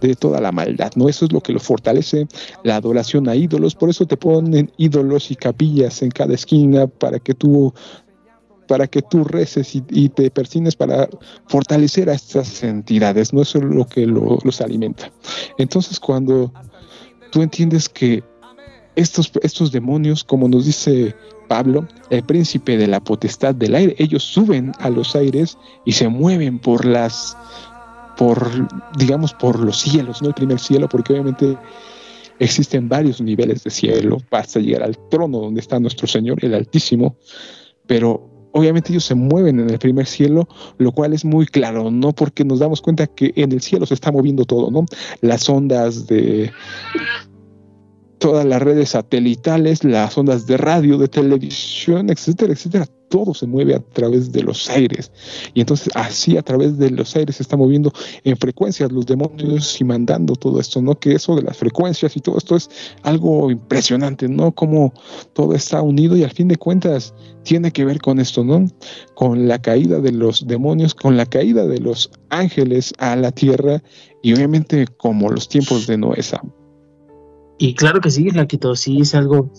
de 0.00 0.14
toda 0.16 0.40
la 0.40 0.52
maldad, 0.52 0.92
¿no? 0.96 1.08
Eso 1.08 1.24
es 1.24 1.32
lo 1.32 1.40
que 1.40 1.52
lo 1.52 1.60
fortalece, 1.60 2.26
la 2.64 2.76
adoración 2.76 3.28
a 3.28 3.36
ídolos, 3.36 3.74
por 3.74 3.88
eso 3.88 4.06
te 4.06 4.16
ponen 4.16 4.70
ídolos 4.76 5.30
y 5.30 5.36
capillas 5.36 6.02
en 6.02 6.10
cada 6.10 6.34
esquina 6.34 6.86
para 6.86 7.18
que 7.18 7.34
tú 7.34 7.72
para 8.66 8.86
que 8.86 9.02
tú 9.02 9.24
reces 9.24 9.74
y, 9.74 10.08
te 10.08 10.30
persines 10.30 10.76
para 10.76 11.08
fortalecer 11.46 12.08
a 12.08 12.14
estas 12.14 12.62
entidades, 12.62 13.32
¿no? 13.32 13.42
Eso 13.42 13.58
es 13.58 13.64
lo 13.64 13.86
que 13.86 14.06
los 14.06 14.60
alimenta. 14.60 15.12
Entonces, 15.58 16.00
cuando 16.00 16.52
tú 17.32 17.42
entiendes 17.42 17.88
que 17.88 18.22
estos, 18.96 19.32
estos 19.42 19.72
demonios, 19.72 20.24
como 20.24 20.48
nos 20.48 20.66
dice 20.66 21.14
Pablo, 21.48 21.86
el 22.10 22.22
príncipe 22.22 22.76
de 22.76 22.86
la 22.86 23.00
potestad 23.00 23.54
del 23.54 23.74
aire, 23.74 23.94
ellos 23.98 24.22
suben 24.22 24.72
a 24.78 24.90
los 24.90 25.14
aires 25.16 25.58
y 25.84 25.92
se 25.92 26.08
mueven 26.08 26.58
por 26.58 26.84
las, 26.84 27.36
por, 28.16 28.48
digamos, 28.98 29.32
por 29.34 29.60
los 29.60 29.78
cielos, 29.80 30.22
no 30.22 30.28
el 30.28 30.34
primer 30.34 30.58
cielo, 30.58 30.88
porque 30.88 31.12
obviamente 31.12 31.56
existen 32.38 32.88
varios 32.88 33.20
niveles 33.20 33.62
de 33.64 33.70
cielo 33.70 34.18
hasta 34.30 34.60
llegar 34.60 34.82
al 34.82 34.98
trono 35.08 35.38
donde 35.38 35.60
está 35.60 35.78
nuestro 35.78 36.06
Señor, 36.06 36.44
el 36.44 36.54
Altísimo, 36.54 37.16
pero 37.86 38.28
obviamente 38.52 38.92
ellos 38.92 39.04
se 39.04 39.14
mueven 39.14 39.60
en 39.60 39.70
el 39.70 39.78
primer 39.78 40.06
cielo, 40.06 40.48
lo 40.78 40.92
cual 40.92 41.12
es 41.12 41.24
muy 41.24 41.46
claro, 41.46 41.90
¿no? 41.90 42.12
Porque 42.12 42.44
nos 42.44 42.58
damos 42.58 42.80
cuenta 42.80 43.06
que 43.06 43.32
en 43.36 43.52
el 43.52 43.60
cielo 43.60 43.86
se 43.86 43.94
está 43.94 44.12
moviendo 44.12 44.44
todo, 44.44 44.70
¿no? 44.70 44.84
Las 45.20 45.48
ondas 45.48 46.06
de 46.06 46.50
todas 48.22 48.44
las 48.44 48.62
redes 48.62 48.90
satelitales, 48.90 49.82
las 49.82 50.16
ondas 50.16 50.46
de 50.46 50.56
radio, 50.56 50.96
de 50.96 51.08
televisión, 51.08 52.08
etcétera, 52.08 52.52
etcétera. 52.52 52.86
todo 53.08 53.34
se 53.34 53.46
mueve 53.46 53.74
a 53.74 53.80
través 53.80 54.30
de 54.32 54.42
los 54.42 54.70
aires. 54.70 55.10
Y 55.54 55.60
entonces 55.60 55.90
así 55.94 56.36
a 56.36 56.42
través 56.42 56.78
de 56.78 56.90
los 56.90 57.14
aires 57.16 57.36
se 57.36 57.42
está 57.42 57.56
moviendo 57.56 57.92
en 58.22 58.36
frecuencias 58.36 58.92
los 58.92 59.06
demonios 59.06 59.78
y 59.80 59.84
mandando 59.84 60.34
todo 60.36 60.60
esto, 60.60 60.80
¿no? 60.80 60.98
Que 60.98 61.14
eso 61.14 61.34
de 61.34 61.42
las 61.42 61.56
frecuencias 61.56 62.16
y 62.16 62.20
todo 62.20 62.38
esto 62.38 62.54
es 62.54 62.70
algo 63.02 63.50
impresionante, 63.50 64.28
¿no? 64.28 64.52
Como 64.52 64.94
todo 65.32 65.54
está 65.54 65.82
unido 65.82 66.16
y 66.16 66.22
al 66.22 66.30
fin 66.30 66.46
de 66.46 66.56
cuentas 66.56 67.12
tiene 67.42 67.72
que 67.72 67.84
ver 67.84 67.98
con 67.98 68.20
esto, 68.20 68.44
¿no? 68.44 68.66
Con 69.14 69.48
la 69.48 69.60
caída 69.60 69.98
de 69.98 70.12
los 70.12 70.46
demonios, 70.46 70.94
con 70.94 71.16
la 71.16 71.26
caída 71.26 71.66
de 71.66 71.80
los 71.80 72.08
ángeles 72.30 72.94
a 72.98 73.16
la 73.16 73.32
tierra 73.32 73.82
y 74.22 74.32
obviamente 74.32 74.86
como 74.96 75.28
los 75.28 75.48
tiempos 75.48 75.88
de 75.88 75.98
Noé. 75.98 76.22
Y 77.58 77.74
claro 77.74 78.00
que 78.00 78.10
sí, 78.10 78.30
Laquito, 78.30 78.74
sí 78.74 79.00
es 79.00 79.14
algo 79.14 79.50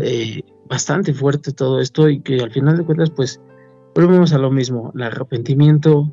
eh, 0.00 0.42
bastante 0.68 1.14
fuerte 1.14 1.52
todo 1.52 1.80
esto 1.80 2.08
y 2.08 2.20
que 2.20 2.40
al 2.40 2.50
final 2.50 2.76
de 2.76 2.84
cuentas 2.84 3.10
pues 3.10 3.40
volvemos 3.94 4.32
a 4.32 4.38
lo 4.38 4.50
mismo, 4.50 4.92
el 4.94 5.02
arrepentimiento 5.02 6.12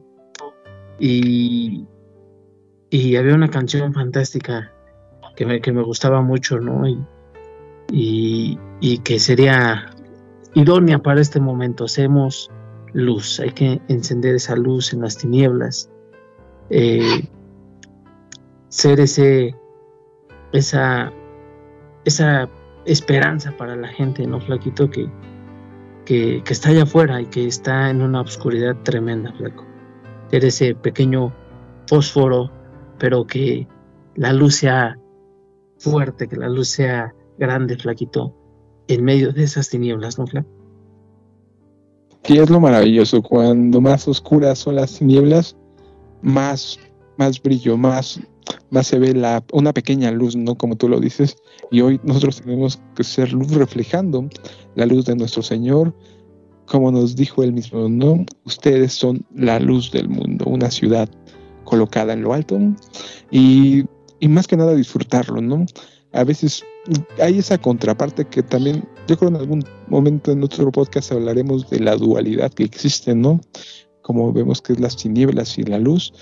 y, 0.99 1.85
y 2.89 3.15
había 3.15 3.35
una 3.35 3.49
canción 3.49 3.93
fantástica 3.93 4.71
que 5.35 5.45
me, 5.45 5.61
que 5.61 5.71
me 5.71 5.83
gustaba 5.83 6.21
mucho, 6.21 6.59
¿no? 6.59 6.87
Y, 7.91 8.57
y, 8.81 8.97
que 8.99 9.19
sería 9.19 9.91
idónea 10.53 10.99
para 10.99 11.21
este 11.21 11.39
momento. 11.39 11.85
Hacemos 11.85 12.49
luz, 12.93 13.39
hay 13.39 13.51
que 13.51 13.81
encender 13.89 14.35
esa 14.35 14.55
luz 14.55 14.93
en 14.93 15.01
las 15.01 15.17
tinieblas, 15.17 15.89
eh, 16.69 17.27
ser 18.69 18.99
ese, 18.99 19.55
esa, 20.51 21.11
esa 22.05 22.49
esperanza 22.85 23.55
para 23.57 23.75
la 23.75 23.87
gente, 23.87 24.25
¿no, 24.25 24.39
Flaquito? 24.39 24.89
Que, 24.89 25.09
que, 26.05 26.41
está 26.47 26.69
allá 26.69 26.83
afuera 26.83 27.21
y 27.21 27.25
que 27.25 27.47
está 27.47 27.89
en 27.89 28.01
una 28.01 28.21
oscuridad 28.21 28.75
tremenda, 28.83 29.33
Flaco. 29.33 29.65
Ser 30.29 30.45
ese 30.45 30.75
pequeño 30.75 31.33
fósforo, 31.87 32.51
pero 32.99 33.25
que 33.25 33.67
la 34.15 34.33
luz 34.33 34.55
sea 34.55 34.97
fuerte, 35.77 36.27
que 36.27 36.37
la 36.37 36.49
luz 36.49 36.69
sea 36.69 37.13
grande, 37.37 37.77
Flaquito, 37.77 38.33
en 38.87 39.03
medio 39.03 39.33
de 39.33 39.43
esas 39.43 39.69
tinieblas, 39.69 40.17
¿no, 40.17 40.27
Flaco? 40.27 40.49
Y 42.27 42.39
es 42.39 42.49
lo 42.49 42.59
maravilloso, 42.59 43.21
cuando 43.21 43.79
más 43.81 44.07
oscuras 44.07 44.57
son 44.57 44.75
las 44.75 44.97
tinieblas, 44.97 45.55
más, 46.23 46.79
más 47.17 47.39
brillo, 47.39 47.77
más 47.77 48.19
más 48.69 48.87
se 48.87 48.99
ve 48.99 49.13
la, 49.13 49.43
una 49.51 49.73
pequeña 49.73 50.11
luz, 50.11 50.35
¿no? 50.35 50.55
Como 50.55 50.75
tú 50.75 50.89
lo 50.89 50.99
dices. 50.99 51.37
Y 51.71 51.81
hoy 51.81 51.99
nosotros 52.03 52.41
tenemos 52.41 52.79
que 52.95 53.03
ser 53.03 53.33
luz 53.33 53.51
reflejando 53.51 54.27
la 54.75 54.85
luz 54.85 55.05
de 55.05 55.15
nuestro 55.15 55.41
Señor. 55.41 55.95
Como 56.65 56.91
nos 56.91 57.15
dijo 57.15 57.43
él 57.43 57.53
mismo, 57.53 57.87
¿no? 57.89 58.25
Ustedes 58.43 58.93
son 58.93 59.25
la 59.35 59.59
luz 59.59 59.91
del 59.91 60.09
mundo, 60.09 60.45
una 60.45 60.71
ciudad 60.71 61.09
colocada 61.63 62.13
en 62.13 62.21
lo 62.23 62.33
alto. 62.33 62.59
Y, 63.31 63.85
y 64.19 64.27
más 64.27 64.47
que 64.47 64.57
nada 64.57 64.73
disfrutarlo, 64.73 65.41
¿no? 65.41 65.65
A 66.13 66.23
veces 66.23 66.63
hay 67.21 67.39
esa 67.39 67.57
contraparte 67.57 68.25
que 68.25 68.43
también, 68.43 68.87
yo 69.07 69.17
creo 69.17 69.29
en 69.29 69.35
algún 69.35 69.63
momento 69.87 70.31
en 70.31 70.43
otro 70.43 70.71
podcast 70.71 71.11
hablaremos 71.11 71.69
de 71.69 71.79
la 71.79 71.95
dualidad 71.95 72.53
que 72.53 72.63
existe, 72.63 73.13
¿no? 73.15 73.41
Como 74.01 74.31
vemos 74.31 74.61
que 74.61 74.73
es 74.73 74.79
las 74.79 74.95
tinieblas 74.95 75.57
y 75.57 75.63
la 75.63 75.79
luz, 75.79 76.13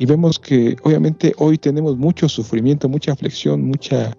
y 0.00 0.06
vemos 0.06 0.38
que 0.38 0.76
obviamente 0.82 1.34
hoy 1.36 1.58
tenemos 1.58 1.98
mucho 1.98 2.26
sufrimiento, 2.26 2.88
mucha 2.88 3.12
aflicción, 3.12 3.62
mucha, 3.62 4.16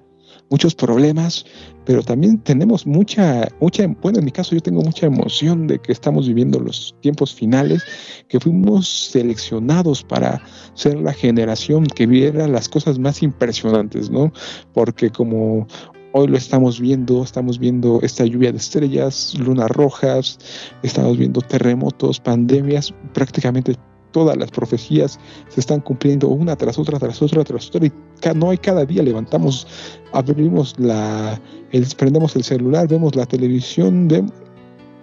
muchos 0.52 0.76
problemas, 0.76 1.44
pero 1.86 2.04
también 2.04 2.38
tenemos 2.38 2.86
mucha, 2.86 3.48
mucha, 3.60 3.88
bueno, 3.88 4.20
en 4.20 4.26
mi 4.26 4.32
caso 4.32 4.54
yo 4.54 4.62
tengo 4.62 4.84
mucha 4.84 5.08
emoción 5.08 5.66
de 5.66 5.80
que 5.80 5.92
estamos 5.92 6.28
viviendo 6.28 6.60
los 6.60 6.96
tiempos 7.02 7.34
finales, 7.34 7.84
que 8.30 8.40
fuimos 8.40 8.88
seleccionados 8.88 10.04
para 10.04 10.40
ser 10.76 11.00
la 11.00 11.14
generación 11.14 11.88
que 11.88 12.06
viera 12.06 12.48
las 12.48 12.70
cosas 12.70 13.00
más 13.00 13.24
impresionantes, 13.24 14.12
¿no? 14.12 14.32
Porque 14.74 15.10
como 15.10 15.68
Hoy 16.14 16.28
lo 16.28 16.36
estamos 16.36 16.82
viendo, 16.82 17.24
estamos 17.24 17.58
viendo 17.58 18.02
esta 18.02 18.26
lluvia 18.26 18.52
de 18.52 18.58
estrellas, 18.58 19.34
lunas 19.40 19.70
rojas, 19.70 20.38
estamos 20.84 21.18
viendo 21.18 21.40
terremotos, 21.40 22.20
pandemias, 22.20 22.94
prácticamente 23.14 23.78
todas 24.12 24.38
las 24.38 24.52
profecías 24.52 25.20
se 25.50 25.60
están 25.60 25.82
cumpliendo 25.82 26.28
una 26.28 26.56
tras 26.56 26.78
otra, 26.78 27.00
tras 27.00 27.22
otra, 27.22 27.44
tras 27.44 27.68
otra, 27.68 27.86
y 27.86 27.92
no 28.36 28.50
hay 28.50 28.58
cada 28.58 28.86
día 28.86 29.04
levantamos, 29.04 29.68
abrimos 30.12 30.76
la, 30.78 31.40
el, 31.72 31.86
prendemos 31.98 32.36
el 32.36 32.44
celular, 32.44 32.88
vemos 32.88 33.16
la 33.16 33.26
televisión, 33.26 34.08
de, 34.08 34.26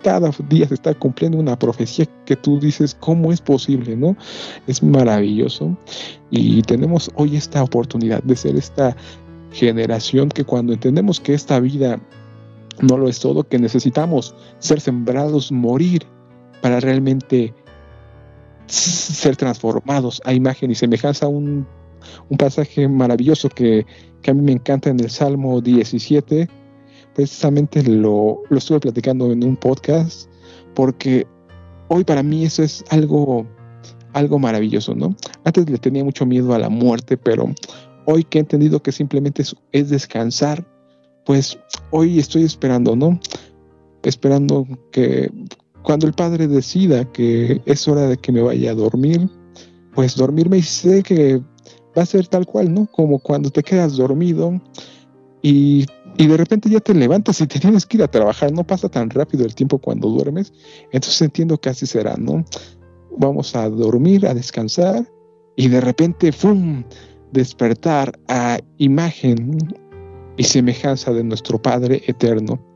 cada 0.03 0.31
día 0.49 0.69
se 0.69 0.75
está 0.75 0.95
cumpliendo 0.95 1.39
una 1.39 1.59
profecía 1.59 2.07
que 2.25 2.37
tú 2.37 2.61
dices, 2.61 2.97
¿cómo 3.01 3.33
es 3.33 3.41
posible? 3.41 3.97
¿No? 3.97 4.17
Es 4.67 4.83
maravilloso. 4.83 5.77
Y 6.31 6.63
tenemos 6.63 7.11
hoy 7.15 7.37
esta 7.37 7.63
oportunidad 7.63 8.23
de 8.23 8.37
ser 8.37 8.57
esta 8.57 8.97
generación 9.53 10.29
que 10.29 10.45
cuando 10.45 10.73
entendemos 10.73 11.21
que 11.21 11.35
esta 11.35 11.59
vida 11.59 12.01
no 12.81 12.97
lo 12.97 13.09
es 13.09 13.19
todo, 13.19 13.45
que 13.49 13.59
necesitamos 13.59 14.35
ser 14.59 14.81
sembrados, 14.81 15.51
morir 15.51 16.07
para 16.61 16.81
realmente 16.81 17.55
ser 18.69 19.37
transformados 19.37 20.21
a 20.25 20.33
imagen 20.33 20.71
y 20.71 20.75
semejanza. 20.75 21.29
Un, 21.29 21.66
un 22.29 22.37
pasaje 22.37 22.89
maravilloso 22.89 23.49
que, 23.49 23.87
que, 24.23 24.31
a 24.31 24.35
mí 24.35 24.43
me 24.43 24.53
encanta 24.53 24.91
en 24.91 25.01
el 25.01 25.11
Salmo 25.11 25.61
17. 25.61 26.49
Precisamente 27.14 27.83
lo, 27.83 28.43
lo 28.49 28.59
estuve 28.59 28.81
platicando 28.81 29.33
en 29.33 29.43
un 29.43 29.57
podcast 29.57 30.31
porque 30.75 31.27
hoy 31.89 32.05
para 32.05 32.23
mí 32.23 32.45
eso 32.45 32.62
es 32.62 32.85
algo, 32.91 33.47
algo 34.12 34.39
maravilloso, 34.39 34.95
¿no? 34.95 35.16
Antes 35.45 35.69
le 35.69 35.79
tenía 35.79 36.05
mucho 36.05 36.25
miedo 36.25 36.55
a 36.55 36.59
la 36.59 36.69
muerte, 36.69 37.16
pero 37.16 37.53
hoy 38.05 38.25
que 38.25 38.39
he 38.39 38.41
entendido 38.41 38.83
que 38.83 38.93
simplemente 38.93 39.43
es, 39.43 39.57
es 39.73 39.91
descansar, 39.91 40.64
pues 41.27 41.59
hoy 41.91 42.19
estoy 42.19 42.45
esperando, 42.45 42.95
¿no? 42.95 43.19
Esperando 44.03 44.66
que 44.93 45.31
cuando 45.89 46.07
el 46.07 46.12
padre 46.12 46.47
decida 46.49 47.11
que 47.12 47.62
es 47.64 47.89
hora 47.89 48.09
de 48.09 48.18
que 48.18 48.30
me 48.30 48.43
vaya 48.43 48.72
a 48.72 48.74
dormir, 48.74 49.26
pues 49.95 50.16
dormirme 50.16 50.59
y 50.59 50.62
sé 50.62 51.03
que 51.03 51.41
va 51.97 52.03
a 52.03 52.05
ser 52.05 52.26
tal 52.26 52.45
cual, 52.45 52.74
¿no? 52.74 52.86
Como 52.93 53.18
cuando 53.18 53.49
te 53.49 53.62
quedas 53.62 53.97
dormido 53.97 54.61
y, 55.41 55.86
de 56.18 56.36
repente 56.36 56.68
ya 56.68 56.80
te 56.80 56.93
levantas 56.93 57.41
y 57.41 57.47
te 57.47 57.59
tienes 57.59 57.86
que 57.86 57.97
ir 57.97 58.03
a 58.03 58.11
trabajar, 58.11 58.53
no 58.53 58.66
pasa 58.66 58.91
tan 58.91 59.09
rápido 59.09 59.47
el 59.47 59.55
tiempo 59.55 59.78
cuando 59.78 60.11
duermes, 60.11 60.53
entonces 60.93 61.22
entiendo 61.22 61.59
que 61.59 61.70
así 61.70 61.86
será, 61.86 62.16
¿no? 62.18 62.45
Vamos 63.16 63.57
a 63.57 63.70
dormir, 63.70 64.26
a 64.26 64.34
descansar 64.34 65.11
y 65.57 65.68
de 65.68 65.80
repente, 65.80 66.32
¡fum!, 66.32 66.84
despertar 67.32 68.12
a 68.28 68.59
imagen 68.76 69.57
y 70.36 70.45
semejanza 70.45 71.14
de 71.14 71.24
nuestro 71.24 71.62
Padre 71.62 72.03
eterno. 72.07 72.68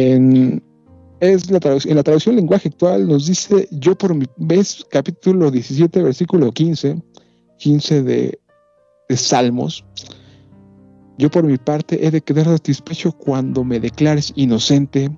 En, 0.00 0.62
la 1.50 1.58
traducción, 1.58 1.90
en 1.90 1.96
la 1.96 2.04
traducción 2.04 2.36
lenguaje 2.36 2.68
actual 2.68 3.08
nos 3.08 3.26
dice, 3.26 3.66
yo 3.72 3.98
por 3.98 4.14
mi 4.14 4.26
vez, 4.36 4.86
capítulo 4.88 5.50
17, 5.50 6.04
versículo 6.04 6.52
15, 6.52 7.02
15 7.58 8.02
de, 8.04 8.38
de 9.08 9.16
Salmos, 9.16 9.84
yo 11.18 11.28
por 11.32 11.42
mi 11.42 11.56
parte 11.56 12.06
he 12.06 12.12
de 12.12 12.20
quedar 12.20 12.44
satisfecho 12.44 13.10
cuando 13.10 13.64
me 13.64 13.80
declares 13.80 14.32
inocente, 14.36 15.10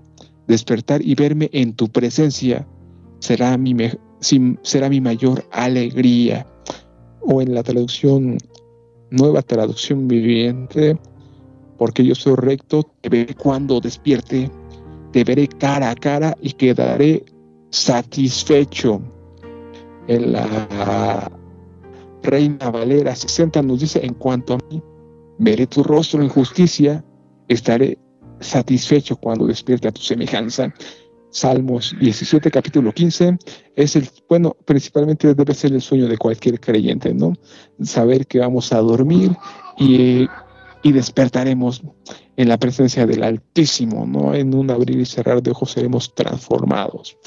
despertar 0.49 1.03
y 1.05 1.15
verme 1.15 1.51
en 1.53 1.75
tu 1.75 1.89
presencia 1.89 2.67
será 3.19 3.59
mi, 3.59 3.77
será 4.63 4.89
mi 4.89 5.03
mayor 5.03 5.45
alegría. 5.53 6.47
O 7.21 7.43
en 7.43 7.55
la 7.55 7.63
traducción, 7.63 8.39
nueva 9.11 9.43
traducción 9.43 10.09
viviente, 10.09 10.99
porque 11.77 12.03
yo 12.03 12.15
soy 12.15 12.37
recto, 12.37 12.83
te 13.03 13.11
veré 13.11 13.35
cuando 13.35 13.79
despierte 13.79 14.51
te 15.13 15.25
veré 15.25 15.49
cara 15.49 15.91
a 15.91 15.95
cara 15.95 16.37
y 16.41 16.53
quedaré 16.53 17.25
satisfecho. 17.71 19.01
En 20.07 20.33
la 20.33 21.31
Reina 22.23 22.71
Valera 22.71 23.15
60 23.15 23.63
nos 23.63 23.81
dice, 23.81 24.05
en 24.05 24.15
cuanto 24.15 24.55
a 24.55 24.59
mí, 24.71 24.83
veré 25.39 25.67
tu 25.67 25.83
rostro 25.83 26.23
en 26.23 26.29
justicia, 26.29 27.05
estaré 27.49 27.99
satisfecho 28.41 29.17
cuando 29.17 29.47
despierte 29.47 29.89
a 29.89 29.93
tu 29.93 30.01
semejanza. 30.01 30.73
Salmos 31.33 31.95
17, 32.01 32.51
capítulo 32.51 32.93
15, 32.93 33.39
es 33.77 33.95
el, 33.95 34.09
bueno, 34.29 34.57
principalmente 34.65 35.33
debe 35.33 35.55
ser 35.55 35.73
el 35.73 35.81
sueño 35.81 36.09
de 36.09 36.19
cualquier 36.19 36.59
creyente, 36.59 37.15
¿no? 37.15 37.35
Saber 37.85 38.27
que 38.27 38.41
vamos 38.41 38.73
a 38.73 38.79
dormir 38.79 39.31
y, 39.79 40.27
y 40.83 40.93
despertaremos 40.93 41.83
en 42.37 42.49
la 42.49 42.59
presencia 42.59 43.07
del 43.07 43.23
Altísimo, 43.23 44.07
¿no? 44.07 44.35
En 44.35 44.55
un 44.55 44.71
abrir 44.71 44.99
y 44.99 45.05
cerrar 45.05 45.43
de 45.43 45.51
ojos 45.51 45.73
seremos 45.73 46.15
transformados. 46.15 47.19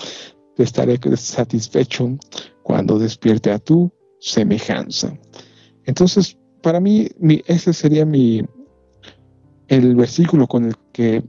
Estaré 0.57 0.99
satisfecho 1.17 2.17
cuando 2.63 2.99
despierte 2.99 3.51
a 3.51 3.59
tu 3.59 3.91
semejanza. 4.19 5.17
Entonces, 5.85 6.37
para 6.61 6.79
mí, 6.79 7.09
ese 7.45 7.73
sería 7.73 8.05
mi, 8.05 8.43
el 9.67 9.95
versículo 9.95 10.47
con 10.47 10.65
el 10.65 10.75
que 10.91 11.23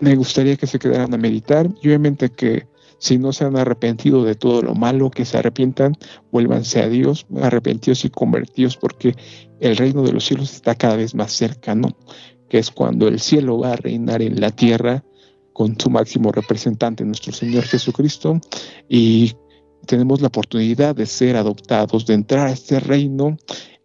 me 0.00 0.14
gustaría 0.14 0.56
que 0.56 0.66
se 0.66 0.78
quedaran 0.78 1.12
a 1.14 1.18
meditar 1.18 1.68
y 1.82 1.88
obviamente 1.88 2.30
que 2.30 2.66
si 2.98 3.18
no 3.18 3.32
se 3.32 3.44
han 3.44 3.56
arrepentido 3.56 4.24
de 4.24 4.34
todo 4.34 4.62
lo 4.62 4.74
malo, 4.74 5.10
que 5.10 5.24
se 5.24 5.38
arrepientan, 5.38 5.96
vuélvanse 6.30 6.82
a 6.82 6.88
Dios, 6.88 7.26
arrepentidos 7.40 8.04
y 8.04 8.10
convertidos, 8.10 8.76
porque 8.76 9.14
el 9.60 9.76
reino 9.76 10.02
de 10.02 10.12
los 10.12 10.24
cielos 10.24 10.52
está 10.52 10.74
cada 10.74 10.96
vez 10.96 11.14
más 11.14 11.32
cercano, 11.32 11.96
que 12.48 12.58
es 12.58 12.70
cuando 12.70 13.08
el 13.08 13.20
cielo 13.20 13.58
va 13.58 13.72
a 13.72 13.76
reinar 13.76 14.22
en 14.22 14.40
la 14.40 14.50
tierra 14.50 15.04
con 15.52 15.78
su 15.78 15.90
máximo 15.90 16.30
representante, 16.32 17.04
nuestro 17.04 17.32
Señor 17.32 17.64
Jesucristo, 17.64 18.40
y 18.88 19.32
tenemos 19.86 20.20
la 20.20 20.28
oportunidad 20.28 20.94
de 20.94 21.06
ser 21.06 21.36
adoptados, 21.36 22.06
de 22.06 22.14
entrar 22.14 22.46
a 22.46 22.52
este 22.52 22.78
reino 22.78 23.36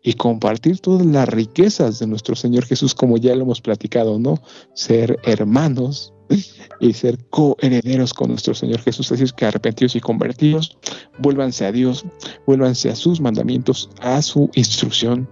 y 0.03 0.13
compartir 0.13 0.79
todas 0.79 1.05
las 1.05 1.29
riquezas 1.29 1.99
de 1.99 2.07
nuestro 2.07 2.35
Señor 2.35 2.65
Jesús, 2.65 2.93
como 2.93 3.17
ya 3.17 3.33
lo 3.35 3.43
hemos 3.43 3.61
platicado, 3.61 4.19
¿no? 4.19 4.39
Ser 4.73 5.17
hermanos 5.23 6.13
y 6.79 6.93
ser 6.93 7.17
coherederos 7.29 8.13
con 8.13 8.29
nuestro 8.29 8.53
Señor 8.53 8.81
Jesús. 8.81 9.11
Así 9.11 9.23
es 9.23 9.33
que 9.33 9.45
arrepentidos 9.45 9.95
y 9.95 10.01
convertidos, 10.01 10.77
vuélvanse 11.19 11.65
a 11.65 11.71
Dios, 11.71 12.05
vuélvanse 12.45 12.89
a 12.89 12.95
sus 12.95 13.21
mandamientos, 13.21 13.89
a 14.01 14.21
su 14.21 14.49
instrucción. 14.55 15.27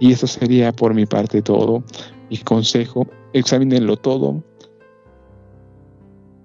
Y 0.00 0.12
eso 0.12 0.26
sería 0.26 0.72
por 0.72 0.94
mi 0.94 1.06
parte 1.06 1.42
todo. 1.42 1.82
Mi 2.30 2.38
consejo, 2.38 3.06
examínenlo 3.32 3.96
todo, 3.96 4.42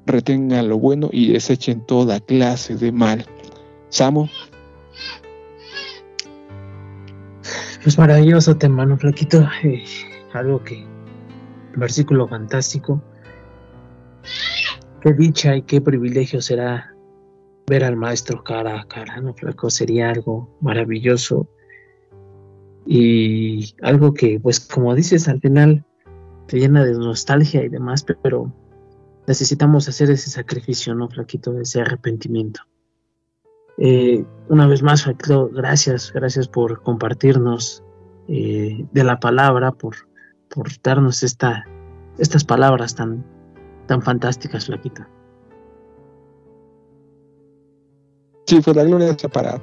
retengan 0.05 0.69
lo 0.69 0.79
bueno 0.79 1.09
y 1.11 1.31
desechen 1.31 1.85
toda 1.85 2.19
clase 2.19 2.75
de 2.75 2.91
mal. 2.91 3.25
Samo. 3.89 4.29
Pues 7.83 7.97
maravilloso 7.97 8.55
tema, 8.57 8.85
¿no, 8.85 8.97
Flaquito? 8.97 9.47
Eh, 9.63 9.83
algo 10.33 10.63
que. 10.63 10.85
Versículo 11.75 12.27
fantástico. 12.27 13.01
Qué 15.03 15.11
dicha 15.11 15.53
y 15.57 15.63
qué 15.63 15.81
privilegio 15.81 16.41
será 16.41 16.95
ver 17.67 17.83
al 17.83 17.97
maestro 17.97 18.41
cara 18.41 18.79
a 18.79 18.87
cara, 18.87 19.19
¿no, 19.19 19.33
Flaco? 19.33 19.69
Sería 19.69 20.09
algo 20.09 20.57
maravilloso 20.61 21.45
y 22.85 23.75
algo 23.81 24.13
que, 24.13 24.39
pues, 24.39 24.61
como 24.61 24.95
dices, 24.95 25.27
al 25.27 25.41
final 25.41 25.83
te 26.47 26.57
llena 26.57 26.85
de 26.85 26.93
nostalgia 26.93 27.65
y 27.65 27.67
demás, 27.67 28.05
pero 28.23 28.49
necesitamos 29.27 29.89
hacer 29.89 30.09
ese 30.09 30.29
sacrificio, 30.29 30.95
¿no, 30.95 31.09
Flaquito? 31.09 31.59
Ese 31.59 31.81
arrepentimiento. 31.81 32.61
Eh, 33.79 34.23
una 34.47 34.67
vez 34.67 34.83
más, 34.83 35.03
Flaquito, 35.03 35.49
gracias, 35.49 36.13
gracias 36.13 36.47
por 36.47 36.81
compartirnos 36.81 37.83
eh, 38.29 38.85
de 38.93 39.03
la 39.03 39.19
palabra, 39.19 39.73
por, 39.73 39.95
por 40.49 40.69
darnos 40.81 41.23
esta, 41.23 41.65
estas 42.17 42.45
palabras 42.45 42.95
tan, 42.95 43.32
tan 43.87 44.01
fantásticas, 44.01 44.65
Flaquita. 44.65 45.07
Sí, 48.45 48.59
pues 48.61 48.75
la 48.75 48.83
gloria 48.83 49.17
sea 49.17 49.29
para, 49.29 49.61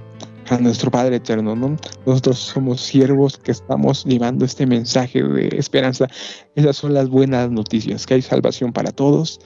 para 0.48 0.60
nuestro 0.62 0.90
Padre 0.90 1.16
Eterno, 1.16 1.54
¿no? 1.54 1.76
Nosotros 2.06 2.38
somos 2.38 2.80
siervos 2.80 3.36
que 3.36 3.52
estamos 3.52 4.04
llevando 4.04 4.44
este 4.44 4.66
mensaje 4.66 5.22
de 5.22 5.48
esperanza. 5.56 6.08
Esas 6.54 6.76
son 6.76 6.94
las 6.94 7.08
buenas 7.08 7.50
noticias, 7.50 8.06
que 8.06 8.14
hay 8.14 8.22
salvación 8.22 8.72
para 8.72 8.90
todos, 8.90 9.38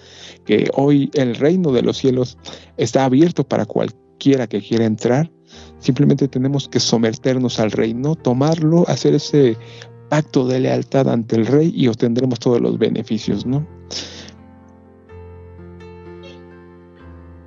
que 0.45 0.71
hoy 0.75 1.11
el 1.15 1.35
reino 1.35 1.73
de 1.73 1.83
los 1.83 1.99
cielos 1.99 2.39
está 2.77 3.05
abierto 3.05 3.45
para 3.45 3.67
cualquiera 3.67 4.47
que 4.47 4.61
quiera 4.61 4.85
entrar. 4.85 5.31
Simplemente 5.79 6.29
tenemos 6.29 6.69
que 6.69 6.81
someternos 6.81 7.59
al 7.61 7.73
reino, 7.73 8.15
tomarlo, 8.15 8.89
hacer 8.89 9.15
ese 9.15 9.57
pacto 10.09 10.47
de 10.47 10.61
lealtad 10.61 11.09
ante 11.09 11.37
el 11.37 11.47
rey 11.47 11.73
y 11.75 11.89
obtendremos 11.89 12.39
todos 12.39 12.61
los 12.61 12.79
beneficios, 12.79 13.45
¿no? 13.45 13.67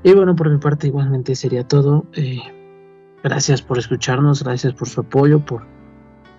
Y 0.08 0.14
bueno, 0.14 0.38
por 0.38 0.50
mi 0.50 0.58
parte 0.58 0.88
igualmente 0.88 1.36
sería 1.36 1.68
todo. 1.68 2.06
Eh, 2.14 2.40
gracias 3.26 3.62
por 3.62 3.78
escucharnos, 3.78 4.42
gracias 4.42 4.72
por 4.72 4.88
su 4.88 5.02
apoyo, 5.02 5.42
por, 5.42 5.64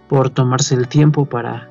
por 0.09 0.31
tomarse 0.31 0.75
el 0.75 0.89
tiempo 0.89 1.27
para, 1.27 1.69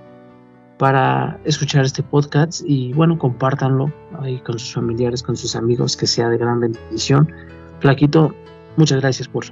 para 0.78 1.40
escuchar 1.44 1.86
este 1.86 2.04
podcast 2.04 2.62
y 2.64 2.94
bueno, 2.94 3.18
compártanlo 3.18 3.92
ahí 4.20 4.38
con 4.42 4.60
sus 4.60 4.76
familiares, 4.76 5.24
con 5.24 5.36
sus 5.36 5.56
amigos, 5.56 5.98
que 5.98 6.06
sea 6.06 6.30
de 6.30 6.38
gran 6.38 6.60
bendición. 6.60 7.34
Flaquito, 7.80 8.32
muchas 8.76 9.02
gracias 9.02 9.28
por, 9.28 9.46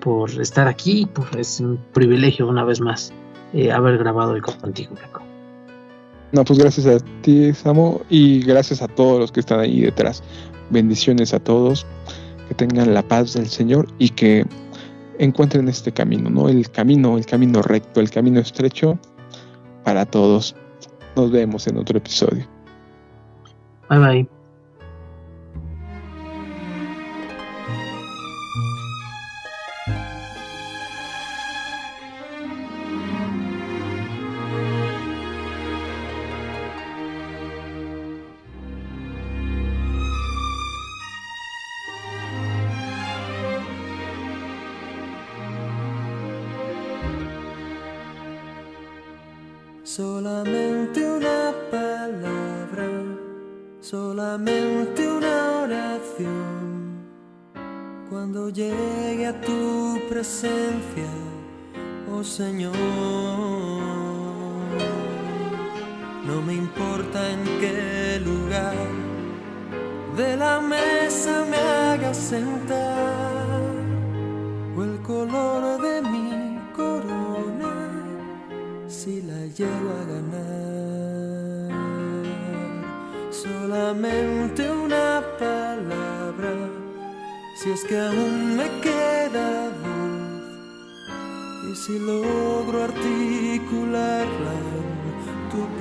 por 0.00 0.30
estar 0.42 0.68
aquí, 0.68 1.08
pues 1.14 1.30
es 1.38 1.60
un 1.60 1.78
privilegio 1.94 2.48
una 2.48 2.64
vez 2.64 2.82
más 2.82 3.14
eh, 3.54 3.72
haber 3.72 3.96
grabado 3.96 4.32
hoy 4.32 4.42
contigo, 4.42 4.94
Flaco. 4.94 5.22
No, 6.32 6.44
pues 6.44 6.58
gracias 6.58 6.86
a 6.86 6.98
ti, 7.22 7.52
Samo, 7.54 8.02
y 8.10 8.40
gracias 8.40 8.82
a 8.82 8.88
todos 8.88 9.18
los 9.18 9.32
que 9.32 9.40
están 9.40 9.60
ahí 9.60 9.80
detrás. 9.80 10.22
Bendiciones 10.70 11.32
a 11.32 11.40
todos, 11.40 11.86
que 12.48 12.54
tengan 12.54 12.92
la 12.92 13.02
paz 13.02 13.32
del 13.32 13.46
Señor 13.46 13.88
y 13.98 14.10
que 14.10 14.44
encuentren 15.18 15.68
este 15.68 15.92
camino, 15.92 16.28
¿no? 16.28 16.48
El 16.48 16.70
camino, 16.70 17.16
el 17.16 17.26
camino 17.26 17.62
recto, 17.62 18.00
el 18.00 18.10
camino 18.10 18.40
estrecho 18.40 18.98
para 19.84 20.04
todos. 20.04 20.54
Nos 21.16 21.30
vemos 21.30 21.66
en 21.66 21.78
otro 21.78 21.98
episodio. 21.98 22.46
Bye 23.88 23.98
bye. 23.98 24.37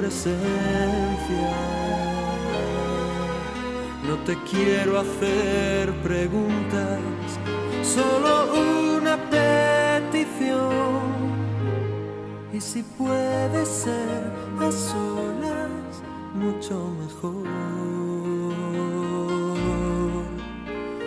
Presencia. 0.08 1.52
No 4.08 4.16
te 4.26 4.38
quiero 4.50 5.00
hacer 5.00 5.94
preguntas, 6.02 7.00
solo 7.84 8.32
una 8.98 9.18
petición. 9.30 10.58
Y 12.54 12.62
si 12.62 12.84
puede 12.84 13.66
ser 13.66 14.32
a 14.60 14.72
solas, 14.72 15.92
mucho 16.34 16.76
mejor. 17.02 17.48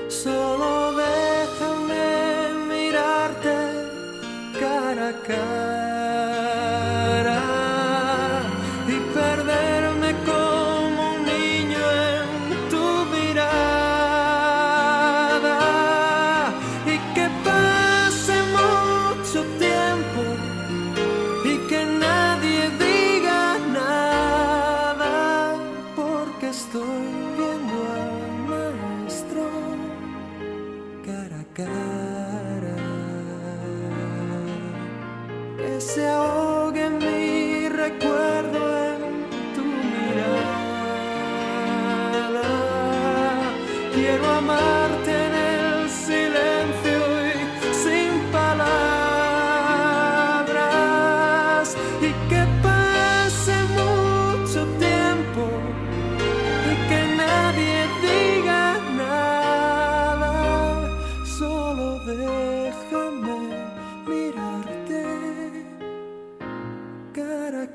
Solo 0.09 0.93
déjame 1.07 2.05
mirarte 2.69 3.57
cara 4.61 5.09
a 5.09 5.23
cara 5.27 5.70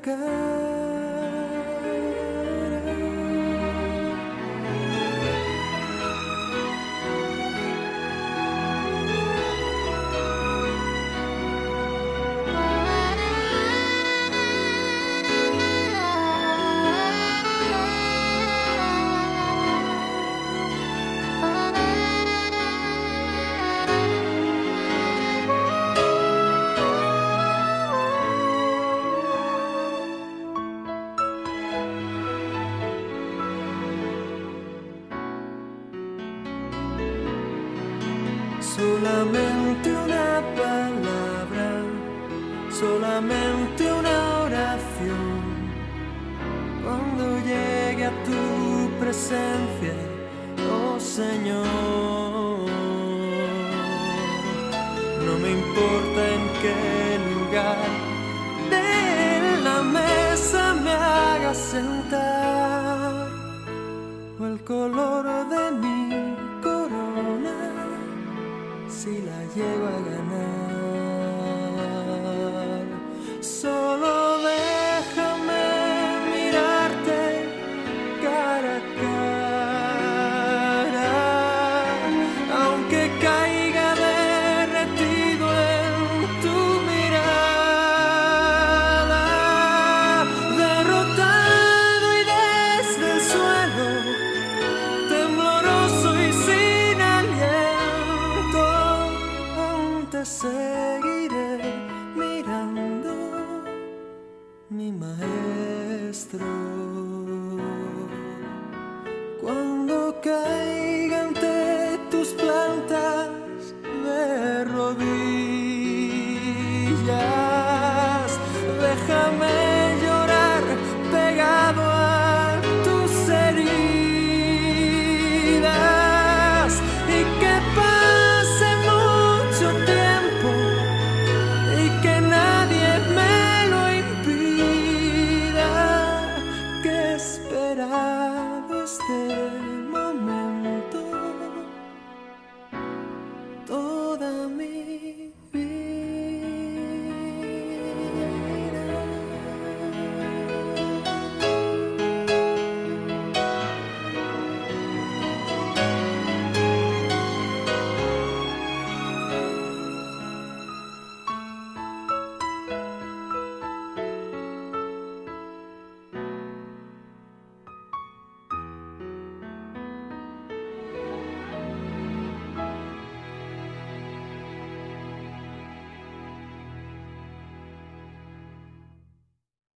girl. 0.06 0.75